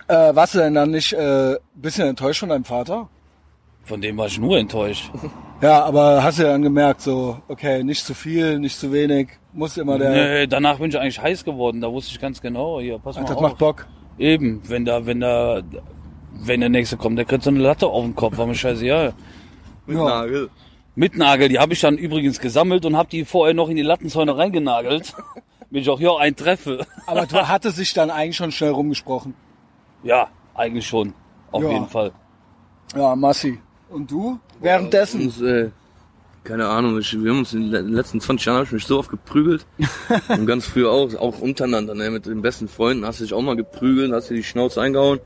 [0.09, 3.07] äh, warst du denn dann nicht äh, bisschen enttäuscht von deinem Vater?
[3.83, 5.09] Von dem war ich nur enttäuscht.
[5.61, 9.27] Ja, aber hast du ja dann gemerkt, so, okay, nicht zu viel, nicht zu wenig,
[9.51, 11.81] muss immer der, Nee, danach bin ich eigentlich heiß geworden.
[11.81, 13.41] Da wusste ich ganz genau, hier, pass mal das auf.
[13.41, 13.85] macht Bock.
[14.17, 15.61] Eben, wenn da, wenn da,
[16.31, 19.11] wenn der nächste kommt, der kriegt so eine Latte auf den Kopf, war mir scheißegal.
[19.85, 20.05] Mit Ja.
[20.05, 20.49] Nagel.
[20.95, 23.81] Mit Nagel, die habe ich dann übrigens gesammelt und habe die vorher noch in die
[23.81, 25.13] Lattenzäune reingenagelt.
[25.71, 26.85] Bin ich auch, ja, ein Treffe.
[27.05, 29.33] Aber du hattest sich dann eigentlich schon schnell rumgesprochen.
[30.03, 31.13] Ja, eigentlich schon.
[31.51, 31.71] Auf Ja.
[31.71, 32.11] jeden Fall.
[32.95, 33.59] Ja, Massi.
[33.89, 34.39] Und du?
[34.61, 35.21] Währenddessen?
[35.21, 35.69] Uns, äh,
[36.43, 38.99] keine Ahnung, ich, wir haben uns in den letzten 20 Jahren hab ich mich so
[38.99, 39.65] oft geprügelt.
[40.29, 43.41] und ganz früher auch, auch untereinander, ne, mit den besten Freunden hast du dich auch
[43.41, 45.19] mal geprügelt, hast dir die Schnauze eingehauen.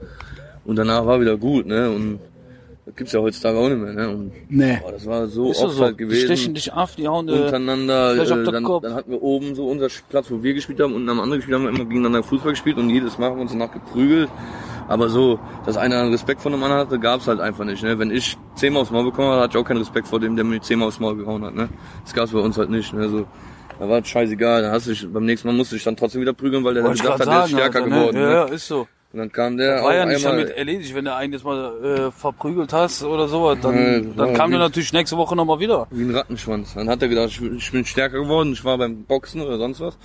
[0.65, 2.19] Und danach war wieder gut, ne, und
[2.85, 4.79] das gibt's ja heutzutage auch nicht mehr, ne, und Nee.
[4.83, 5.83] boah, das war so Ist oft so.
[5.83, 6.25] halt Die gewesen.
[6.25, 8.83] stechen dich auf, die hauen äh, untereinander, äh, dann, Kopf.
[8.83, 11.55] dann hatten wir oben so unser Platz, wo wir gespielt haben, und am anderen gespielt
[11.55, 14.29] haben wir immer gegeneinander Fußball gespielt und jedes Mal haben wir uns danach geprügelt.
[14.89, 17.81] Aber so, dass einer Respekt vor einem anderen hatte, gab's halt einfach nicht.
[17.83, 17.97] Ne?
[17.99, 20.43] Wenn ich zehnmal aufs Maul bekommen habe, hatte ich auch keinen Respekt vor dem, der
[20.43, 21.55] mir zehnmal aufs Maul gehauen hat.
[21.55, 21.69] Ne?
[22.03, 22.93] Das gab's bei uns halt nicht.
[22.93, 23.07] Ne?
[23.07, 23.25] So,
[23.79, 24.61] da war es scheißegal.
[24.61, 26.83] Da hast du dich, beim nächsten Mal musste ich dann trotzdem wieder prügeln, weil der
[26.83, 27.95] dann grad hat, der ist stärker Alter, ne?
[27.95, 28.17] geworden.
[28.17, 28.33] Ja, Ne?
[28.33, 28.85] ja, ist so.
[29.13, 31.83] Und dann kam der War ja nicht einmal, damit erledigt, wenn du einen jetzt mal
[31.83, 35.85] äh, verprügelt hast oder so, dann, das dann kam der natürlich nächste Woche nochmal wieder.
[35.91, 36.73] wie ein Rattenschwanz.
[36.73, 39.79] Dann hat er gedacht, ich, ich bin stärker geworden, ich war beim Boxen oder sonst
[39.81, 39.97] was.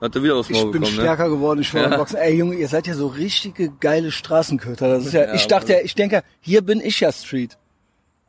[0.00, 1.02] Dann hat er wieder aufs Maul Ich bin bekommen, ne?
[1.02, 1.88] stärker geworden, ich war Ja.
[1.90, 2.16] beim Boxen.
[2.16, 4.88] Ey Junge, ihr seid ja so richtige geile Straßenköter.
[4.88, 7.58] Das ist ja, Ja, ich dachte ja, ich denke, hier bin ich ja Street.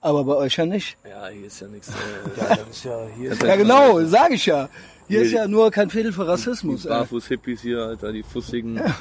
[0.01, 0.97] Aber bei euch ja nicht.
[1.05, 1.11] ne?
[1.11, 1.87] Ja, hier ist ja nichts.
[2.37, 3.31] Ja, das ist ja hier.
[3.31, 4.67] Ist Ja genau, sag ich ja.
[5.07, 6.81] Hier Nee, ist ja nur kein Fädel für Rassismus.
[6.81, 6.93] Die Ey.
[6.93, 8.75] Barfuß-Hippies hier, Alter, die fussigen.
[8.75, 8.93] Ja.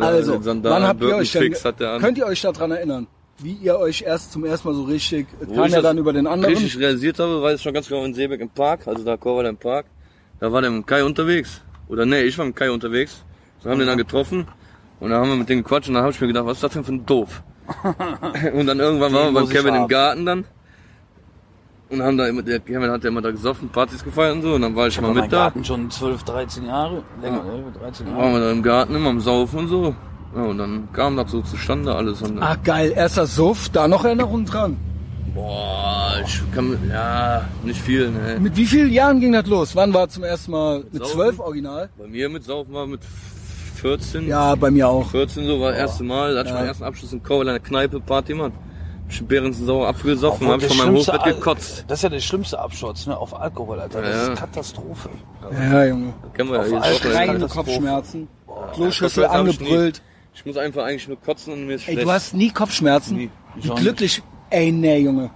[0.00, 3.06] Also, wann habt ihr euch denn, der könnt ihr euch daran erinnern,
[3.38, 6.12] wie ihr euch erst zum ersten Mal so richtig, Wo kam ich ja dann über
[6.12, 6.54] den anderen.
[6.54, 9.48] richtig realisiert habe, weiß ich schon ganz genau in Seebeck im Park, also da Korweiler
[9.48, 9.86] im Park.
[10.40, 11.60] Da war der mit Kai unterwegs.
[11.88, 13.24] Oder nee, ich war mit Kai unterwegs.
[13.62, 14.46] Wir haben den dann getroffen
[15.00, 16.64] und dann haben wir mit dem gequatscht und dann habe ich mir gedacht, was ist
[16.64, 17.42] das denn für ein Doof?
[18.54, 19.88] und dann irgendwann waren wir beim Kevin im.
[19.88, 20.44] Garten dann.
[21.94, 24.54] Und haben da immer, der Kevin hat ja immer da gesoffen, Partys gefeiert und so,
[24.54, 25.44] und dann war ich mal mein mit da.
[25.44, 27.02] Garten schon 12, 13 Jahre.
[27.22, 27.64] Länger, ne?
[27.80, 28.32] 13 Waren Jahre.
[28.32, 29.94] wir da im Garten immer am Saufen und so.
[30.34, 32.20] Ja, und dann kam das so zustande alles.
[32.22, 34.76] Und Ah geil, erster Suff, da noch Erinnerungen dran.
[35.34, 38.38] boah, ich kann, ja, nicht viel, ne.
[38.40, 39.76] Mit wie vielen Jahren ging das los?
[39.76, 41.12] Wann war zum ersten Mal mit Saufen?
[41.12, 41.88] zwölf original?
[41.98, 43.00] Bei mir mit Saufen war mit
[43.76, 44.26] 14.
[44.26, 45.08] Ja, bei mir auch.
[45.10, 47.52] 14 so war das erste Mal, da hatte ich meinen ersten Abschluss in Kowal in
[47.54, 48.52] der Kneipe, Party, Mann.
[49.52, 51.84] Sauer abgesoffen, hab ich Der von meinem Hochbett Al- gekotzt.
[51.88, 53.16] Das ist ja der schlimmste Absturz, ne?
[53.16, 54.00] Auf Alkohol, Alter.
[54.02, 54.32] Das Ja, ja.
[54.32, 55.08] ist Katastrophe.
[55.52, 56.12] Ja, Junge.
[56.34, 57.70] Kennen wir ja Schreiende Katastrophe.
[57.70, 58.28] Kopfschmerzen,
[58.74, 60.02] Kloschüssel angebrüllt.
[60.34, 62.08] Ich muss einfach eigentlich nur kotzen und mir ist Ey, schlecht.
[62.08, 63.16] du hast nie Kopfschmerzen?
[63.16, 63.30] Nie.
[63.56, 64.22] Ich Wie glücklich.
[64.50, 65.30] Ey, nee, Junge.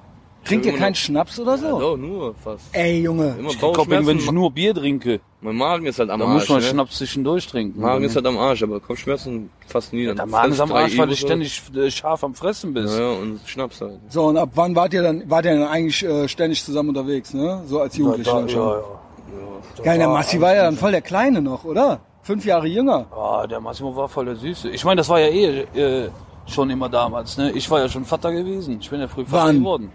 [0.49, 1.81] Trinkt ihr keinen Schnaps oder so?
[1.81, 2.65] Ja, nur fast.
[2.73, 3.37] Ey, Junge.
[3.39, 6.41] Immer Ich glaube, wenn ich nur Bier trinke, Mein Magen ist halt am dann Arsch.
[6.43, 6.65] muss man ne?
[6.67, 7.81] Schnaps zwischendurch trinken.
[7.81, 10.07] Magen ist halt am Arsch, aber Kopfschmerzen fast nie.
[10.07, 12.99] der Dann Magen ist am Arsch, weil du ständig äh, scharf am Fressen bist.
[12.99, 13.99] Ja, ja, und Schnaps halt.
[14.09, 17.33] So, und ab wann wart ihr dann, wart ihr dann eigentlich äh, ständig zusammen unterwegs,
[17.35, 17.63] ne?
[17.67, 18.61] So als Jugendlicher Da- dann schon.
[18.69, 19.83] ja, ja.
[19.85, 22.01] Geil, der war Massi war ja dann voll der Kleine noch, oder?
[22.23, 23.07] Fünf Jahre jünger.
[23.13, 24.69] Ah, der Massimo war voll der Süße.
[24.71, 26.09] Ich meine, das war ja eh äh,
[26.47, 27.39] schon immer damals.
[27.39, 27.53] Ne?
[27.53, 28.79] Ich war ja schon Vater gewesen.
[28.81, 29.91] Ich bin ja früh Vater geworden.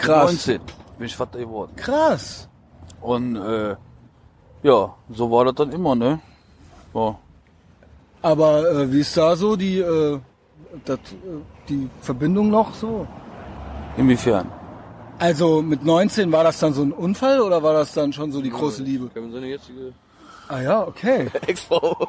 [0.00, 0.46] Krass.
[0.46, 0.60] 19
[0.98, 1.72] bin ich Vater geworden.
[1.76, 2.48] Krass.
[3.00, 3.76] Und äh,
[4.62, 6.20] ja, so war das dann immer, ne?
[6.94, 7.18] Ja.
[8.22, 10.18] Aber äh, wie ist da so die, äh,
[10.84, 13.06] das, äh, die Verbindung noch so?
[13.96, 14.50] Inwiefern?
[15.18, 18.40] Also mit 19 war das dann so ein Unfall oder war das dann schon so
[18.40, 19.08] die große Liebe?
[19.08, 19.92] Kevin, seine jetzige
[20.52, 21.28] Ah ja, okay.
[21.46, 22.08] Ex-Frau.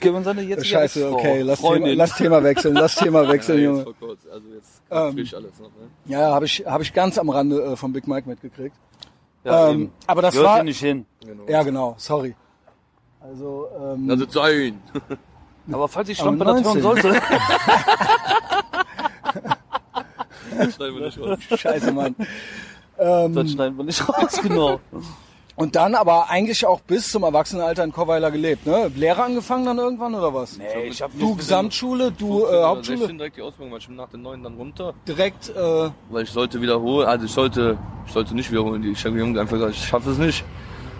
[0.00, 3.78] Können seine jetzt Scheiße, okay, lass Thema, lass Thema wechseln, lass Thema wechseln, Ja, Junge.
[3.78, 5.88] jetzt vor kurz, also jetzt Ähm, frisch alles noch, ne?
[6.04, 8.76] Ja, habe ich, hab ich ganz am Rande äh, von Big Mike mitgekriegt.
[9.44, 11.06] Ja, ähm, aber das Gehört war, nicht hin.
[11.24, 11.44] Genau.
[11.48, 12.34] ja genau, sorry.
[13.20, 14.82] Also, ähm, Also sein.
[15.72, 16.82] Aber falls ich Schlampe das hören 19.
[16.82, 17.14] sollte.
[20.74, 21.38] Schneiden wir nicht raus.
[21.60, 22.14] scheiße, Mann.
[22.96, 24.80] dann schneiden wir nicht raus, genau.
[25.58, 28.92] Und dann aber eigentlich auch bis zum Erwachsenenalter in Koweiler gelebt, ne?
[28.94, 30.56] Lehrer angefangen dann irgendwann oder was?
[30.56, 33.86] Nee, ich hab Du Gesamtschule, du 15 äh, Hauptschule, 16 direkt die Ausbildung, weil ich
[33.88, 34.94] bin nach den 9 dann runter.
[35.08, 38.82] direkt, äh, Weil ich sollte wiederholen, also ich sollte, ich sollte nicht wiederholen.
[38.82, 40.44] Die- Ich habe einfach gesagt, ich schaffe es nicht.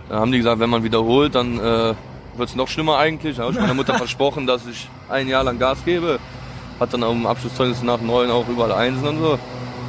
[0.09, 1.95] Dann haben die gesagt, wenn man wiederholt, dann äh,
[2.37, 3.37] wird es noch schlimmer eigentlich.
[3.37, 6.19] Dann habe ich meiner Mutter versprochen, dass ich ein Jahr lang Gas gebe.
[6.81, 9.39] Hat dann auch im Abschlusszeugnis nach neun auch überall Einsen und so.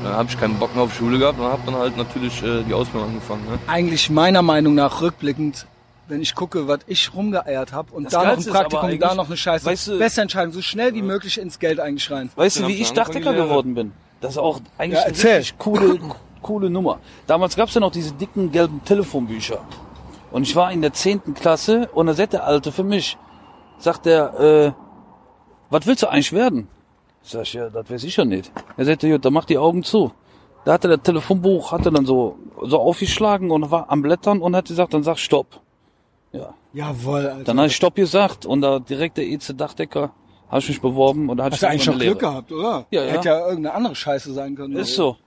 [0.03, 2.63] Dann habe ich keinen Bock mehr auf Schule gehabt und habe dann halt natürlich äh,
[2.63, 3.43] die Ausbildung angefangen.
[3.49, 3.59] Ne?
[3.67, 5.65] eigentlich meiner Meinung nach rückblickend,
[6.07, 9.27] wenn ich gucke, was ich rumgeeiert habe und Das da noch ein Praktikum, da noch
[9.27, 9.65] eine Scheiße.
[9.65, 12.29] weißt du- Beste Entscheidung, so schnell wie möglich ins Geld eigentlich rein.
[12.35, 13.91] Weißt du, wie ich Dachdecker geworden bin?
[14.21, 15.37] Das ist auch eigentlich Ja, eine erzähl.
[15.37, 15.99] richtig coole,
[16.41, 16.99] coole Nummer.
[17.27, 19.59] Damals gab's ja noch diese dicken gelben Telefonbücher.
[20.31, 23.17] Und ich war in der zehnten Klasse und da sagt der Alte für mich,
[23.79, 24.71] sagt er, äh,
[25.69, 26.67] was willst du eigentlich werden?
[27.22, 28.51] Sag ich, ja, das weiß ich ja nicht.
[28.78, 30.11] Er sagte, gut, dann mach die Augen zu.
[30.65, 34.67] Da hatte der Telefonbuch, hatte dann so, so aufgeschlagen und war am Blättern und hat
[34.67, 35.61] gesagt, dann sag Stopp.
[36.32, 36.53] Ja.
[36.74, 37.43] Jawohl, Alter.
[37.43, 40.11] Dann habe ich Stopp gesagt und da direkt der EC Dachdecker,
[40.49, 42.51] habe ich mich beworben und da hatte Hast du ich eigentlich noch eine Glück gehabt,
[42.51, 42.86] oder?
[42.91, 43.11] Ja, ja.
[43.13, 44.76] Hätte ja irgendeine andere Scheiße sein können.
[44.76, 45.17] Ist so.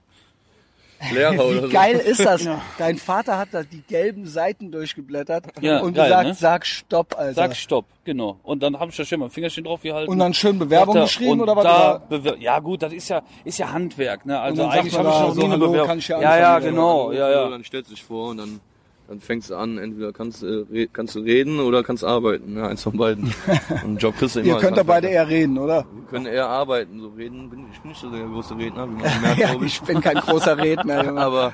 [1.13, 1.69] Lehrer oder Wie so.
[1.69, 2.43] geil ist das?
[2.43, 2.61] Ja.
[2.77, 6.33] Dein Vater hat da die gelben Seiten durchgeblättert Ja, und geil, gesagt, ne?
[6.35, 7.33] sag Stopp, Alter.
[7.33, 8.39] Sag Stopp, genau.
[8.43, 10.09] Und dann habe ich da schon mal ein Fingerchen drauf gehalten.
[10.11, 11.63] und dann schön Bewerbung Sagt er, geschrieben oder was?
[11.63, 14.39] Da ja gut, das ist ja ist ja Handwerk, ne?
[14.39, 15.87] Also eigentlich habe ich noch so, eine Bewerbung.
[15.87, 16.75] kann ich hier ja, ja, anfangen?
[16.75, 17.49] genau, ja, ja.
[17.49, 18.59] Dann stellst du dich vor und dann,
[19.07, 22.53] dann fängst du an, entweder kannst, äh, re kannst du reden oder kannst arbeiten.
[22.53, 22.67] Ne?
[22.67, 23.25] Eins von beiden.
[23.69, 24.49] Und einen Job kriegst du immer.
[24.55, 25.85] Ihr könnt da beide eher reden, oder?
[25.93, 26.99] Wir können eher arbeiten.
[26.99, 29.65] So reden bin ich bin nicht so der große Redner, wie man merkt, Ja, glaube
[29.65, 29.73] ich.
[29.75, 31.21] ich bin kein großer Redner, Junge.
[31.21, 31.53] Aber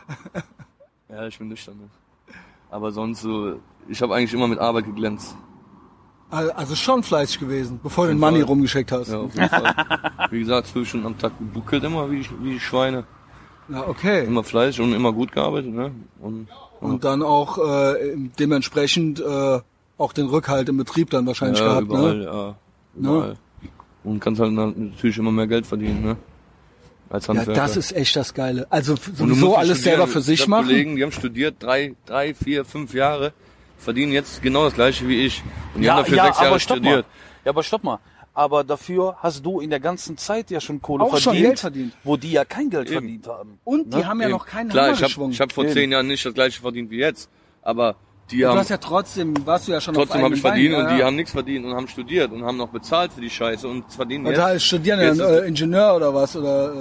[1.09, 1.77] ja, ich bin nüchtern.
[1.77, 1.89] Ne?
[2.69, 3.55] Aber sonst so,
[3.87, 5.35] ich habe eigentlich immer mit Arbeit geglänzt.
[6.31, 9.11] Also schon fleißig gewesen, bevor du den Money rumgeschickt hast.
[9.11, 9.73] Ja, auf jeden Fall.
[10.29, 13.05] Wie gesagt, zwölf Stunden am Tag gebuckelt immer wie, wie die Schweine.
[13.67, 14.25] Ja, okay.
[14.25, 15.73] Immer fleißig und immer gut gearbeitet.
[15.73, 15.91] Ne?
[16.19, 16.47] Und,
[16.79, 19.59] Und dann auch äh, dementsprechend äh,
[19.97, 22.23] auch den Rückhalt im Betrieb dann wahrscheinlich ja, gehabt, überall, ne?
[22.23, 22.55] ja.
[22.95, 23.37] überall.
[24.03, 26.17] Und kannst halt natürlich immer mehr Geld verdienen, ne?
[27.09, 27.61] Als Ja, Handwerker.
[27.61, 28.67] das ist echt das Geile.
[28.69, 30.67] Also sowieso alles selber für Ich sich machen.
[30.67, 33.33] Kollegen, die haben studiert drei, drei, vier, fünf Jahre,
[33.77, 35.43] verdienen jetzt genau das gleiche wie ich.
[35.73, 37.05] Und die haben dafür sechs Jahre studiert.
[37.07, 37.13] mal.
[37.45, 37.99] Ja, aber stopp mal.
[38.33, 41.59] Aber dafür hast du in der ganzen Zeit ja schon Kohle Auch schon verdient, Geld
[41.59, 41.93] verdient.
[42.03, 42.93] wo die ja kein Geld Eben.
[42.99, 43.59] verdient haben.
[43.63, 44.07] Und die Ne?
[44.07, 44.37] haben ja Eben.
[44.37, 45.31] noch keinen Klar, Hammer ich habe geschwungen.
[45.33, 45.73] ich hab vor Eben.
[45.73, 47.29] zehn Jahren nicht das gleiche verdient wie jetzt.
[47.61, 47.95] Aber
[48.31, 50.85] die du haben hast ja trotzdem, warst du ja schon trotzdem habe ich verdient Beinen,
[50.85, 53.29] und ja, die haben nichts verdient und haben studiert und haben noch bezahlt für die
[53.29, 54.39] Scheiße und verdienen Und jetzt.
[54.41, 56.77] da studieren ja jetzt ist- äh, Ingenieur oder was oder äh,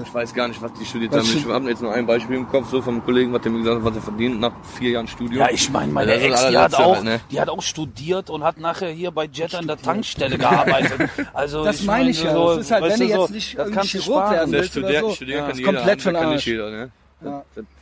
[0.00, 1.36] äh, ich weiß gar nicht, was die studiert Was haben.
[1.38, 3.76] Ich habe jetzt nur ein Beispiel im Kopf, so vom Kollegen, was der mir gesagt
[3.78, 5.40] hat, was er verdient nach vier Jahren Studium.
[5.40, 7.20] Ja, ich meine, meine ist Ex, die hat, auch, halt, ne?
[7.30, 11.10] die hat auch studiert und hat nachher hier bei Jet an der Tankstelle gearbeitet.
[11.34, 12.32] Also Das ich meine ich ja.
[12.32, 14.50] So, Das ist halt, wenn du so, jetzt nicht das irgendwie kannst du Chirurg werden
[14.52, 15.14] Der willst oder studieren, so.
[15.14, 16.34] studieren Ja, kann ist jeder, komplett für den kann Arsch.
[16.36, 16.90] nicht jeder, ne?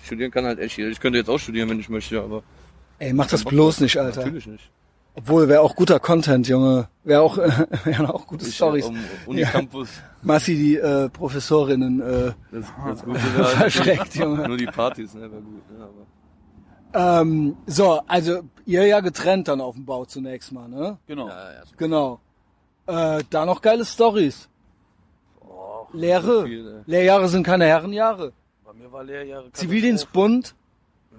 [0.04, 0.90] Studieren kann halt echt jeder.
[0.90, 2.42] Ich könnte jetzt auch studieren, wenn ich möchte, aber
[3.04, 4.20] Ey, mach das bloß nicht, Alter.
[4.20, 4.70] natürlich nicht.
[5.16, 6.88] Obwohl, wäre auch guter Content, Junge.
[7.04, 7.36] Wäre auch,
[7.84, 8.86] wären auch gute Ich, Stories.
[8.86, 9.88] um, Unicampus,
[10.22, 14.48] Massi, die äh, Professorinnen, äh, das, das Gute wäre halt verschreckt, Junge.
[14.48, 15.70] nur die Partys, ne, wäre gut.
[15.70, 15.84] Ne,
[16.94, 20.98] aber Ähm, so, also ihr ja getrennt dann auf dem Bau zunächst mal, ne?
[21.06, 21.28] Genau.
[21.28, 22.20] ja, ja, so Genau.
[22.86, 24.48] Äh, da noch geile Stories.
[25.92, 26.44] Lehre.
[26.44, 26.82] viel, ey.
[26.86, 28.32] Lehrjahre sind keine Herrenjahre.
[28.64, 30.54] Bei mir war Lehrjahre Zivildienst, Bund,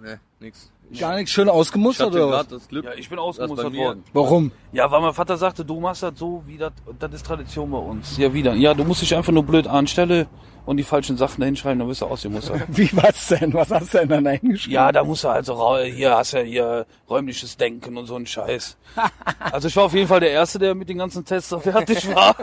[0.01, 0.69] ne, nix.
[0.99, 2.47] Gar nichts schön ich ausgemustert hatte oder was?
[2.47, 4.03] das Glück, Ja, ich bin ausgemustert worden.
[4.13, 4.51] Warum?
[4.71, 7.77] Ja, weil mein Vater sagte, du machst das so, wie das, das ist Tradition bei
[7.77, 8.17] uns.
[8.17, 8.53] Ja, wieder.
[8.53, 10.27] Ja, du musst dich einfach nur blöd anstellen
[10.65, 12.61] und die falschen Sachen da hinschreiben, dann wirst du ausgemustert.
[12.69, 13.53] Wie was denn?
[13.53, 14.73] Was hast du denn dann eingeschrieben?
[14.73, 18.15] Ja, da musst du also, rau- hier hast du ja hier räumliches Denken und so
[18.15, 18.77] ein Scheiß.
[19.39, 22.36] Also ich war auf jeden Fall der Erste, der mit den ganzen Tests fertig war.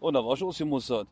[0.00, 1.06] Und da war ich ausgemustert.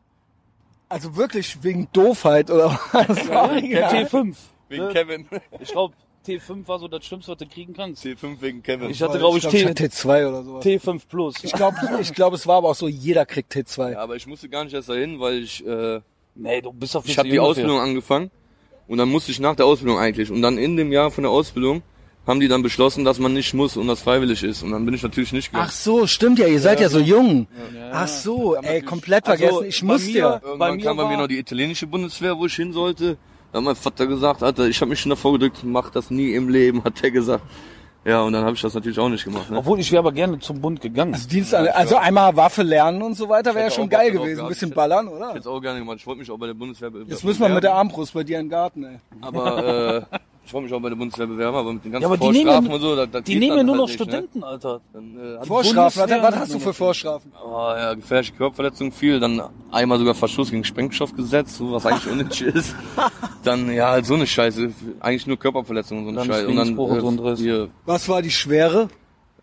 [0.87, 3.07] Also wirklich wegen Doofheit oder was?
[3.07, 3.93] Ja, der Original.
[4.05, 4.35] T5.
[4.69, 4.93] Wegen Ne?
[4.93, 5.27] Kevin.
[5.59, 5.93] Ich glaube,
[6.37, 8.05] T5 war so das Schlimmste, was du kriegen kannst.
[8.05, 8.89] C5 wegen Kevin.
[8.89, 10.65] Ich hatte, glaube ich, glaub, T, hatte T2 oder sowas.
[10.65, 11.35] T5 Plus.
[11.43, 13.91] Ich glaube, ich glaub, es war aber auch so, jeder kriegt T2.
[13.93, 16.01] ja, aber ich musste gar nicht erst dahin, weil ich, äh,
[16.35, 18.31] Nee, du bist auf ich habe die Ausbildung angefangen
[18.87, 21.31] und dann musste ich nach der Ausbildung eigentlich und dann in dem Jahr von der
[21.31, 21.81] Ausbildung
[22.27, 24.93] haben die dann beschlossen, dass man nicht muss und das freiwillig ist und dann bin
[24.93, 25.65] ich natürlich nicht gegangen.
[25.67, 27.47] Ach so, stimmt ja, ihr seid ja so jung.
[27.91, 29.65] Ach so, ey, komplett Also, vergessen.
[29.67, 30.33] Ich bei musste mir- ja.
[30.35, 33.17] Irgendwann Bei mir kam bei mir noch die italienische Bundeswehr, wo ich hin sollte.
[33.51, 36.33] Da hat mein Vater gesagt, Alter, ich habe mich schon davor gedrückt, mach das nie
[36.33, 37.43] im Leben, hat er gesagt.
[38.05, 39.49] Ja, und dann habe ich das natürlich auch nicht gemacht.
[39.51, 39.57] Ne?
[39.57, 41.13] Obwohl, ich wäre aber gerne zum Bund gegangen.
[41.13, 44.41] Also, Dienst also einmal Waffe lernen und so weiter wäre ja hätte schon geil gewesen.
[44.41, 45.29] Ein bisschen Ich ballern, Ich oder?
[45.29, 45.97] hätte es auch gerne gemacht.
[45.99, 48.39] Ich wollte mich auch bei der Bundeswehr Jetzt müssen wir mit der Armbrust bei dir
[48.39, 48.99] in den Garten, ey.
[49.19, 50.17] Aber äh,
[50.49, 52.29] ich wollte mich auch bei der Bundeswehr bewerben, aber mit den ganzen Ja, aber die
[52.31, 54.43] nehmen Vorstrafen ja- und so, da, da Die nehmen ja nur halt noch nicht, Studenten,
[54.43, 54.73] Alter.
[54.73, 54.81] Ne?
[54.93, 57.31] Dann, äh, Vorstrafen, Bundeswehr was, hast du für Vorstrafen?
[57.45, 62.41] Oh, ja, gefährliche Körperverletzung viel, dann einmal sogar Verstoß gegen Sprengstoffgesetz, so was eigentlich unnötig
[62.55, 62.75] ist.
[63.43, 64.73] Dann, ja, halt so eine Scheiße.
[64.99, 66.47] Eigentlich nur Körperverletzung und so eine Scheiße.
[66.47, 67.39] Und dann, und Grundriss.
[67.39, 68.89] hier, Was war die Schwere?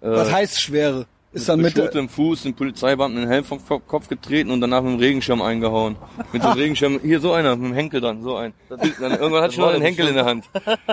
[0.01, 1.07] Was heißt Schwere?
[1.37, 4.83] Ist dann mit, im Fuß, den Polizeibeamten den Helm vom Ko- Kopf getreten und danach
[4.83, 5.97] mit dem Regenschirm eingehauen.
[6.33, 8.55] Mit dem Regenschirm, hier so einer, mit dem Henkel dann, so ein.
[8.71, 10.49] Dann, irgendwann nur war den Henkel in der Hand.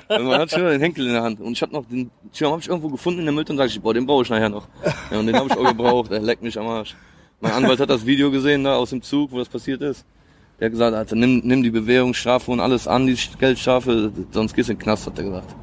[0.10, 1.40] Irgendwann hatte ich nur den Henkel in der Hand.
[1.40, 3.74] Und ich habe noch den Schirm hab ich irgendwo gefunden in der Mülltonne und sag
[3.74, 4.68] ich, boah, den baue ich nachher noch.
[5.12, 6.94] Ja, und den habe ich auch gebraucht, er leckt mich am Arsch.
[7.40, 10.06] Mein Anwalt hat das Video gesehen da aus dem Zug, wo das passiert ist.
[10.60, 14.68] Der hat gesagt, Alter, nimm, nimm die Bewährungsstrafe und alles an, die Geldstrafe, sonst gehst
[14.70, 15.56] du in den Knast, hat er gesagt.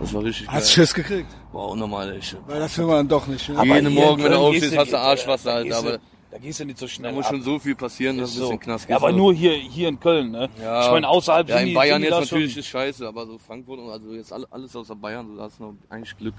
[0.00, 0.84] Das war richtig hast geil.
[0.86, 1.28] Schiss gekriegt?
[1.52, 2.20] Boah, unnormal, ey.
[2.46, 3.48] Weil das will man dann doch nicht.
[3.48, 3.56] Ne?
[3.58, 5.98] Aber jeden Morgen, wenn du aufstehst, hast du da- Arschwasser, da du- aber-
[6.30, 7.32] Da gehst du nicht so Da schnell muss ab.
[7.32, 8.44] schon so viel passieren, dass So.
[8.44, 10.48] ein bisschen Knast Ja, aber nur hier, hier in Köln, ne?
[10.62, 10.86] Ja.
[10.86, 13.26] Ich meine, außerhalb Ja, sind in die, Bayern jetzt da natürlich schon, ist scheiße, aber
[13.26, 16.16] so Frankfurt und also jetzt alle- alles außer Bayern, so da hast du noch eigentlich
[16.16, 16.34] Glück.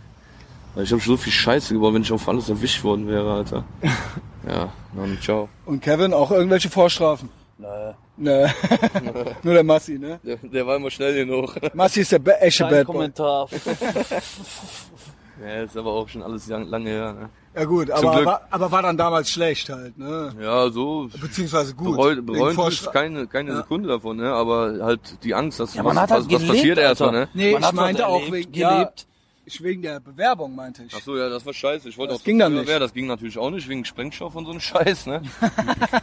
[0.73, 3.63] Weil ich habe so viel Scheiße gebaut, wenn ich auf alles erwischt worden wäre, Alter.
[4.49, 5.47] ja, dann ciao.
[5.67, 7.29] Und Kevin, auch irgendwelche Vorstrafen?
[7.59, 7.67] Nee.
[8.15, 8.53] Ne.
[9.43, 10.19] Nur der Massi, ne?
[10.23, 11.55] Der, der war immer schnell genug.
[11.73, 12.95] Massi ist der be- echte Kein Bad Boy.
[12.95, 13.47] Kommentar.
[15.43, 17.29] ja, ist aber auch schon alles lang, lange her, ne?
[17.55, 18.25] Ja gut, Zum aber Glück.
[18.25, 20.33] war, aber war dann damals schlecht halt, ne?
[20.41, 21.07] Ja, so.
[21.19, 21.95] Beziehungsweise gut.
[21.95, 23.57] Bereut, bereuen Vorstra- keine, keine Ja.
[23.57, 24.31] Sekunde davon, ne?
[24.31, 27.09] Aber halt die Angst, dass Ja, man was, hat halt was, was gelebt, passiert erstmal,
[27.09, 27.19] Alter.
[27.21, 27.29] ne?
[27.33, 29.07] Nee, Man ich hat was meinte auch erlebt, wegen, ja, gelebt.
[29.45, 30.93] Ich wegen der Bewerbung meinte ich.
[30.95, 31.89] Ach so, ja, das war scheiße.
[31.89, 32.67] Ich wollte Das auch ging dann nicht.
[32.69, 35.21] Das ging natürlich auch nicht wegen Sprengstoff und so ein Scheiß, ne?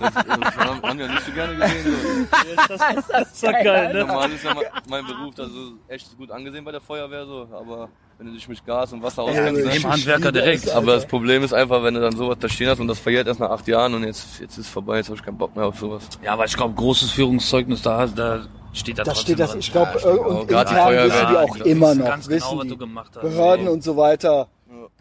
[0.01, 1.97] Das, das haben, haben ja nicht so gerne gesehen.
[2.29, 2.75] So.
[2.77, 4.01] Das ist doch geil, ne?
[4.05, 7.89] Normal ist ja mein, mein Beruf, also echt gut angesehen bei der Feuerwehr so, aber
[8.19, 10.65] wenn du dich mit Gas und Wasser Ja, auskennst, aber ich- Dem Handwerker direkt.
[10.65, 12.99] es, aber das Problem ist einfach, wenn du dann sowas da stehen hast und das
[12.99, 15.57] verjährt erst nach acht Jahren und jetzt, jetzt ist vorbei, jetzt habe ich keinen Bock
[15.57, 16.07] mehr auf sowas.
[16.23, 19.61] Ja, aber ich glaube, großes Führungszeugnis, da, da steht da Da trotzdem steht das, drin.
[19.61, 20.27] ich glaube, Ja, auch.
[20.27, 22.69] und intern wissen die auch immer noch, ganz genau, wissen was die.
[22.71, 23.23] du gemacht hast.
[23.23, 23.73] Behörden Ja.
[23.73, 24.49] und so weiter,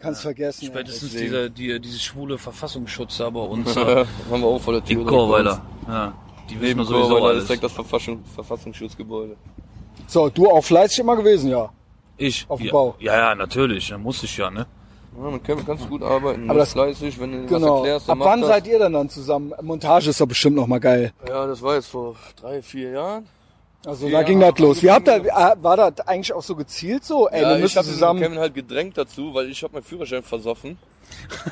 [0.00, 0.64] kannst vergessen.
[0.66, 0.70] ja.
[0.70, 1.24] Spätestens Deswegen.
[1.30, 3.76] dieser, die, dieses schwule Verfassungsschutz da bei uns.
[3.76, 5.00] äh, haben wir auch vor der Tür.
[5.02, 5.60] in Chorweiler.
[5.88, 6.12] Ja,
[6.48, 7.46] die wissen Neben nur sowieso Chorweiler ist alles.
[7.46, 9.36] direkt das Verfassung, Verfassungsschutzgebäude.
[10.06, 11.70] So, du auch fleißig immer gewesen, ja.
[12.16, 12.44] Ich?
[12.48, 12.94] Auf dem ja, Bau.
[12.98, 13.88] Ja, ja, natürlich.
[13.88, 14.66] Da muss ich ja, ne?
[15.22, 16.48] Ja, Kevin kannst du gut arbeiten.
[16.50, 17.76] Aber das- das fleißig, wenn du was Genau.
[17.78, 19.52] erklärst, Ab dann wann macht seid ihr denn dann zusammen?
[19.62, 21.12] Montage ist doch bestimmt noch mal geil.
[21.20, 21.30] das.
[21.30, 23.26] Ja, das war jetzt vor drei, vier Jahren.
[23.86, 24.82] Also Ja, da ging das los.
[24.82, 27.28] Wie habt ihr, äh, war das eigentlich auch so gezielt so?
[27.28, 28.20] Ey, ja, wir ich müssen habe zusammen.
[28.20, 30.76] Kevin halt gedrängt dazu, weil ich habe meinen Führerschein versoffen.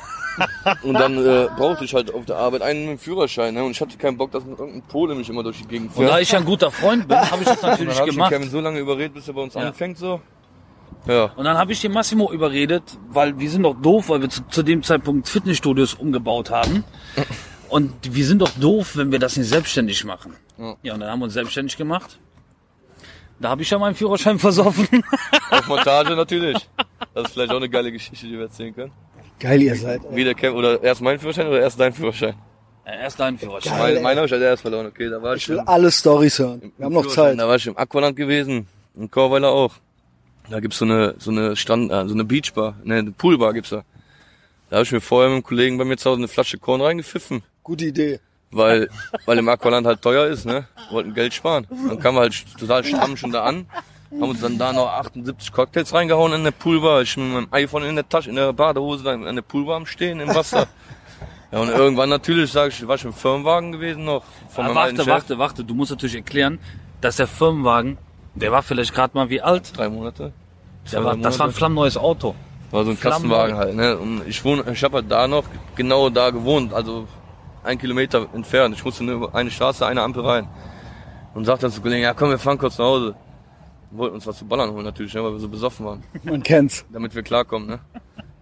[0.83, 3.53] und dann äh, brauchte ich halt auf der Arbeit einen mit dem Führerschein.
[3.55, 3.63] Ne?
[3.63, 6.11] Und ich hatte keinen Bock, dass irgendein Pole mich immer durch die Gegend Und da
[6.11, 6.21] fährt.
[6.21, 8.31] ich ja ein guter Freund bin, habe ich das Und dann natürlich habe ich gemacht.
[8.31, 9.61] Kevin so lange überredet, bis er bei uns Ja.
[9.61, 10.21] anfängt so.
[11.07, 11.31] Ja.
[11.35, 14.43] Und dann habe ich den Massimo überredet, weil wir sind doch doof, weil wir zu,
[14.49, 16.83] zu dem Zeitpunkt Fitnessstudios umgebaut haben.
[17.69, 20.33] Und wir sind doch doof, wenn wir das nicht selbstständig machen.
[20.57, 20.75] Ja.
[20.83, 22.17] Ja, und dann haben wir uns selbstständig gemacht.
[23.39, 24.87] Da habe ich ja meinen Führerschein versoffen.
[25.51, 26.57] Auf Montage natürlich.
[27.13, 28.91] Das ist vielleicht auch eine geile Geschichte, die wir erzählen können.
[29.39, 30.01] Geil ihr seid.
[30.03, 30.15] Ey.
[30.15, 32.33] Wie der oder erst mein Führerschein oder erst dein Führerschein?
[32.85, 33.71] Ja, erst deinen Führerschein.
[33.71, 33.81] Geil.
[33.87, 34.01] Mein, ey.
[34.03, 36.39] meinen habe ich halt erst verloren, okay, da war ich, Ich will im- alle Stories
[36.39, 36.73] hören.
[36.77, 37.39] Wir haben noch Zeit.
[37.39, 39.73] Da war ich im Aqualand gewesen, in Chorweiler auch.
[40.49, 43.69] Da gibt's so eine, so eine Strand, äh, so eine Beachbar, ne, eine Poolbar gibt's
[43.69, 43.83] da.
[44.69, 46.81] Da habe ich mir vorher mit einem Kollegen bei mir zu Hause eine Flasche Korn
[46.81, 48.19] reingepfiffen, Gute Idee.
[48.51, 48.89] weil,
[49.25, 51.65] weil im Aqualand halt teuer ist, ne, wollten Geld sparen.
[51.69, 53.65] Dann kamen wir halt total stramm schon da an,
[54.11, 57.01] haben uns dann da noch 78 Cocktails reingehauen in der Poolbar.
[57.01, 59.85] Ich mit meinem iPhone in der Tasche, in der Badehose, da in der Poolbar am
[59.85, 60.67] Stehen, im Wasser.
[61.51, 64.97] Ja, und irgendwann natürlich, sag ich, war ich im Firmenwagen gewesen noch, von meinem alten
[64.99, 65.63] warte, warte, warte.
[65.63, 66.59] Du musst natürlich erklären,
[67.01, 67.97] dass der Firmenwagen,
[68.35, 69.75] der war vielleicht gerade mal wie alt.
[69.75, 70.31] Drei Monate.
[70.91, 71.57] Der war, Zwei das war ein Monate.
[71.57, 72.35] flammneues Auto.
[72.71, 73.97] War so ein Kastenwagen halt, ne?
[73.97, 75.43] Und ich wohne, ich habe halt da noch
[75.75, 77.07] genau da gewohnt, also
[77.63, 78.75] ein Kilometer entfernt.
[78.75, 80.47] Ich musste nur eine Straße, eine Ampel rein.
[81.33, 83.15] Und sagte dann zu Kollegen, ja komm, wir fahren kurz nach Hause.
[83.91, 86.43] Wir wollten uns was zu ballern holen natürlich, ne, weil wir so besoffen waren, Man
[86.43, 86.85] kennt's.
[86.91, 87.79] damit wir klarkommen, ne?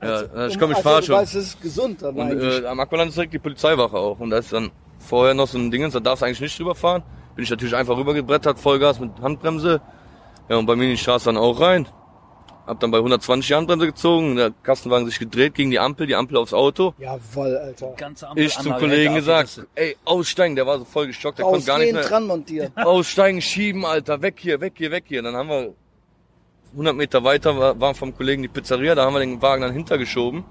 [0.01, 1.15] Ja, ich Und komm, ich also, fahr du schon.
[1.15, 4.19] weißt, es ist gesund dann Und äh, am Aqualand ist direkt die Polizeiwache auch.
[4.19, 4.69] Und da ist dann
[4.99, 7.01] vorher noch so ein Dingens, da darfst du eigentlich nicht drüber fahren.
[7.35, 9.81] Bin ich natürlich einfach rübergebrettert, Vollgas mit Handbremse.
[10.49, 11.87] Ja, und bei mir in die Straße dann auch rein.
[12.67, 16.15] Hab dann bei 120 die Handbremse gezogen, der Kastenwagen sich gedreht gegen die Ampel, die
[16.15, 16.93] Ampel aufs Auto.
[16.97, 17.93] Jawoll, Alter.
[17.95, 21.65] Ganze Ich zum Ampelanlage Kollegen gesagt, ey, aussteigen, der war so voll geschockt, der konnte
[21.65, 22.09] gar nicht Ausgehen, mehr.
[22.09, 22.71] dran montieren.
[22.75, 25.21] Aussteigen, schieben, Alter, weg hier, weg hier, weg hier.
[25.21, 25.73] Dann haben wir
[26.73, 29.71] 100 Meter weiter, war, war vom Kollegen die Pizzeria, da haben wir den Wagen dann
[29.71, 30.43] hintergeschoben.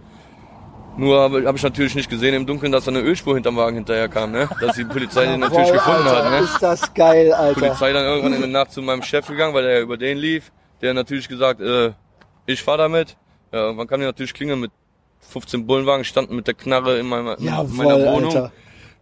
[0.97, 3.77] Nur habe hab ich natürlich nicht gesehen im Dunkeln, dass da eine Ölspur hinterm Wagen
[3.77, 4.49] hinterher kam, ne?
[4.63, 6.39] Dass die Polizei den natürlich Jawoll, gefunden Alter, hat, ne?
[6.47, 7.61] Ist das geil, Alter.
[7.61, 10.17] Polizei dann irgendwann in der Nacht zu meinem Chef gegangen, weil der ja über den
[10.17, 10.51] lief.
[10.81, 11.93] Der hat natürlich gesagt, äh,
[12.47, 13.17] ich fahr damit.
[13.53, 14.71] Ja, irgendwann kam die natürlich klingeln mit
[15.21, 18.27] 15 Bullenwagen, standen mit der Knarre in meiner, in Jawoll, meiner Wohnung.
[18.37, 18.53] Alter.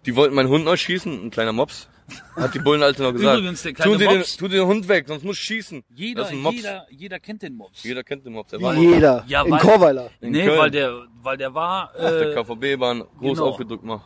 [0.07, 1.89] Die wollten meinen Hund noch schießen, ein kleiner Mops.
[2.37, 3.39] Hat die Bullenalte noch gesagt.
[3.39, 5.83] Übrigens, der kleine Sie den, Mops- tu den Hund weg, sonst muss ich schießen.
[5.95, 6.57] Jeder, das ist ein Mops.
[6.57, 7.83] jeder, jeder kennt den Mops.
[7.83, 8.51] Jeder kennt den Mops.
[8.51, 9.25] Der war jeder.
[9.27, 10.11] Ja, in weil- Chorweiler.
[10.21, 10.59] in nee, Köln.
[10.59, 13.49] weil der, weil der war, auf der äh, KVB-Bahn groß genau.
[13.49, 14.03] aufgedrückt mal.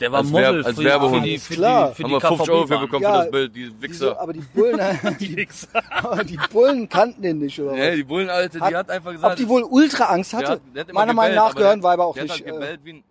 [0.00, 1.22] Der war als Model als für, Werbehund.
[1.22, 1.88] für die, für Klar.
[1.90, 3.82] die, für Haben die wir 50 Euro für bekommen Ja, für das Bild, die Wieso?
[3.82, 4.20] Wichser.
[4.20, 4.80] Aber die Bullen,
[5.20, 5.68] Die Wichser.
[6.02, 7.96] aber die Bullen kannten den nicht, oder Nee, was?
[7.96, 10.50] die Bullenalte, die Hat- hat einfach gesagt, Ob die wohl ultra Angst Der hatte?
[10.52, 12.32] hat- der hat Meiner Meinung nach gehören Weiber auch der nicht.
[12.34, 13.04] Hat halt äh, gebellt wie ein,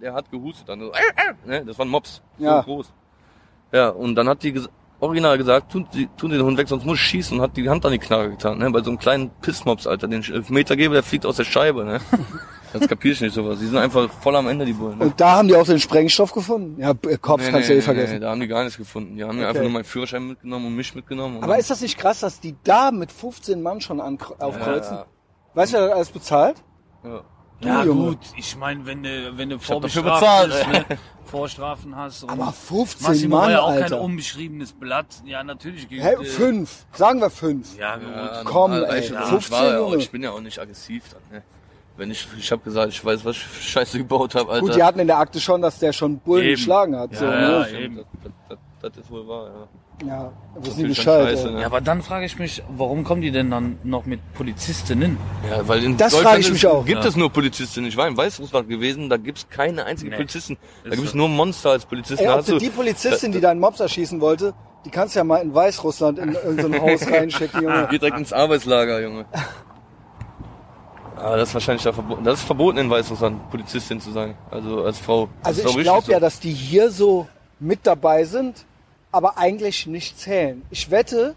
[0.00, 1.64] der hat gehustet dann so, äh, äh, ne?
[1.64, 2.20] Das war ein Mops.
[2.38, 2.58] Ja.
[2.58, 2.92] So groß.
[3.72, 4.68] Ja, und dann hat die ges
[5.04, 7.68] original gesagt, tun, Sie, tun den Hund weg, sonst muss ich schießen und hat die
[7.68, 8.70] Hand an die Knarre getan, ne?
[8.70, 11.84] Bei so einem kleinen Pissmops, Alter, den ich Meter gebe, der fliegt aus der Scheibe,
[11.84, 12.00] ne?
[12.72, 13.60] Das kapier ich nicht sowas.
[13.60, 14.98] Die sind einfach voll am Ende, die Bullen.
[14.98, 15.04] Ne?
[15.04, 16.80] Und da haben die auch den Sprengstoff gefunden?
[16.80, 18.14] Ja, B- Cops Nee, kannst nee, du eh nee, vergessen.
[18.14, 19.14] Nee, da haben die gar nichts gefunden.
[19.14, 19.50] Die haben mir Okay.
[19.50, 21.36] einfach nur meinen Führerschein mitgenommen und mich mitgenommen.
[21.36, 24.96] Und Aber ist das nicht krass, dass die da mit 15 Mann schon aufkreuzen?
[24.96, 25.06] Ja,
[25.54, 26.64] Weißt du, wer das alles bezahlt?
[27.04, 27.20] ja.
[27.60, 28.10] Ja, Junge.
[28.10, 30.98] gut, ich meine, wenn du, wenn du vorbestraft bezahlt, bist, ne?
[31.24, 32.22] Vorstrafen hast.
[32.24, 33.88] und Aber 15 Massimo war Mann, ja auch Alter.
[33.96, 35.06] kein unbeschriebenes Blatt.
[35.24, 36.84] Ja, natürlich gilt, Hä, äh, fünf.
[36.92, 37.76] Sagen wir fünf.
[37.78, 38.06] Ja, gut.
[38.14, 39.22] Ja, Komm, normal, ey, du, ja.
[39.22, 41.42] ich 15 war ja auch, ich bin ja auch nicht aggressiv dann, ne?
[41.96, 44.66] Wenn ich, ich habe gesagt, ich weiß, was ich für Scheiße gebaut habe, Alter.
[44.66, 46.56] Gut, die hatten in der Akte schon, dass der schon Bullen Eben.
[46.56, 47.14] geschlagen hat.
[47.14, 47.40] so, Ja, ne?
[47.52, 47.96] ja, Stimmt, eben.
[47.96, 48.04] Das,
[48.48, 49.68] das, das, das ist wohl wahr, ja.
[50.04, 51.28] Ja, wissen Natürlich Bescheid.
[51.38, 51.60] scheiße, ne?
[51.60, 55.16] Ja, aber dann frage ich mich, warum kommen die denn dann noch mit Polizistinnen?
[55.48, 56.84] Ja, weil in Das Deutschland frage ich ist- mich auch.
[56.84, 57.08] gibt Ja.
[57.08, 57.88] es nur Polizistinnen.
[57.88, 60.16] Ich war in Weißrussland gewesen, da gibt's keine einzigen Nee.
[60.16, 60.58] Polizisten.
[60.82, 61.18] Da Ist gibt es so.
[61.18, 62.18] nur Monster als Polizisten.
[62.24, 64.52] Ey, Da ob du die Polizistin, die deinen Mops erschießen wollte,
[64.84, 67.86] die kannst du ja mal in Weißrussland in irgendein Haus reinschicken, Junge.
[67.90, 69.26] geht direkt ins Arbeitslager, Junge.
[71.16, 72.24] Aber das ist wahrscheinlich da verboten.
[72.24, 74.34] Das ist verboten in Weißrussland, Polizistin zu sein.
[74.50, 75.28] Also als Frau.
[75.42, 76.12] Das Also ist ich glaube so.
[76.12, 77.28] ja, dass die hier so
[77.60, 78.66] mit dabei sind,
[79.14, 80.62] aber eigentlich nicht zählen.
[80.70, 81.34] Ich wette,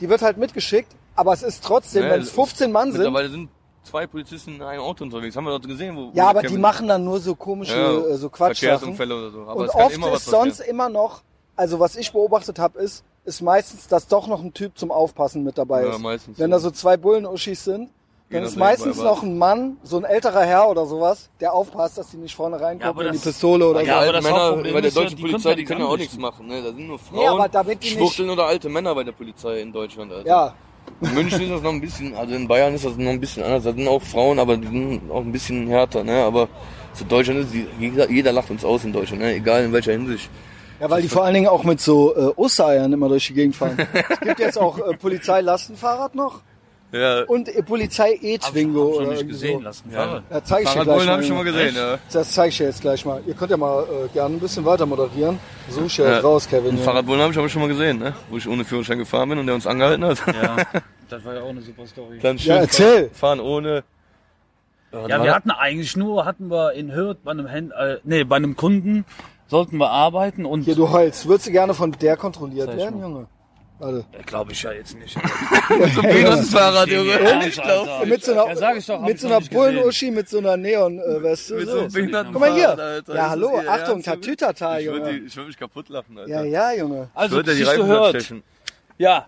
[0.00, 3.28] die wird halt mitgeschickt, aber es ist trotzdem, Nee, wenn es 15 Mann sind, Mittlerweile
[3.30, 3.48] sind
[3.84, 5.36] zwei Polizisten in einem Auto unterwegs.
[5.36, 6.10] Haben wir dort gesehen, wo.
[6.14, 8.28] ja, wo aber der die machen dann nur so komische, ja, äh, so.
[8.28, 9.40] Verkehrsunfälle oder so.
[9.42, 10.70] Aber Und oft immer was ist sonst passieren.
[10.70, 11.22] immer noch,
[11.56, 15.44] also was ich beobachtet habe, ist, ist meistens, dass doch noch ein Typ zum Aufpassen
[15.44, 15.98] mit dabei Ja, ist.
[16.00, 16.56] meistens Wenn so.
[16.56, 17.90] da so zwei Bullen-Uschis sind,
[18.32, 22.10] dann ist meistens noch ein Mann, so ein älterer Herr oder sowas, der aufpasst, dass
[22.10, 23.92] die nicht vorne Ja, reingucken aber in die Pistole oder Ja, so.
[23.92, 25.86] aber alten das Männer bei der ja, deutschen die Polizei, können die ja können ja
[25.86, 26.46] auch nichts machen.
[26.46, 26.62] Ne?
[26.62, 29.12] Da sind nur Frauen, Nee, aber damit die nicht- Schwuchteln oder alte Männer bei der
[29.12, 30.12] Polizei in Deutschland.
[30.12, 30.26] Alter.
[30.28, 30.54] Ja,
[31.00, 33.42] In München ist das noch ein bisschen, also in Bayern ist das noch ein bisschen
[33.44, 33.64] anders.
[33.64, 36.24] Da sind auch Frauen, aber die sind auch ein bisschen härter, ne?
[36.24, 36.48] Aber
[36.92, 39.32] so Deutschland ist, die- jeder, jeder lacht uns aus in Deutschland, ne?
[39.34, 40.28] Egal in welcher Hinsicht.
[40.80, 43.54] Ja, weil die vor allen Dingen auch mit so äh, Ostereiern immer durch die Gegend
[43.54, 43.78] fahren.
[44.10, 46.40] es gibt jetzt auch äh, Polizeilastenfahrrad noch
[46.92, 47.22] Ja.
[47.24, 48.88] und äh, Polizei E-Twingo.
[48.88, 49.64] Hab schon oder nicht gesehen so.
[49.64, 49.90] lassen.
[49.92, 50.22] Ja.
[50.30, 51.12] Ja, zeig ich dir gleich Fahrradbullen mal.
[51.12, 51.98] habe ich schon mal gesehen, ja.
[52.12, 53.22] Das zeige ich dir jetzt gleich mal.
[53.26, 55.38] Ihr könnt ja mal äh, gerne ein bisschen weiter moderieren.
[55.70, 56.76] Such ich ja, jetzt raus, Kevin.
[56.78, 58.14] Fahrradbullen habe ich aber schon mal gesehen, ne?
[58.28, 60.18] Wo ich ohne Führerschein gefahren bin und der uns angehalten hat.
[60.26, 60.56] Ja,
[61.08, 62.18] das war ja auch eine super Story.
[62.20, 63.10] Dann schön Ja, erzähl.
[63.14, 63.84] fahren ohne.
[64.92, 68.36] Ja, wir hatten eigentlich nur, hatten wir in Hürth bei einem Händ äh, nee, bei
[68.36, 69.06] einem Kunden
[69.48, 71.26] sollten wir arbeiten und Hier, du heulst.
[71.26, 73.00] Würdest du gerne von der kontrolliert ich werden.
[73.00, 73.26] Junge?
[73.82, 74.04] Warte.
[74.26, 75.16] glaube ich ja jetzt nicht.
[76.86, 77.18] Junge.
[77.18, 78.06] Ehrlich, Ich glaub, Alter.
[78.06, 79.40] Mit so einer, Ja, sag ich doch, hab mit ich so einer.
[79.40, 81.54] Bullen-Uschi mit so einer Neon-Weste.
[81.54, 81.98] Mit so so.
[82.32, 82.78] Guck mal hier.
[82.78, 83.14] Alter.
[83.14, 83.60] Ja, hallo.
[83.68, 84.02] Achtung, Junge?
[84.04, 85.26] Tatütata, Ich würde Junge.
[85.26, 86.30] ich würd mich kaputt lachen, Alter.
[86.30, 87.08] Ja, ja, Junge.
[87.12, 88.42] Ich Also, würde die Reifen.
[88.98, 89.26] Ja,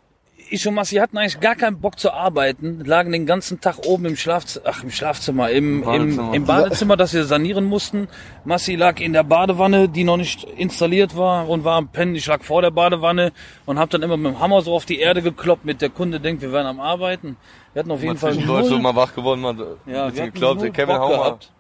[0.51, 4.05] ich und Massi hatten eigentlich gar keinen Bock zu arbeiten, lagen den ganzen Tag oben
[4.07, 6.34] im Schlafzimmer, ach im Schlafzimmer, im, im, Badezimmer.
[6.34, 8.09] im Badezimmer, das wir sanieren mussten.
[8.45, 12.14] Massi lag in der Badewanne, die noch nicht installiert war und war am Pennen.
[12.14, 13.32] Ich lag vor der Badewanne
[13.66, 16.20] und hab dann immer mit dem Hammer so auf die Erde gekloppt, mit der Kunde
[16.20, 17.36] denkt, wir wären am Arbeiten.
[17.72, 20.70] Wir hatten auf jeden Fall zwischendurch so null- mal wach geworden, mal ja, wir null
[20.70, 21.16] Kevin, hau mal.
[21.16, 21.51] gehabt.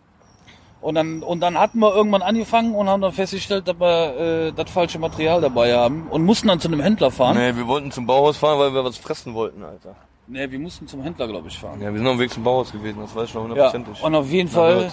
[0.84, 4.52] Und dann, und dann hatten wir irgendwann angefangen und haben dann festgestellt, dass wir äh,
[4.52, 7.38] das falsche Material dabei haben und mussten dann zu einem Händler fahren.
[7.38, 9.96] Nee, wir wollten zum Bauhaus fahren, weil wir was fressen wollten, Alter.
[10.26, 11.80] Nee, wir mussten zum Händler, glaube ich, fahren.
[11.80, 14.02] Ja, wir sind auf dem Weg zum Bauhaus gewesen, das weiß ich noch Ja, hundertprozentig.
[14.02, 14.92] und auf jeden Fall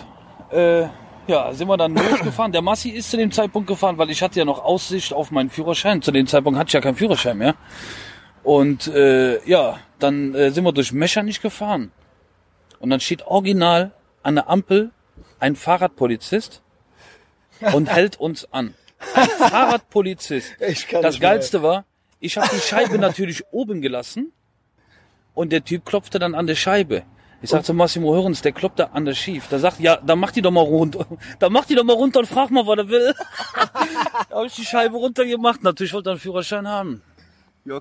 [0.50, 0.84] äh,
[1.28, 2.54] ja, sind wir dann losgefahren.
[2.54, 5.50] Der Massi ist zu dem Zeitpunkt gefahren, weil ich hatte ja noch Aussicht auf meinen
[5.50, 6.02] Führerschein.
[6.02, 7.56] Zu dem Zeitpunkt hatte ich ja keinen Führerschein mehr.
[8.44, 11.92] Und äh, ja, dann äh, sind wir durch Mechernich gefahren.
[12.80, 13.92] Und dann steht original
[14.24, 14.92] an der Ampel
[15.42, 16.62] ein Fahrradpolizist
[17.74, 18.76] und hält uns an.
[19.16, 20.56] Ein Fahrradpolizist.
[20.62, 21.32] Ich kann Das nicht mehr.
[21.32, 21.86] Geilste war,
[22.20, 24.32] ich habe die Scheibe natürlich oben gelassen
[25.34, 27.04] und der Typ klopfte dann an der Scheibe.
[27.44, 29.48] Ich sag zu Massimo Hörens, der klopft da an der schief.
[29.50, 31.08] Da sagt, ja, dann mach die doch mal runter.
[31.40, 33.16] Dann mach die doch mal runter und frag mal, was er will.
[34.30, 35.64] da habe ich die Scheibe runtergemacht.
[35.64, 37.02] Natürlich wollte er einen Führerschein haben.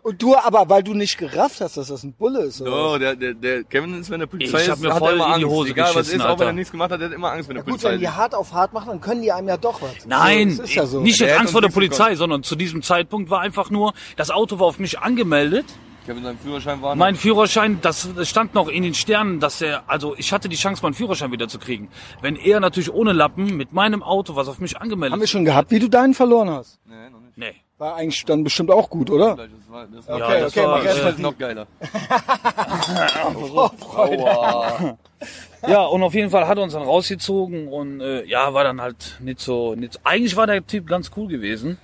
[0.03, 2.61] Und du aber, weil du nicht gerafft hast, dass das ein Bulle ist.
[2.61, 2.93] Oder?
[2.93, 5.13] Oh, der, der, der Kevin ist, wenn der Polizei Ich hab ist, mir hat voll
[5.13, 5.57] er immer in die Angst.
[5.57, 7.49] Hose Egal was geschissen, ist, auch wenn er nichts gemacht hat, der hat immer Angst,
[7.49, 9.57] wenn der Gut, Polizei wenn die hart auf hart machen, dann können die einem ja
[9.57, 10.05] doch was.
[10.07, 11.01] Nein, So, das ist ja so.
[11.01, 14.59] nicht jetzt Angst vor der Polizei, sondern zu diesem Zeitpunkt war einfach nur, das Auto
[14.59, 15.65] war auf mich angemeldet.
[16.05, 19.85] Kevin sein Führerschein war Mein Führerschein, das das stand noch in den Sternen, dass er,
[19.87, 21.89] also ich hatte die Chance, meinen Führerschein wieder zu kriegen.
[22.21, 25.45] Wenn er natürlich ohne Lappen mit meinem Auto, was auf mich angemeldet Haben wir schon
[25.45, 26.81] gehabt, wie du deinen verloren hast?
[26.87, 27.39] Nee, noch nicht.
[27.39, 27.55] Nee.
[27.81, 29.37] War eigentlich dann bestimmt auch gut, oder?
[29.37, 31.67] Das war, das Okay, war, das okay, war, mach erst äh, mal noch geiler.
[35.67, 38.81] Ja, und auf jeden Fall hat er uns dann rausgezogen und äh, ja, war dann
[38.83, 41.79] halt nicht so, nicht, so- eigentlich war der Typ ganz cool gewesen.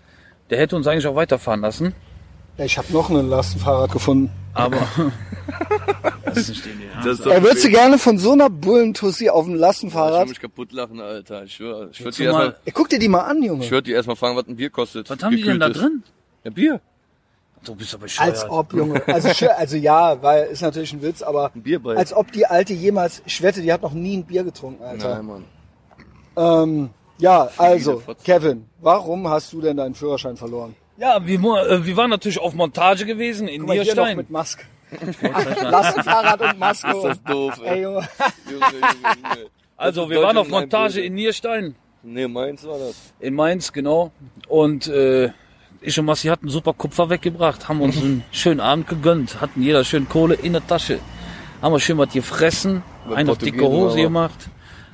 [0.51, 1.93] Der hätte uns eigentlich auch weiterfahren lassen, Ja,
[2.59, 4.31] ich habe noch ein Lastenfahrrad gefunden.
[4.55, 4.79] aber
[6.25, 6.63] das ist.
[7.05, 10.21] Das ist Er würdest du gerne von so einer Bullentussi auf dem Ich Lastenfahrrad?
[10.23, 11.45] will mich kaputt lachen, Alter.
[11.45, 11.89] Ich schwör.
[11.93, 13.65] Ich würde die erstmal, Ey, guck dir die mal an, Junge.
[13.65, 15.09] ich würde die erstmal fragen, was ein Bier kostet.
[15.11, 15.83] Was haben die denn da Gekühltes.
[15.91, 16.03] drin?
[16.45, 16.81] Ja, Bier.
[17.65, 18.31] Du bist aber bescheuert.
[18.31, 19.03] Als ob, Junge.
[19.09, 21.97] Also, also ja, weil ist natürlich ein Witz, aber Ein Bier bei.
[21.97, 25.17] als ob die alte jemals, ich wette, die hat noch nie ein Bier getrunken, Alter.
[25.17, 25.45] Nein, Mann.
[26.37, 28.23] Ähm, ja, also, Fotze.
[28.25, 30.77] Kevin, warum hast du denn deinen Führerschein verloren?
[30.99, 34.17] Ja, wir, äh, wir waren natürlich auf Montage gewesen in Guck mal, hier noch Nierstein.
[34.17, 34.65] mit Maske.
[35.63, 36.91] Lastenfahrrad und Maske.
[36.91, 37.83] Ist das doof, Ey, ey.
[37.83, 38.09] Junge.
[38.51, 39.51] Junge.
[39.77, 43.13] Also wir waren auf Montage in Nierstein, Nee, meins war das.
[43.21, 44.13] in Mainz, genau.
[44.49, 45.31] Und äh,
[45.83, 49.85] ich und Massi hatten super Kupfer weggebracht, haben uns einen schönen Abend gegönnt, hatten jeder
[49.85, 50.99] schön Kohle in der Tasche.
[51.61, 52.83] Haben wir schön was gefressen,
[53.13, 54.49] eine dicke Hose aber- gemacht,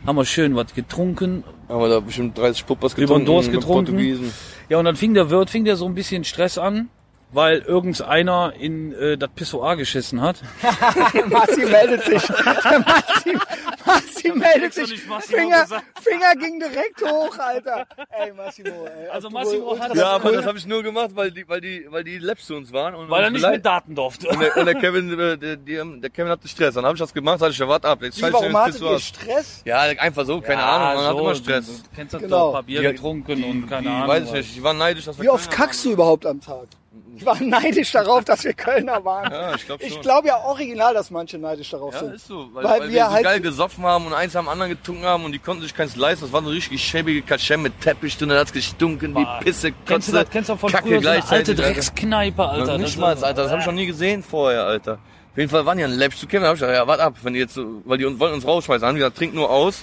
[0.07, 1.45] haben wir schön was getrunken.
[1.73, 3.27] Haben wir da bestimmt 30 Puppers Über den getrunken.
[3.27, 4.33] Durst getrunken.
[4.69, 6.91] Ja, und dann fing der Wirt, fing der so ein bisschen Stress an,
[7.33, 10.43] weil irgendeiner in äh, das Pissoir geschissen hat.
[11.29, 12.29] Massi meldet sich.
[12.29, 13.37] Massi,
[13.85, 15.03] Massi meldet sich.
[15.23, 15.67] Finger.
[16.01, 17.87] Finger ging direkt hoch, Alter.
[18.11, 19.09] Ey, Massimo, ey.
[19.09, 21.61] Also du Massimo hat- ultra- Ja, aber das habe ich nur gemacht, weil die, weil
[21.61, 22.95] die, weil die Labs zu uns waren.
[22.95, 24.29] Und Weil er nicht mit Daten durfte.
[24.29, 26.75] Und der, und der Kevin, äh, der, der, der Kevin hatte Stress.
[26.75, 28.57] Dann habe ich das gemacht, sag ich, ja, warte ab, jetzt Wie, scheiße ich warum
[28.57, 28.99] hattet ihr.
[28.99, 29.63] Stress?
[29.65, 31.67] Ja, einfach so, keine Ahnung, man hat immer Stress.
[31.67, 32.37] Du kennst das Genau.
[32.39, 34.09] doch, ein paar Bier Die- getrunken die, und keine die, Ahnung.
[34.09, 36.67] Weiß ich nicht, die waren neidisch, dass wir Wie oft kackst du überhaupt am Tag?
[37.15, 39.31] Ich war neidisch darauf, dass wir Kölner waren.
[39.31, 41.93] Ja, ich glaub glaube ja original, dass manche neidisch darauf.
[41.95, 42.15] Ja, sind.
[42.15, 44.49] ist so, weil, Weil weil, wir wir, so halt- geil gesoffen haben und eins am
[44.49, 46.25] anderen getrunken haben und die konnten sich keins leisten.
[46.25, 49.41] Das war so richtig schäbige Kaschem mit Teppich drin, da hat's gestunken wie Boah.
[49.43, 50.31] Pisse, Kennst du Kotze, das?
[50.31, 51.75] Kennst du von Kacke früher so eine gleichzeitig, alte Alter.
[51.75, 52.79] Dreckskneipe, Alter?
[52.79, 54.93] nicht Das- mal, Alter, das habe ich noch nie gesehen vorher, Alter.
[54.95, 57.03] Auf jeden Fall waren die an Labs zu kennen, da hab ich gesagt, ja, warte
[57.03, 59.35] ab, wenn die jetzt so, weil die uns, wollten uns rausschmeißen, haben die gesagt, trink
[59.35, 59.83] nur aus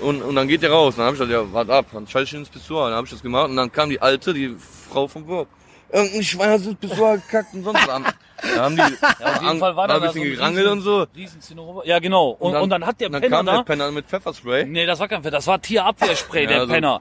[0.00, 0.94] und, und dann geht ihr raus.
[0.96, 2.88] Dann hab ich gesagt, ja, warte ab, dann schalte ich ins Pissoir.
[2.90, 4.54] Dann hab ich das gemacht und dann kam die Alte, die
[4.90, 5.48] Frau vom Wirt.
[5.90, 8.02] Irgendein Schwein hat ins Pissoir gekackt und sonst was.
[8.54, 11.06] Da haben die Auf jeden Fall war da ein da bisschen so gerangelt und so.
[11.84, 12.36] Ja, genau.
[12.38, 13.56] Und, und, dann, hat der dann Penner kam da...
[13.56, 14.66] der Penner mit Pfefferspray.
[14.66, 17.00] Nee, das war kein Pfeffer, das war Tierabwehrspray, der so, Penner.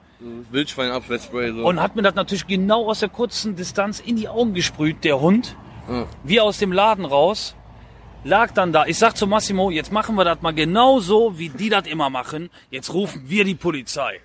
[0.51, 1.67] Wildschweinabwehrspray so.
[1.67, 5.19] Und hat mir das natürlich genau aus der kurzen Distanz in die Augen gesprüht, der
[5.19, 5.57] Hund.
[5.89, 6.07] Ja.
[6.23, 7.55] Wie aus dem Laden raus.
[8.23, 8.85] Lag dann da.
[8.87, 12.09] Ich sag zu Massimo, jetzt machen wir das mal genau so, wie die das immer
[12.09, 12.49] machen.
[12.71, 14.19] Jetzt rufen wir die Polizei.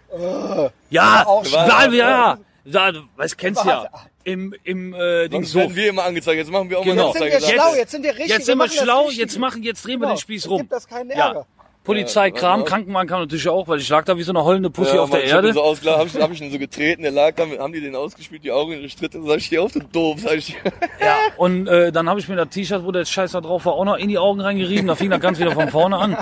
[0.89, 3.91] ja, auch weil wir, ja, ja, du weißt, kennst ja.
[4.25, 5.59] Im, im, äh, Ding Sonst so.
[5.61, 6.37] werden wir immer angezeigt.
[6.39, 7.13] Jetzt machen wir auch Genau.
[7.15, 8.29] mal Jetzt eine sind wir schlau, Jetzt- jetzt sind wir richtig.
[8.29, 10.59] Jetzt sind wir das schlau, jetzt machen, jetzt drehen wir Genau, den Spieß jetzt rum.
[10.59, 11.29] gibt das keinen Ja.
[11.29, 11.47] Ärger.
[11.83, 14.95] Polizeikram, Ja, Krankenwagen kam natürlich auch, weil ich lag da wie so eine heulende Pussy
[14.97, 15.55] Ja, auf der Mann, ich hab ihn Erde.
[15.55, 17.97] So ausgelacht, hab ich, hab ich ihn so getreten, der lag da, haben die den
[17.97, 20.51] ausgespielt, die Augen in die Stritte, sag ich, steh auf, du doof, sag ich.
[21.01, 23.73] Ja, und äh, dann habe ich mir das T-Shirt, wo der Scheiß da drauf war,
[23.73, 24.87] auch noch in die Augen reingerieben.
[24.89, 26.19] Da fing das ganz wieder von vorne an.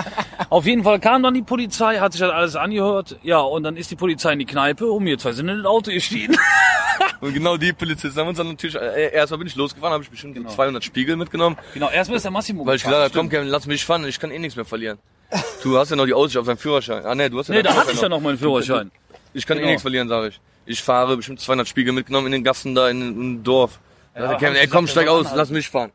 [0.49, 3.17] Auf jeden Fall kam dann die Polizei, hat sich das alles angehört.
[3.23, 5.65] Ja, und dann ist die Polizei in die Kneipe und wir zwei sind in das
[5.65, 6.37] Auto gestiegen.
[7.21, 10.09] Und genau die Polizisten haben uns dann natürlich, äh, erstmal bin ich losgefahren, habe ich
[10.09, 10.49] bestimmt Genau.
[10.49, 13.47] 200 Spiegel mitgenommen, genau, erstmal ist der Massimo weil ich gefahren, gesagt habe, komm Kevin,
[13.47, 14.99] lass mich fahren, ich kann eh nichts mehr verlieren.
[15.61, 17.05] Du hast ja noch die Aussicht auf deinen Führerschein.
[17.05, 18.91] Ah nee, du hast ja Nee, da hatte ich ja noch meinen Führerschein.
[19.33, 19.69] Ich kann eh Genau.
[19.69, 20.39] nichts verlieren, sage ich.
[20.65, 23.79] Ich fahre bestimmt 200 Spiegel mitgenommen in den Gassen da in, in Dorf.
[24.15, 25.91] Da Ja, sagt Kevin, ey komm, steig aus, lass mich fahren.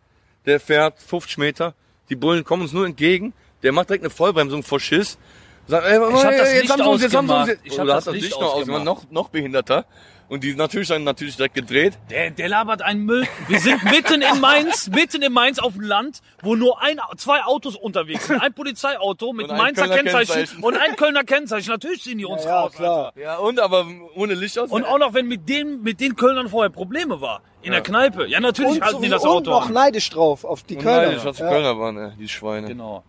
[0.46, 1.74] Der fährt 50 Meter,
[2.10, 3.32] die Bullen kommen uns nur entgegen,
[3.64, 5.18] der macht direkt eine Vollbremsung vor Schiss.
[5.66, 7.40] Sagt, ey, Ich hab das jetzt Licht haben sie uns, jetzt haben sie uns.
[7.42, 7.60] ausgemacht.
[7.64, 9.84] Ich hab das das Licht Licht noch ausgemacht, noch, noch behinderter.
[10.28, 11.98] Und die natürlich dann natürlich direkt gedreht.
[12.10, 13.26] Der, der labert einen Müll.
[13.46, 17.42] Wir sind mitten in Mainz, mitten in Mainz auf dem Land, wo nur ein, zwei
[17.44, 18.40] Autos unterwegs sind.
[18.40, 20.62] Ein Polizeiauto mit Und ein Mainzer Kennzeichen, Kennzeichen.
[20.64, 21.68] und ein Kölner Kennzeichen.
[21.70, 22.72] Natürlich ziehen die uns Ja, raus.
[22.72, 23.06] klar.
[23.06, 23.20] Alter.
[23.20, 24.70] Ja, und aber ohne Licht aus.
[24.70, 27.42] Und auch noch, wenn mit den, mit den Kölnern vorher Probleme war.
[27.62, 28.26] In der Kneipe.
[28.26, 29.72] Ja, natürlich Und, halten die das und Auto noch an.
[29.74, 31.08] neidisch drauf auf die Und Kölner.
[31.08, 31.50] nein, ich hatte Ja.
[31.50, 32.66] Kölner waren, ey, die Schweine.
[32.68, 33.02] Genau.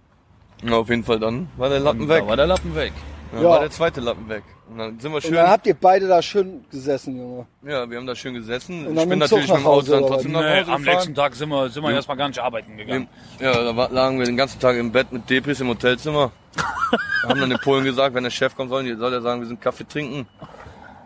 [0.64, 2.24] Na, auf jeden Fall dann war der Lappen weg.
[2.24, 2.94] Da war der Lappen weg.
[3.32, 3.50] Dann Ja.
[3.50, 4.44] war der zweite Lappen weg.
[4.68, 5.34] Und dann sind wir Und schön.
[5.36, 7.46] dann habt ihr beide da schön gesessen, Junge.
[7.64, 8.86] Ja, wir haben da schön gesessen.
[8.88, 10.60] Und Ich dann bin natürlich mit dem nach Auto Hause, dann trotzdem nach Nee, Hause
[10.60, 10.84] am gefahren.
[10.96, 13.08] nächsten Tag sind wir, sind wir erstmal gar nicht arbeiten gegangen.
[13.40, 16.32] Ja, da war- lagen wir den ganzen Tag im Bett mit Depris im Hotelzimmer.
[17.28, 19.48] haben dann den Polen gesagt, wenn der Chef kommt, sollen die, soll er sagen, wir
[19.48, 20.28] sind Kaffee trinken.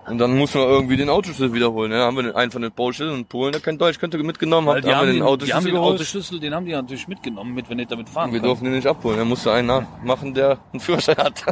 [0.08, 1.92] Und dann mussten wir irgendwie den Autoschlüssel wiederholen.
[1.92, 4.66] Ja, haben wir den, einen von den Bauschlüsseln, einen Polen, der kein Deutsch könnte, mitgenommen,
[4.68, 5.94] Weil haben, die haben haben, wir den den, die haben Autoschlüssel den geholt.
[5.96, 8.50] Autoschlüssel, den haben die natürlich mitgenommen, mit, wenn die damit fahren Und wir können.
[8.50, 9.20] durften den nicht abholen.
[9.20, 11.44] Er musste einen nachmachen, der einen Führerschein hat.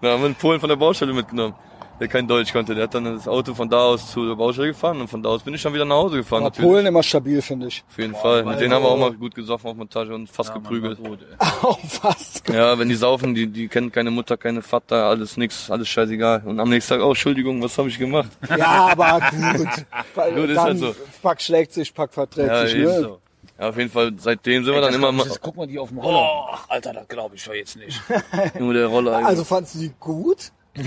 [0.00, 1.54] Dann haben wir einen Polen von der Baustelle mitgenommen,
[2.00, 2.74] der kein Deutsch konnte.
[2.74, 5.42] Der hat dann das Auto von da aus zur Baustelle gefahren und von da aus
[5.42, 6.40] bin ich dann wieder nach Hause gefahren.
[6.42, 6.70] Aber natürlich.
[6.70, 7.84] Polen immer stabil, finde ich.
[7.90, 8.44] Auf jeden Fall.
[8.44, 10.98] Mit denen haben wir auch mal gut gesoffen auf Montage und fast Ja, geprügelt.
[11.04, 11.18] gut.
[11.62, 12.48] Auch fast.
[12.48, 16.42] Ja, wenn die saufen, die, die kennen keine Mutter, keine Vater, alles nix, alles scheißegal.
[16.46, 18.30] Und am nächsten Tag, oh, Entschuldigung, was habe ich gemacht?
[18.56, 19.68] Ja, aber gut.
[20.34, 20.94] Gut, ist dann halt so.
[21.22, 22.76] Pack schlägt sich, Pack verträgt Ja, sich.
[22.76, 23.00] Ne?
[23.02, 23.20] So.
[23.60, 25.90] Ja, auf jeden Fall, seitdem sind wir dann immer mal, das, guck mal die auf
[25.90, 26.18] dem Roller.
[26.50, 28.00] Oh, Alter, das glaube ich doch jetzt nicht.
[28.58, 29.16] nur der Roller.
[29.26, 30.50] Also fandst du die gut?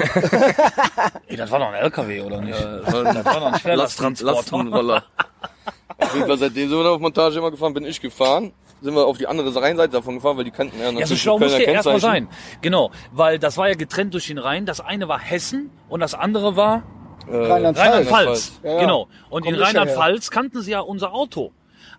[1.28, 2.60] Ey, das war doch ein LKW, oder nicht?
[2.60, 4.36] das war Das war doch ein Schwerlasttransporter.
[4.38, 5.04] Lastenroller.
[6.00, 8.54] auf jeden Fall, seitdem sind wir dann auf Montage immer gefahren, bin ich gefahren.
[8.82, 11.16] Sind wir auf die andere Rheinseite davon gefahren, weil die kannten ja natürlich Ja, so
[11.16, 12.28] schlau die musste Kölner er erstmal Kennzeichen.
[12.30, 12.60] sein.
[12.62, 14.66] Genau, weil das war ja getrennt durch den Rhein.
[14.66, 16.84] Das eine war Hessen und das andere war
[17.30, 17.80] Äh, Rheinland-Pfalz.
[17.94, 18.60] Rheinland-Pfalz.
[18.64, 18.80] Ja, ja.
[18.82, 19.08] Genau.
[19.30, 21.52] Und in ja Rheinland-Pfalz kannten sie ja unser Auto.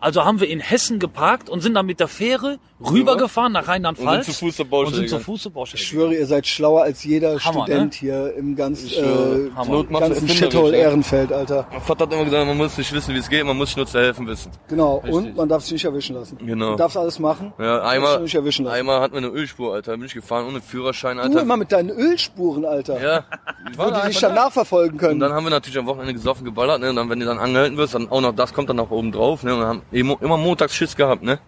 [0.05, 4.19] Also haben wir in Hessen geparkt und sind dann mit der Fähre rübergefahren nach Rheinland-Pfalz.
[4.19, 5.25] Und sind zu Fuß zur Baustelle Und sind zu.
[5.25, 5.81] Fuß zur Baustelle.
[5.81, 9.47] Ich schwöre, ihr seid schlauer als jeder Hammer, Student hier im ganz, schwöre.
[9.47, 9.71] äh, Hammer.
[9.71, 10.77] Not macht ganzen Shithole.
[10.77, 11.67] Ehrenfeld, Alter.
[11.71, 13.77] Mein Vater hat immer gesagt, man muss nicht wissen, wie es geht, man muss sich
[13.77, 14.51] nur zu helfen wissen.
[14.69, 15.03] Genau.
[15.09, 16.37] Und man darf sich nicht erwischen lassen.
[16.45, 16.71] Genau.
[16.73, 17.53] Du darfst alles machen.
[17.59, 18.77] Ja, einmal, nicht erwischen lassen.
[18.77, 21.41] einmal hatten wir eine Ölspur, Alter, da bin ich gefahren ohne Führerschein, Du Alter.
[21.43, 23.01] immer mit deinen Ölspuren, Alter.
[23.03, 23.25] ja,
[23.71, 24.45] ich Wo die dich dann da.
[24.45, 25.15] nachverfolgen können.
[25.15, 26.91] Und dann haben wir natürlich am Wochenende gesoffen, geballert, ne?
[26.91, 29.13] Und dann, wenn du dann angehalten wirst, dann auch noch das kommt dann noch oben
[29.13, 29.55] drauf, ne?
[29.55, 31.39] Und haben immer, immer montags Schiss gehabt, ne?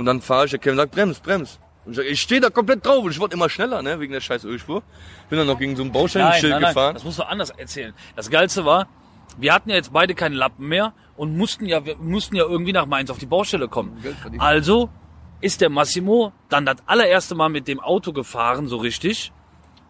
[0.00, 1.58] Und dann fahre ich, der Kevin sagt, brems, brems.
[1.84, 4.00] Und ich sag, ich stehe da komplett drauf und ich wollte immer schneller, ne?
[4.00, 4.82] Wegen der scheiß Ölspur.
[5.28, 6.94] Bin dann noch gegen so ein Baustellenschild gefahren.
[6.94, 7.92] das musst du anders erzählen.
[8.16, 8.88] Das Geilste war,
[9.36, 12.72] wir hatten ja jetzt beide keine Lappen mehr und mussten ja, wir mussten ja irgendwie
[12.72, 14.02] nach Mainz auf die Baustelle kommen.
[14.38, 14.88] Also
[15.42, 19.32] ist der Massimo dann das allererste Mal mit dem Auto gefahren, so richtig.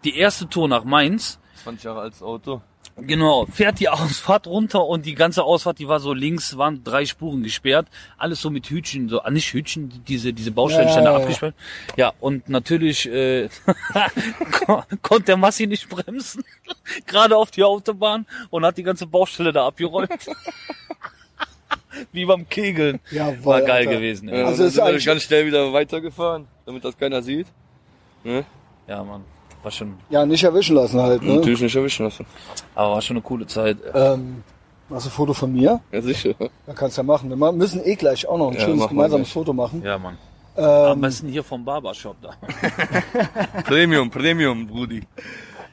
[0.03, 1.39] Die erste Tour nach Mainz.
[1.63, 2.63] 20 Jahre altes Auto.
[3.07, 7.05] Genau, fährt die Ausfahrt runter und die ganze Ausfahrt, die war so links, waren drei
[7.07, 7.87] Spuren gesperrt.
[8.19, 11.23] Alles so mit Hütchen, so, ah, nicht Hütchen, diese, diese Baustellenstände Ja, ja, ja.
[11.25, 11.55] abgesperrt.
[11.97, 13.49] Ja, und natürlich äh,
[14.67, 16.45] kon- konnte der Massi nicht bremsen,
[17.07, 20.11] gerade auf die Autobahn und hat die ganze Baustelle da abgeräumt.
[22.13, 23.01] Wie beim Kegeln.
[23.11, 23.91] Jawohl, War geil Alter.
[23.97, 24.29] gewesen.
[24.29, 24.47] Ja.
[24.47, 27.47] Also ist sind ganz schnell wieder weitergefahren, damit das keiner sieht.
[28.23, 28.45] Ne?
[28.87, 29.25] Ja, Mann,
[29.63, 31.37] war schon, Ja, nicht erwischen lassen halt, ne?
[31.37, 32.27] Natürlich nicht erwischen lassen.
[32.75, 33.77] aber war schon eine coole Zeit.
[33.95, 34.43] Ähm,
[34.91, 35.81] hast du ein Foto von mir?
[35.93, 36.35] Ja, sicher.
[36.67, 37.29] Ja, kannst ja machen.
[37.31, 39.33] Wir müssen eh gleich auch noch ein Ja, schönes gemeinsames gleich.
[39.35, 39.83] Foto machen.
[39.85, 40.17] Ja, Mann.
[40.57, 42.31] Am Ähm, besten hier vom Barbershop da.
[43.63, 45.03] Premium, Premium, Brudi.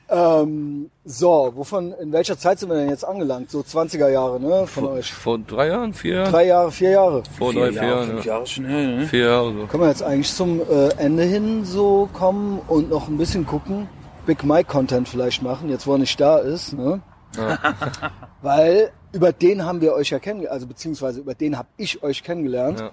[0.10, 3.52] Ähm, so, wovon, in welcher Zeit sind wir denn jetzt angelangt?
[3.52, 5.14] So 20er Jahre, ne, von Vor, euch.
[5.14, 6.32] vor drei Jahren, vier Jahren?
[6.32, 7.24] Drei Jahre, vier Jahre.
[7.38, 8.08] Vor drei, vier Jahren.
[8.08, 8.34] fünf ja.
[8.34, 9.08] Jahre schon her, ne?
[9.08, 9.66] Vier Jahre so.
[9.68, 13.90] Können wir jetzt eigentlich zum äh, Ende hin so kommen und noch ein bisschen gucken,
[14.26, 17.02] Big Mike Content vielleicht machen, jetzt wo er nicht da ist, ne?
[18.42, 22.24] Weil über den haben wir euch ja kennengelernt, also beziehungsweise über den habe ich euch
[22.24, 22.80] kennengelernt.
[22.80, 22.92] Ja.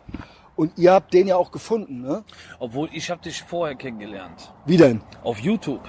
[0.56, 2.22] Und ihr habt den ja auch gefunden, ne?
[2.60, 4.52] Obwohl, ich habe dich vorher kennengelernt.
[4.66, 5.00] Wie denn?
[5.24, 5.80] Auf YouTube.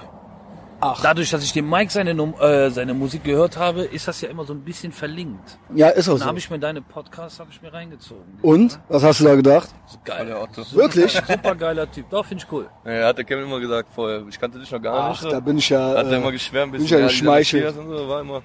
[0.94, 1.02] Ach.
[1.02, 4.44] Dadurch, dass ich dem Mike seine, äh, seine Musik gehört habe, ist das ja immer
[4.44, 5.58] so ein bisschen verlinkt.
[5.74, 6.26] Ja, ist auch Dann so.
[6.26, 8.24] habe ich mir deine Podcasts habe ich mir reingezogen.
[8.42, 8.78] Und?
[8.88, 9.68] Was hast du da gedacht?
[9.86, 10.26] So geil.
[10.72, 11.12] Wirklich?
[11.12, 12.08] Super geiler Typ.
[12.10, 12.68] Doch, finde ich cool.
[12.84, 14.22] Ja, hat der Kevin immer gesagt vorher.
[14.28, 15.20] Ich kannte dich noch gar Ach, nicht.
[15.22, 15.30] so.
[15.30, 17.00] da bin ich ja, Hat er immer äh, geschwärmt, ein bin ich bisschen.
[17.00, 17.74] ja geschmeichelt.
[17.74, 18.42] So, war immer,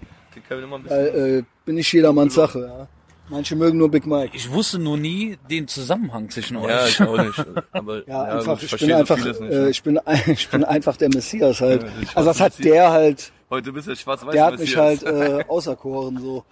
[0.48, 0.98] Kevin immer ein bisschen.
[1.00, 2.88] äh, äh, bin ich jedermanns Sache, ja.
[3.32, 4.36] Manche mögen nur Big Mike.
[4.36, 6.70] Ich wusste nur nie den Zusammenhang zwischen euch.
[6.70, 7.46] ja, ich auch nicht.
[7.72, 9.70] Aber Ja, ja, einfach, ich verstehe bin so einfach, vieles nicht, äh, ne?
[9.70, 11.84] ich bin, ich bin einfach der Messias halt.
[11.84, 14.34] Ja, Also das hat schwarze der halt, Heute bist du schwarz-weiß.
[14.34, 15.04] der hat mich Messias.
[15.04, 16.44] halt äh, auserkoren so.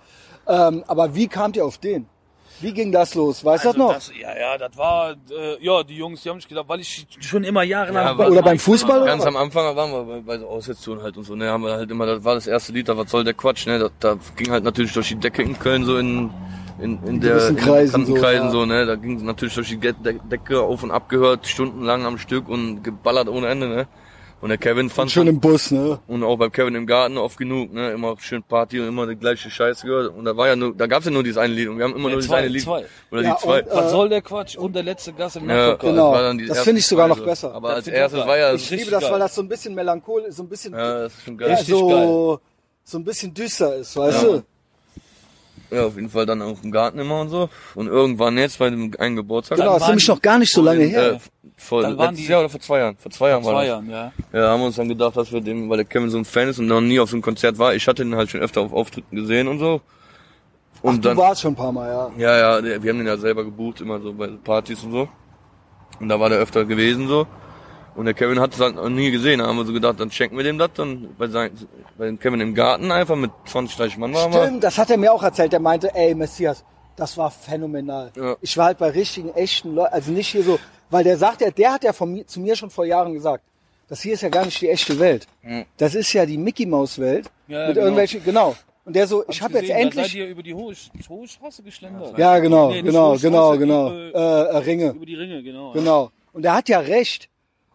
[0.48, 2.08] Ähm, aber wie kamt ihr auf den?
[2.62, 3.44] Wie ging das los?
[3.46, 3.94] Weißt du Also das noch?
[3.94, 7.08] Das, ja, ja, das war, äh, ja, die Jungs, die haben mich gedacht, weil ich
[7.22, 8.18] schon immer jahrelang...
[8.20, 9.00] Ja, Oder beim Fußball?
[9.00, 9.06] war.
[9.08, 11.72] Ganz am Anfang waren wir bei, bei so Aussetzungen halt und so, ne, haben wir
[11.72, 14.18] halt immer, das war das erste Lied, da was soll der Quatsch, ne, da, da
[14.36, 16.32] ging halt natürlich durch die Decke in Köln so in,
[16.82, 18.52] in, in der, gewissen in Kreisen so, Kreisen ja.
[18.52, 22.18] so, ne, da ging es natürlich durch die Decke auf und ab gehört, stundenlang am
[22.18, 23.88] Stück und geballert ohne Ende, ne.
[24.42, 26.00] Und der Kevin fand Schon im Bus, ne?
[26.08, 29.18] und auch beim Kevin im Garten oft genug, ne, immer schön Party und immer die
[29.18, 30.16] gleiche Scheiße gehört.
[30.16, 31.92] Und da war ja nur, da gab's ja nur dieses eine Lied und wir haben
[31.94, 32.62] immer Ja, nur dieses zwei, eine Lied.
[32.64, 32.86] zwei.
[33.12, 33.64] Oder Ja, die zwei.
[33.64, 34.56] und, äh, Was soll der Quatsch?
[34.56, 36.14] Und der letzte Gast im Ja, genau.
[36.14, 37.54] war dann die Das erste finde ich sogar noch besser.
[37.54, 39.12] Aber Das als erstes war ja, Ich liebe das, geil.
[39.12, 41.56] weil das so ein bisschen melancholisch, so ein bisschen, ja, das ist schon ja, geil.
[41.58, 42.40] richtig so,
[42.86, 44.30] so ein bisschen düster ist, weißt Ja.
[44.30, 44.44] du?
[45.72, 47.48] Ja, auf jeden Fall dann auch im Garten immer und so.
[47.76, 49.58] Und irgendwann jetzt bei dem einen Geburtstag.
[49.60, 51.14] Genau, das ist nämlich noch gar nicht so lange her.
[51.14, 51.20] Äh,
[51.58, 52.98] vor Dann waren letztes die- Jahr oder vor zwei Jahren?
[52.98, 53.68] Vor zwei Jahren war Zwei das.
[53.70, 54.12] Jahren, ja.
[54.34, 56.48] Ja, haben wir uns dann gedacht, dass wir dem, weil der Kevin so ein Fan
[56.48, 57.76] ist und noch nie auf so einem Konzert war.
[57.76, 59.82] Ich hatte ihn halt schon öfter auf Auftritten gesehen und so.
[60.82, 62.12] Und Ach, dann, du warst schon ein paar Mal, ja.
[62.18, 65.10] ja, ja, wir haben den ja selber gebucht, immer so bei Partys und so.
[66.00, 67.28] Und da war der öfter gewesen so.
[67.96, 69.40] Und der Kevin hat es halt noch nie gesehen.
[69.40, 70.70] Da haben wir so gedacht, dann schenken wir dem das.
[70.76, 71.52] Dann bei, sein,
[71.98, 74.44] bei dem Kevin im Garten einfach mit 20, 30 Mann waren wir.
[74.46, 75.52] Stimmt, das hat er mir auch erzählt.
[75.52, 76.64] Der meinte, ey, Messias,
[76.96, 78.12] das war phänomenal.
[78.16, 78.36] Ja.
[78.42, 80.60] Ich war halt bei richtigen, echten Leuten, also nicht hier so,
[80.90, 83.44] weil der sagt ja, der hat ja von mir, zu mir schon vor Jahren gesagt,
[83.88, 85.28] das hier ist ja gar nicht die echte Welt.
[85.78, 87.86] Das ist ja die Mickey Maus Welt Ja, mit genau.
[87.86, 88.56] irgendwelchen, genau.
[88.86, 90.74] Und der so, ich habe jetzt gesehen, Da seid endlich, ihr über die hohe,
[91.10, 92.18] hohe Straße geschlendert.
[92.18, 95.72] ja genau, Nee, genau, genau, Straße, genau, die, äh, äh, Ringe, Über die Ringe, genau.
[95.74, 96.12] genau.
[96.34, 97.30] Und der hat ja recht.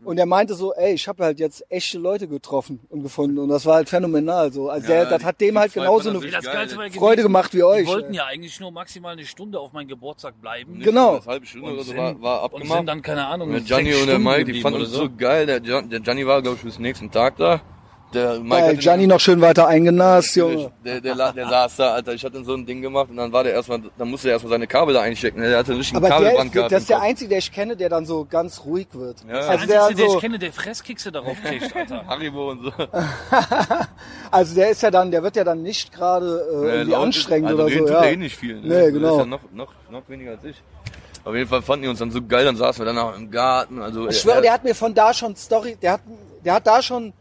[0.05, 3.49] Und er meinte so, ey, ich habe halt jetzt echte Leute getroffen und gefunden und
[3.49, 4.69] das war halt phänomenal so.
[4.69, 7.83] Also der, das hat dem halt genauso eine Freude gewesen, gemacht wie euch.
[7.83, 10.81] Die wollten ja eigentlich nur maximal eine Stunde auf meinen Geburtstag bleiben.
[10.81, 11.17] Genau.
[11.17, 12.79] Eine halbe Stunde Und oder so war, war und abgemacht.
[12.79, 15.47] sind dann, keine Ahnung, Und der Gianni und der Mike, die fanden uns so geil.
[15.47, 17.61] Der, Gian, der Gianni war, glaube ich, bis nächsten Tag da.
[18.15, 20.71] Der Mike Bei hat Gianni den- noch schön weiter eingenast, Junge.
[20.85, 22.13] Der, der, der, der saß da, Alter.
[22.15, 24.51] Ich hatte so ein Ding gemacht und dann war der erstmal, dann musste er erstmal
[24.53, 25.41] seine Kabel da einstecken.
[25.41, 26.73] Der hatte einen Aber der Kabelband ist, gehabt.
[26.73, 29.17] das ist der einzige, der ich kenne, der dann so ganz ruhig wird.
[29.27, 29.33] Ja.
[29.41, 32.07] Der Also der Einzige, der so, ich kenne, der Fresskekse darauf kriegt, Alter.
[32.07, 32.73] Haribo und so.
[34.31, 37.07] also der ist ja dann, der wird ja dann nicht gerade äh, irgendwie laut ist-
[37.07, 37.79] anstrengend also oder so.
[37.81, 38.05] tut Ja.
[38.05, 38.55] er eh nicht viel.
[38.57, 38.61] Ne?
[38.63, 39.13] Nee, Der genau.
[39.15, 40.63] ist ja noch, noch, noch weniger als ich.
[41.25, 43.31] Auf jeden Fall fanden die uns dann so geil, dann saßen wir dann auch im
[43.31, 43.81] Garten.
[43.81, 46.01] Also, Ich schwöre, der hat mir von da schon Story, der hat,
[46.45, 47.15] der hat da schon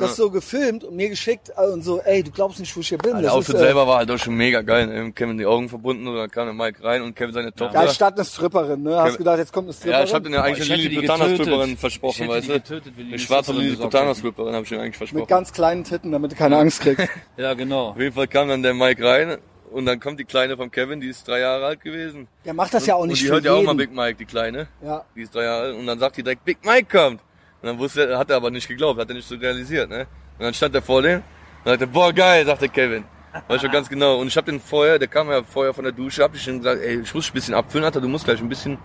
[0.00, 2.88] das so gefilmt und mir geschickt äh, und so, ey, du glaubst nicht, wo ich
[2.88, 3.12] hier bin.
[3.12, 4.86] der Das Outfit ist, äh, selber war halt auch schon mega geil.
[4.86, 5.12] Ne?
[5.12, 7.84] Kevin die Augen verbunden und dann kam der Mike rein und Kevin seine Tochter.
[7.84, 8.96] Ja, statt eine Stripperin, ne?
[8.96, 9.98] Hast Kevin- gedacht, jetzt kommt eine Stripperin?
[10.00, 11.46] Ja, ich hab den ja eigentlich ich eine hätte Lili die Butana getötet.
[11.46, 12.80] Stripperin Ich versprochen, hätte weißt die du?
[12.80, 14.18] die Eine schwarze Stripperin Lili gesagt Butana hätten.
[14.18, 15.26] Stripperin habe ich ihm eigentlich Mit versprochen.
[15.28, 17.08] ganz kleinen Titten, damit du keine Angst kriegst.
[17.36, 17.88] Ja, genau.
[17.90, 19.36] Auf jeden Fall kam dann der Mike rein
[19.72, 22.26] und dann kommt die Kleine von Kevin, die ist drei Jahre alt gewesen.
[22.44, 24.16] Der macht das ja auch und nicht die für hört ja auch mal Big Mike,
[24.18, 24.66] die Kleine.
[24.84, 25.04] Ja.
[25.14, 25.76] Die ist drei Jahre alt.
[25.76, 27.20] Und dann sagt die direkt, Big Mike kommt.
[27.62, 30.06] Und dann wusste er, hat er aber nicht geglaubt, hat er nicht so realisiert, ne?
[30.38, 31.18] Und dann stand er vor dem
[31.64, 33.04] und sagte, boah, geil, sagte Kevin.
[33.48, 34.18] Weiß schon ganz genau.
[34.18, 36.58] Und ich hab den vorher, der kam ja vorher von der Dusche, hab ich schon
[36.58, 38.78] gesagt, ey, ich muss ein bisschen abfüllen, Alter, du musst gleich ein bisschen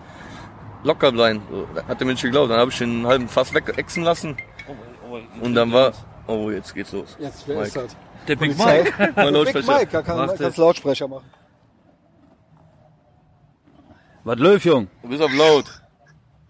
[0.84, 1.42] locker bleiben.
[1.50, 2.50] So, hat er mir nicht geglaubt.
[2.50, 4.36] Dann habe ich den einen halben Fass wegexen lassen.
[4.68, 4.74] Oh,
[5.10, 5.92] oh, Und dann war,
[6.26, 7.16] oh, jetzt geht's los.
[7.18, 7.86] Jetzt, wer ist Mike.
[7.88, 7.96] das?
[8.28, 8.58] Der Big?
[8.58, 8.92] Mike.
[9.16, 9.72] Mein Big Lautsprecher.
[9.72, 10.42] Mike, da kann, Warte.
[10.42, 11.30] kannst Lautsprecher machen.
[14.24, 14.88] Was läuft, Jung?
[15.02, 15.64] Du bist auf laut.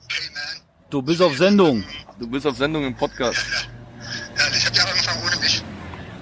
[0.09, 1.85] Hey man, Du bist auf Sendung.
[2.19, 3.45] Du bist auf Sendung im Podcast.
[4.37, 5.63] ja, ich hab ja angefangen ohne mich.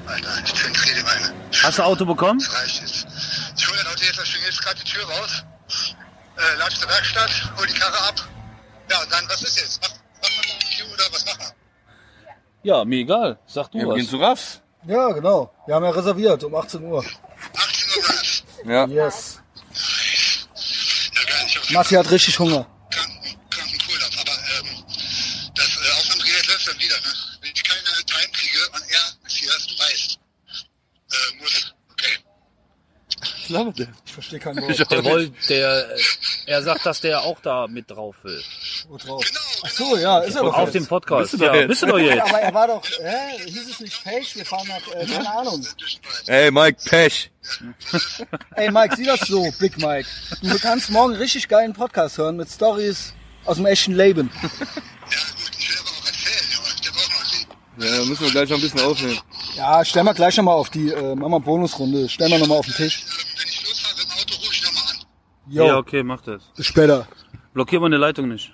[0.06, 1.32] Alter, ich zentriere die Beine.
[1.62, 2.38] Hast du Auto bekommen?
[2.40, 3.06] Das reicht jetzt.
[3.56, 5.44] Ich hole das Auto jetzt, ich jetzt gerade die Tür raus.
[6.36, 8.28] Äh, latsch zur Werkstatt, hol die Karre ab.
[8.90, 9.80] Ja, und dann, was ist jetzt?
[9.80, 9.90] Mach,
[10.22, 11.54] mach mal Barbecue oder was machen wir?
[12.64, 13.38] Ja, mir egal.
[13.46, 14.10] Sag du Ja, wir gehen was.
[14.10, 14.60] zu Raffs.
[14.86, 15.54] Ja, genau.
[15.66, 17.04] Wir haben ja reserviert um 18 Uhr.
[17.56, 18.44] 18 Uhr es.
[18.66, 18.86] Ja.
[18.86, 19.40] Yes.
[21.14, 22.66] Ja, geil, ich hab Matti hat richtig Hunger.
[22.90, 24.84] kranken, kranken Urlaub, aber ähm,
[25.54, 27.14] das äh, Aufnahmegerät läuft dann wieder, ne?
[27.40, 29.14] Wenn ich keine Time kriege und er
[33.20, 33.88] Was labert der?
[34.04, 34.90] Ich verstehe kein Wort.
[34.90, 35.86] Der wollte, der,
[36.46, 38.42] er sagt, dass der auch da mit drauf will.
[38.88, 39.24] Wo drauf?
[39.64, 40.74] Ach so, ja, ist er doch Auf jetzt.
[40.74, 41.30] dem Podcast.
[41.30, 41.68] Bist du doch ja, jetzt?
[41.68, 42.22] bist du doch jetzt.
[42.22, 43.44] Aber er war doch, hä?
[43.46, 44.36] Hieß es nicht Page?
[44.36, 45.66] Wir fahren nach, äh, keine Ahnung.
[46.26, 47.30] Ey, Mike Pech.
[48.56, 50.08] Ey Mike, sieh das so, Big Mike.
[50.42, 53.12] Du kannst morgen richtig geilen Podcast hören mit Stories
[53.44, 54.30] aus dem echten Leben.
[54.34, 56.68] Ja gut, ich will aber auch erzählen, Junge.
[56.84, 57.90] Der braucht noch ein Lied.
[57.90, 59.18] Ja, da müssen wir gleich noch ein bisschen aufnehmen.
[59.56, 62.08] Ja, stellen wir gleich nochmal auf die, äh, machen wir Bonusrunde.
[62.08, 63.04] Stellen wir nochmal auf den Tisch.
[65.46, 66.42] Jo, Ja, okay, mach das.
[66.56, 67.06] bis später.
[67.52, 68.52] Blockier meine Leitung nicht.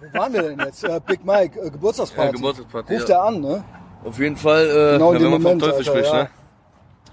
[0.00, 0.84] Wo waren wir denn jetzt?
[0.84, 2.28] Äh, Big Mike, äh, Geburtstagsparty.
[2.28, 3.16] Ja, Geburtstagsparty, Ruft ja.
[3.16, 3.64] er an, ne?
[4.04, 6.22] Auf jeden Fall, äh, Genau ja, wenn man Moment, vom Teufel Alter, spricht, ja.
[6.24, 6.30] ne?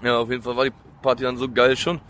[0.02, 0.72] Ja, auf jeden Fall war die
[1.02, 2.00] Party dann so geil schon.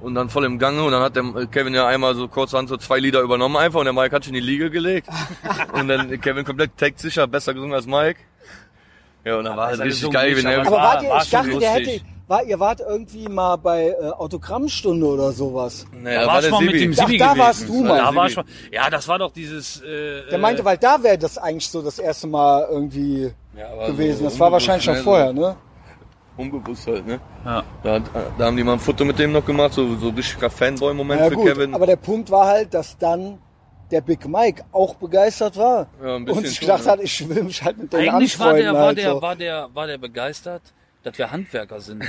[0.00, 2.70] Und dann voll im Gange und dann hat der äh, Kevin ja einmal so kurzhand
[2.70, 5.06] so zwei Lieder übernommen einfach und der Mike hat sich in die Liege gelegt.
[5.74, 8.18] und dann Kevin komplett textsicher, besser gesungen als Mike.
[9.22, 11.10] Ja, und dann war halt richtig geil, nicht, wenn er aber Aber War- wart ihr,
[11.10, 12.00] war ich dachte, schon der hätte,
[12.30, 15.84] war, ihr wart irgendwie mal bei äh, Autogrammstunde oder sowas.
[15.92, 16.78] Nee, Da da war war ich der mal mit Sibi.
[16.84, 17.38] dem Ach, Sibi da gewesen.
[17.40, 17.98] warst du mal.
[17.98, 18.44] Da war ich mal.
[18.72, 19.80] Ja, das war doch dieses.
[19.82, 24.18] Äh, Der meinte, weil da wäre das eigentlich so das erste Mal irgendwie Ja, gewesen.
[24.18, 25.56] so das war wahrscheinlich schon vorher, ne?
[26.36, 27.20] So unbewusst halt, ne?
[27.44, 27.62] Ja.
[27.82, 28.00] Da,
[28.38, 31.28] da haben die mal ein Foto mit dem noch gemacht, so, so richtiger Fanboy-Moment Ja
[31.28, 31.74] für gut, Kevin.
[31.74, 33.38] aber der Punkt war halt, dass dann
[33.90, 36.92] der Big Mike auch begeistert war Ja, ein bisschen und sich schon, gedacht ja.
[36.92, 39.20] hat, ich will mich halt mit denen Eigentlich war anfreunden der, war halt der, so.
[39.22, 40.62] war der, war der begeistert,
[41.02, 42.04] dass wir Handwerker sind.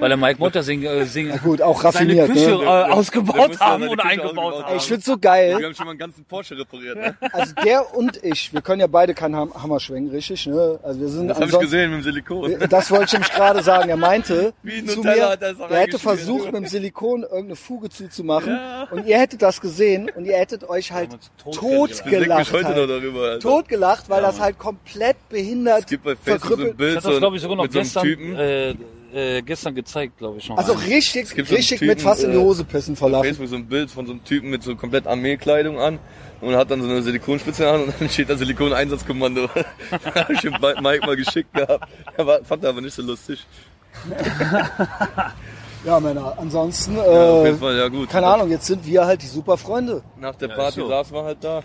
[0.00, 2.62] Weil der Mike Motter sing, äh, sing, gut, auch seine raffiniert, Küche ne?
[2.62, 4.70] äh, ausgebaut haben seine und Küche eingebaut haben.
[4.72, 5.58] Ey, ich find's so geil.
[5.58, 7.16] Wir haben schon mal einen ganzen Porsche repariert, ne?
[7.32, 10.78] Also der und ich, wir können ja beide keinen Ham Hammer schwenken, richtig, ne?
[10.82, 12.56] Also wir sind Das habe ich gesehen mit dem Silikon.
[12.68, 13.88] Das wollte ich nämlich gerade sagen.
[13.88, 14.54] Er meinte
[14.86, 18.58] zu mir, er hätte versucht, mit dem Silikon irgendeine Fuge zuzumachen.
[18.90, 22.38] Und ihr hättet das gesehen und ihr hättet euch halt tot totgelacht.
[22.38, 23.42] mich heute noch Halt.
[23.42, 26.76] Totgelacht, weil das halt komplett behindert Es gibt bei Facebook so ein verkrüppelt.
[26.76, 28.36] Bild Ich hatte das, so glaube ich, sogar noch mit so einem gestern, Typen.
[28.36, 30.56] äh, äh, gestern gezeigt, glaube ich, schon.
[30.56, 30.84] Also mal.
[30.84, 33.24] richtig, gibt so einen richtig Typen, mit fast in die äh, Hose pissen vor Lachen.
[33.24, 35.98] Facebook so ein Bild von so einem Typen mit so komplett Armeekleidung an
[36.40, 39.48] und hat dann so eine Silikonspitze an und dann steht da Silikon-Einsatzkommando.
[40.14, 41.88] hab ich dem Mike mal geschickt gehabt.
[42.16, 43.46] Er war, fand er aber nicht so lustig.
[45.84, 46.34] Ja, Männer.
[46.38, 48.08] Ansonsten, Ja, auf jeden äh, Fall, ja gut.
[48.08, 50.00] keine Ahnung, jetzt sind wir halt die super Freunde.
[50.20, 50.88] Nach der Ja, Party ist so.
[50.88, 51.62] saßen wir halt da.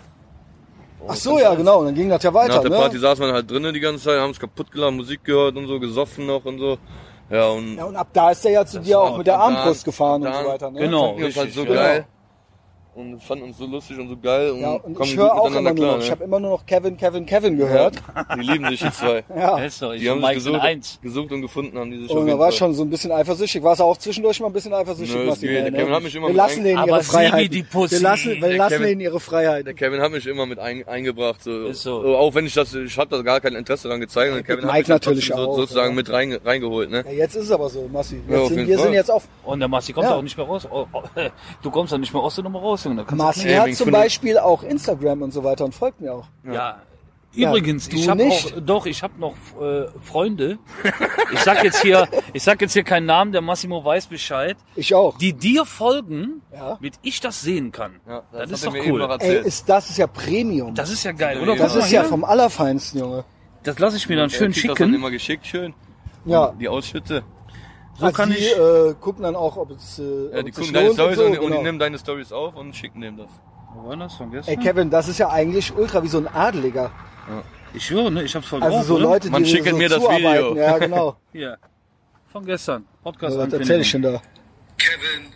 [1.06, 1.80] Ach so, ja, genau.
[1.80, 2.76] Und dann ging das ja weiter, Nach der ne?
[2.76, 5.66] Party saßen wir halt drinnen die ganze Zeit, haben uns kaputt geladen, Musik gehört und
[5.66, 6.78] so, gesoffen noch und so.
[7.30, 9.84] Ja, und Ja, und ab da ist er ja zu dir auch mit der Armbrust
[9.84, 10.80] gefahren und so weiter, ne?
[10.80, 11.12] Genau.
[11.12, 12.04] uns halt so richtig, ja.
[12.98, 15.48] Und fanden uns so lustig und so geil und Ja, und kommen ich höre auch
[15.48, 15.96] miteinander immer nur klar.
[15.98, 16.10] noch, ich ne?
[16.10, 17.94] habe immer nur noch Kevin, Kevin, Kevin gehört.
[18.36, 19.22] Die lieben sich die zwei.
[19.36, 19.56] Ja.
[19.58, 20.98] Ja, ist doch, ich Die haben sich gesucht, eins.
[21.00, 23.62] gesucht und gefunden haben die sich Und da war schon so ein bisschen eifersüchtig.
[23.62, 25.14] Warst du auch zwischendurch mal ein bisschen eifersüchtig?
[25.16, 25.50] Nö, es geht.
[25.50, 25.94] Der Nee, Kevin ne?
[25.94, 27.54] hat mich immer wir mit lassen denen ihre Freiheit.
[27.54, 27.94] die Pussy.
[27.96, 29.66] Wir lassen, wir Der lassen Kevin- denen ihre Freiheit.
[29.66, 31.66] Der Kevin hat mich immer mit ein, eingebracht, so.
[31.66, 32.00] Ist so.
[32.16, 34.32] Auch wenn ich das, ich habe da gar kein Interesse daran gezeigt.
[34.34, 35.94] Und Kevin hat Mike mich dann natürlich so, auch, sozusagen ja.
[35.94, 37.04] mit rein, reingeholt, ne?
[37.06, 38.16] Ja, jetzt ist es aber so, Massi.
[38.28, 39.28] Jetzt Ja, sind, wir sind jetzt auf.
[39.44, 40.16] Und der Massi kommt Ja.
[40.16, 40.66] auch nicht mehr raus.
[40.68, 41.02] Oh, oh,
[41.62, 43.04] du kommst doch nicht mehr aus der Nummer raus, Junge.
[43.04, 46.26] Da Ja, hat zum Beispiel auch Instagram und so weiter und folgt mir auch.
[46.44, 46.82] Ja.
[47.34, 50.58] Ja, Übrigens, du ich habe auch, doch, ich habe noch äh, Freunde.
[51.32, 54.94] Ich sag jetzt hier, ich sag jetzt hier keinen Namen, der Massimo weiß Bescheid, Ich
[54.94, 55.18] auch.
[55.18, 56.76] die dir folgen, Ja.
[56.76, 58.00] damit ich das sehen kann.
[58.08, 59.16] Ja, das, ist hat er doch cool.
[59.20, 60.74] Ey, ist, das ist ja Premium.
[60.74, 61.52] Das ist ja geil, Das oder?
[61.54, 63.24] ist Das ist ja vom Allerfeinsten, Junge.
[63.62, 64.94] Das lasse ich mir dann schön kriegt das dann schicken.
[64.94, 65.74] immer geschickt, schön.
[66.24, 66.54] Ja.
[66.58, 67.22] Die Ausschnitte.
[67.98, 68.56] So also kann die ich.
[68.56, 70.02] äh, gucken dann auch, ob es, äh,
[70.32, 71.62] Ja, ob die es gucken deine Stories und, und, so, und die genau.
[71.62, 73.28] nehmen deine Stories auf und schicken dem das.
[73.74, 74.60] Wo war das von Ey, gestern?
[74.60, 76.90] Kevin, das ist ja eigentlich ultra wie so ein Adeliger.
[77.74, 78.22] Ich schwöre, ne?
[78.22, 79.02] Ich hab's voll Also drauf, so oder?
[79.04, 80.50] Leute, die Man schickt so mir das zuarbeiten.
[80.50, 80.56] Video.
[80.56, 81.16] Ja, genau.
[81.32, 81.58] Hier.
[82.32, 82.86] Von gestern.
[83.02, 84.22] Podcast Was erzähl ich denn da?
[84.78, 85.32] Kevin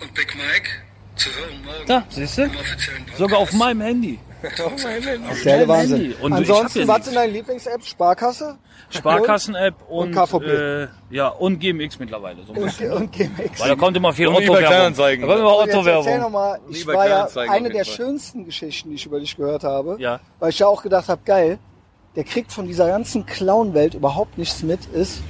[0.00, 0.70] und Big Mike
[1.16, 2.50] zu hören morgen Da, siehst du?
[3.16, 4.18] Sogar auf meinem Handy.
[4.42, 5.02] Ist meinem
[5.44, 5.96] der Wahnsinn.
[6.00, 6.16] Handy.
[6.20, 7.88] Und Ansonsten, ja was sind deine Lieblings-Apps?
[7.88, 8.58] Sparkasse?
[8.90, 10.42] Sparkassen-App und, KVB.
[10.44, 12.44] Äh, ja, und GMX mittlerweile.
[12.44, 12.92] So ein Und, bisschen.
[12.92, 13.60] und GMX.
[13.60, 14.94] Weil da kommt immer viel Und Otto-Werbung.
[14.96, 16.20] Da kommt immer Und Otto-Werbung.
[16.20, 19.64] nochmal, ich Lieber war ja auf eine der schönsten Geschichten, die ich über dich gehört
[19.64, 19.96] habe.
[19.98, 20.20] Ja.
[20.38, 21.58] Weil ich ja auch gedacht habe, geil,
[22.14, 25.20] der kriegt von dieser ganzen Clown-Welt überhaupt nichts mit, ist,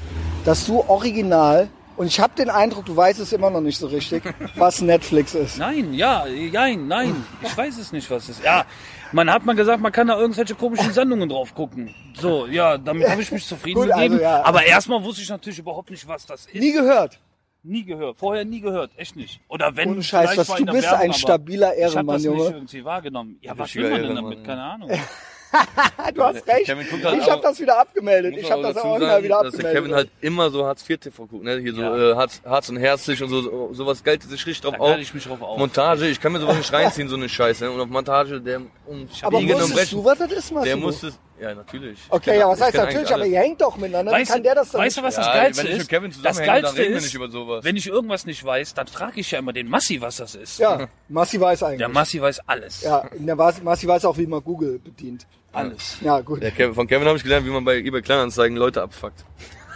[0.45, 3.87] dass du original, und ich habe den Eindruck, du weißt es immer noch nicht so
[3.87, 4.23] richtig,
[4.57, 5.59] was Netflix ist.
[5.59, 7.25] Nein, ja, nein, nein.
[7.43, 8.45] Ich weiß es nicht, was es ist.
[8.45, 8.65] Ja,
[9.13, 11.95] man hat mal gesagt, man kann da irgendwelche komischen Sendungen drauf gucken.
[12.15, 14.21] So, ja, damit habe ich mich zufrieden Gut, also, gegeben.
[14.21, 14.45] ja.
[14.45, 16.55] Aber erstmal wusste ich natürlich überhaupt nicht, was das ist.
[16.55, 17.19] Nie gehört.
[17.63, 18.19] Nie gehört.
[18.19, 18.93] Vorher nie gehört.
[18.97, 19.41] Echt nicht.
[19.49, 19.91] Oder wenn.
[19.91, 22.51] Ohne Scheiß, was, du bist Werbung, ein stabiler Ich habe Ehrenmann, das nicht Junge.
[22.51, 23.39] irgendwie wahrgenommen.
[23.41, 24.45] Ja, was will man denn Ehrenmann, damit?
[24.45, 24.91] Keine Ahnung.
[26.15, 26.67] Du hast recht.
[26.67, 28.35] Kevin guckt halt Ich habe das wieder abgemeldet.
[28.39, 29.73] Ich habe das auch sagen, wieder dass der abgemeldet.
[29.75, 31.59] Kevin halt immer so Hartz IV TV guckt, ne?
[31.59, 32.13] Hier so Ja.
[32.13, 34.99] äh, Hartz, Hartz und Herzlich und so sowas geilt sich richtig drauf Da auf.
[34.99, 35.59] ich mich drauf auf.
[35.59, 37.65] Montage, ich kann mir sowas nicht reinziehen, so eine Scheiße.
[37.65, 37.71] Ne?
[37.71, 40.65] Und auf Montage, der um Aber Biegen und wusstest Brechen, du, was das ist, Massimo?
[40.65, 41.99] der muss es, Ja, natürlich.
[41.99, 44.13] Ich Okay, kenn- ja, was heißt natürlich, aber ihr hängt doch miteinander.
[44.13, 45.79] Wie Weißt, kann der das dann weißt du, was das Ja, Geilste wenn ich ist?
[45.81, 47.65] mit Kevin das zusammenhänge, dann Geilste reden wir ist, nicht über sowas.
[47.65, 50.59] wenn ich irgendwas nicht weiß, dann frage ich ja immer den Massi, was das ist.
[50.59, 51.79] Ja, Massi weiß eigentlich.
[51.79, 52.83] Der Massi weiß alles.
[52.83, 55.27] ja, der Mas- Massi weiß auch, wie man Google bedient.
[55.53, 55.99] Alles.
[56.01, 56.41] Ja, gut.
[56.41, 59.25] Kevin, von Kevin habe ich gelernt, wie man bei eBay Kleinanzeigen Leute abfuckt.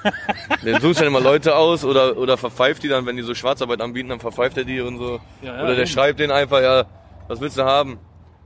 [0.65, 3.83] Der sucht dann immer Leute aus oder, oder verpfeift die dann, wenn die so Schwarzarbeit
[3.83, 5.21] anbieten, dann verpfeift er die und so.
[5.43, 5.87] Ja, ja, oder der eben.
[5.89, 6.87] schreibt denen einfach, ja,
[7.29, 7.99] was willst du haben?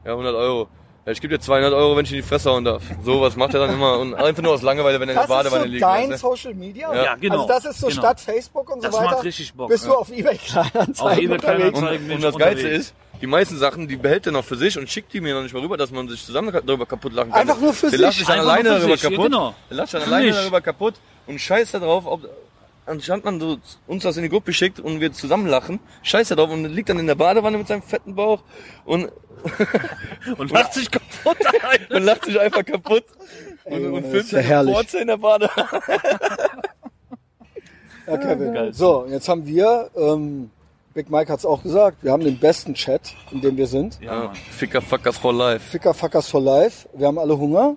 [0.05, 0.69] Ja, 100 Euro.
[1.07, 2.83] Ja, ich gebe dir 200 Euro, wenn ich in die Fresse hauen darf.
[3.05, 5.27] So was macht er dann immer und einfach nur aus Langeweile, wenn er in der
[5.27, 5.83] Das ist Badewanne so liegt.
[5.83, 6.29] dein weißt du?
[6.29, 6.95] Social Media?
[7.05, 8.01] Ja, genau, Also das ist so genau.
[8.01, 9.11] statt Facebook und so Das weiter.
[9.11, 9.97] macht richtig Bock, Bist du ja.
[9.97, 11.39] auf eBay Kleinanzeigen Auf eBay?
[11.39, 11.85] Kleinanzeigen.
[12.03, 14.79] Und, bin und das Geilste ist, die meisten Sachen, die behält er noch für sich
[14.79, 17.31] und schickt die mir noch nicht mal rüber, dass man sich zusammen darüber kaputt lachen
[17.33, 17.41] kann.
[17.43, 18.01] Einfach nur für der sich.
[18.01, 19.25] lacht sich dann Einfach alleine darüber sich, ja, kaputt.
[19.27, 19.55] genau.
[19.71, 20.95] Der lacht sich dann alleine darüber kaputt
[21.27, 22.23] und scheißt da drauf, ob,
[22.87, 26.37] anstatt man so uns das in die Gruppe schickt und wir zusammen lachen, scheißt er
[26.37, 28.43] drauf und liegt dann in der Badewanne mit seinem fetten Bauch
[28.85, 29.11] und,
[30.39, 31.37] Und lacht sich kaputt.
[31.91, 33.05] und lacht sich einfach kaputt.
[33.65, 34.95] Und, und das filmt ja seine herrlich.
[34.95, 35.71] In der Badewanne.
[38.07, 38.73] Ja, Kevin.
[38.73, 40.51] So, jetzt haben wir, ähm,
[40.93, 43.99] Big Mike hat's auch gesagt, wir haben den besten Chat, in dem wir sind.
[44.01, 44.35] Ja, Mann.
[44.35, 45.71] Ficker Fuckers for life.
[45.71, 46.89] Ficker Fuckers for Life.
[46.95, 47.77] Wir haben alle Hunger.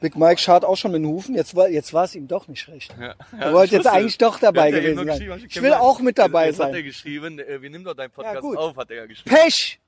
[0.00, 1.34] Big Mike schart auch schon mit den Hufen.
[1.34, 2.94] Jetzt war, jetzt war es ihm doch nicht recht.
[3.00, 3.14] Ja.
[3.38, 5.42] Er wollte jetzt eigentlich doch dabei gewesen sein.
[5.48, 6.84] Ich will auch mit dabei jetzt, Jetzt hat er sein.
[6.84, 8.56] geschrieben, äh, wir nehmen doch deinen Podcast Ja, gut.
[8.56, 9.34] auf, hat er ja geschrieben.
[9.34, 9.80] Pech!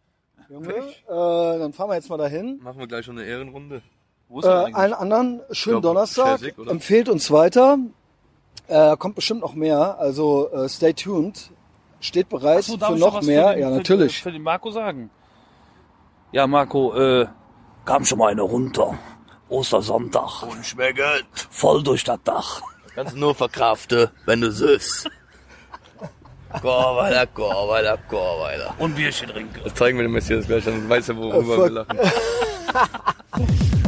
[0.49, 2.59] Junge, äh, dann fahren wir jetzt mal dahin.
[2.63, 3.83] Machen wir gleich schon eine Ehrenrunde.
[4.29, 4.75] Wo ist Äh, eigentlich?
[4.77, 6.41] allen anderen schönen glaub, Donnerstag.
[6.59, 6.71] Oder?
[6.73, 7.79] Empfehlt uns weiter.
[8.67, 9.99] Äh, kommt bestimmt noch mehr.
[10.01, 11.51] Also äh, stay tuned.
[12.01, 13.49] Steht bereit so, für noch was mehr.
[13.49, 14.23] Für den, ja, für, natürlich.
[14.23, 15.11] Für den Marco sagen.
[16.33, 17.27] Ja, Marco, äh,
[17.85, 18.99] kam schon mal eine runter.
[19.51, 20.43] Ostersonntag.
[20.45, 21.01] Und schmeckt.
[21.51, 22.63] Voll durch das Dach.
[22.95, 25.05] Kannst du nur verkraften, wenn du süß.
[27.69, 28.75] Weiter, go weiter.
[28.79, 29.61] Und Bierchen trinken.
[29.63, 31.99] Das zeigen wir dem Messias gleich, dann weiß er, worüber Oh, wir lachen.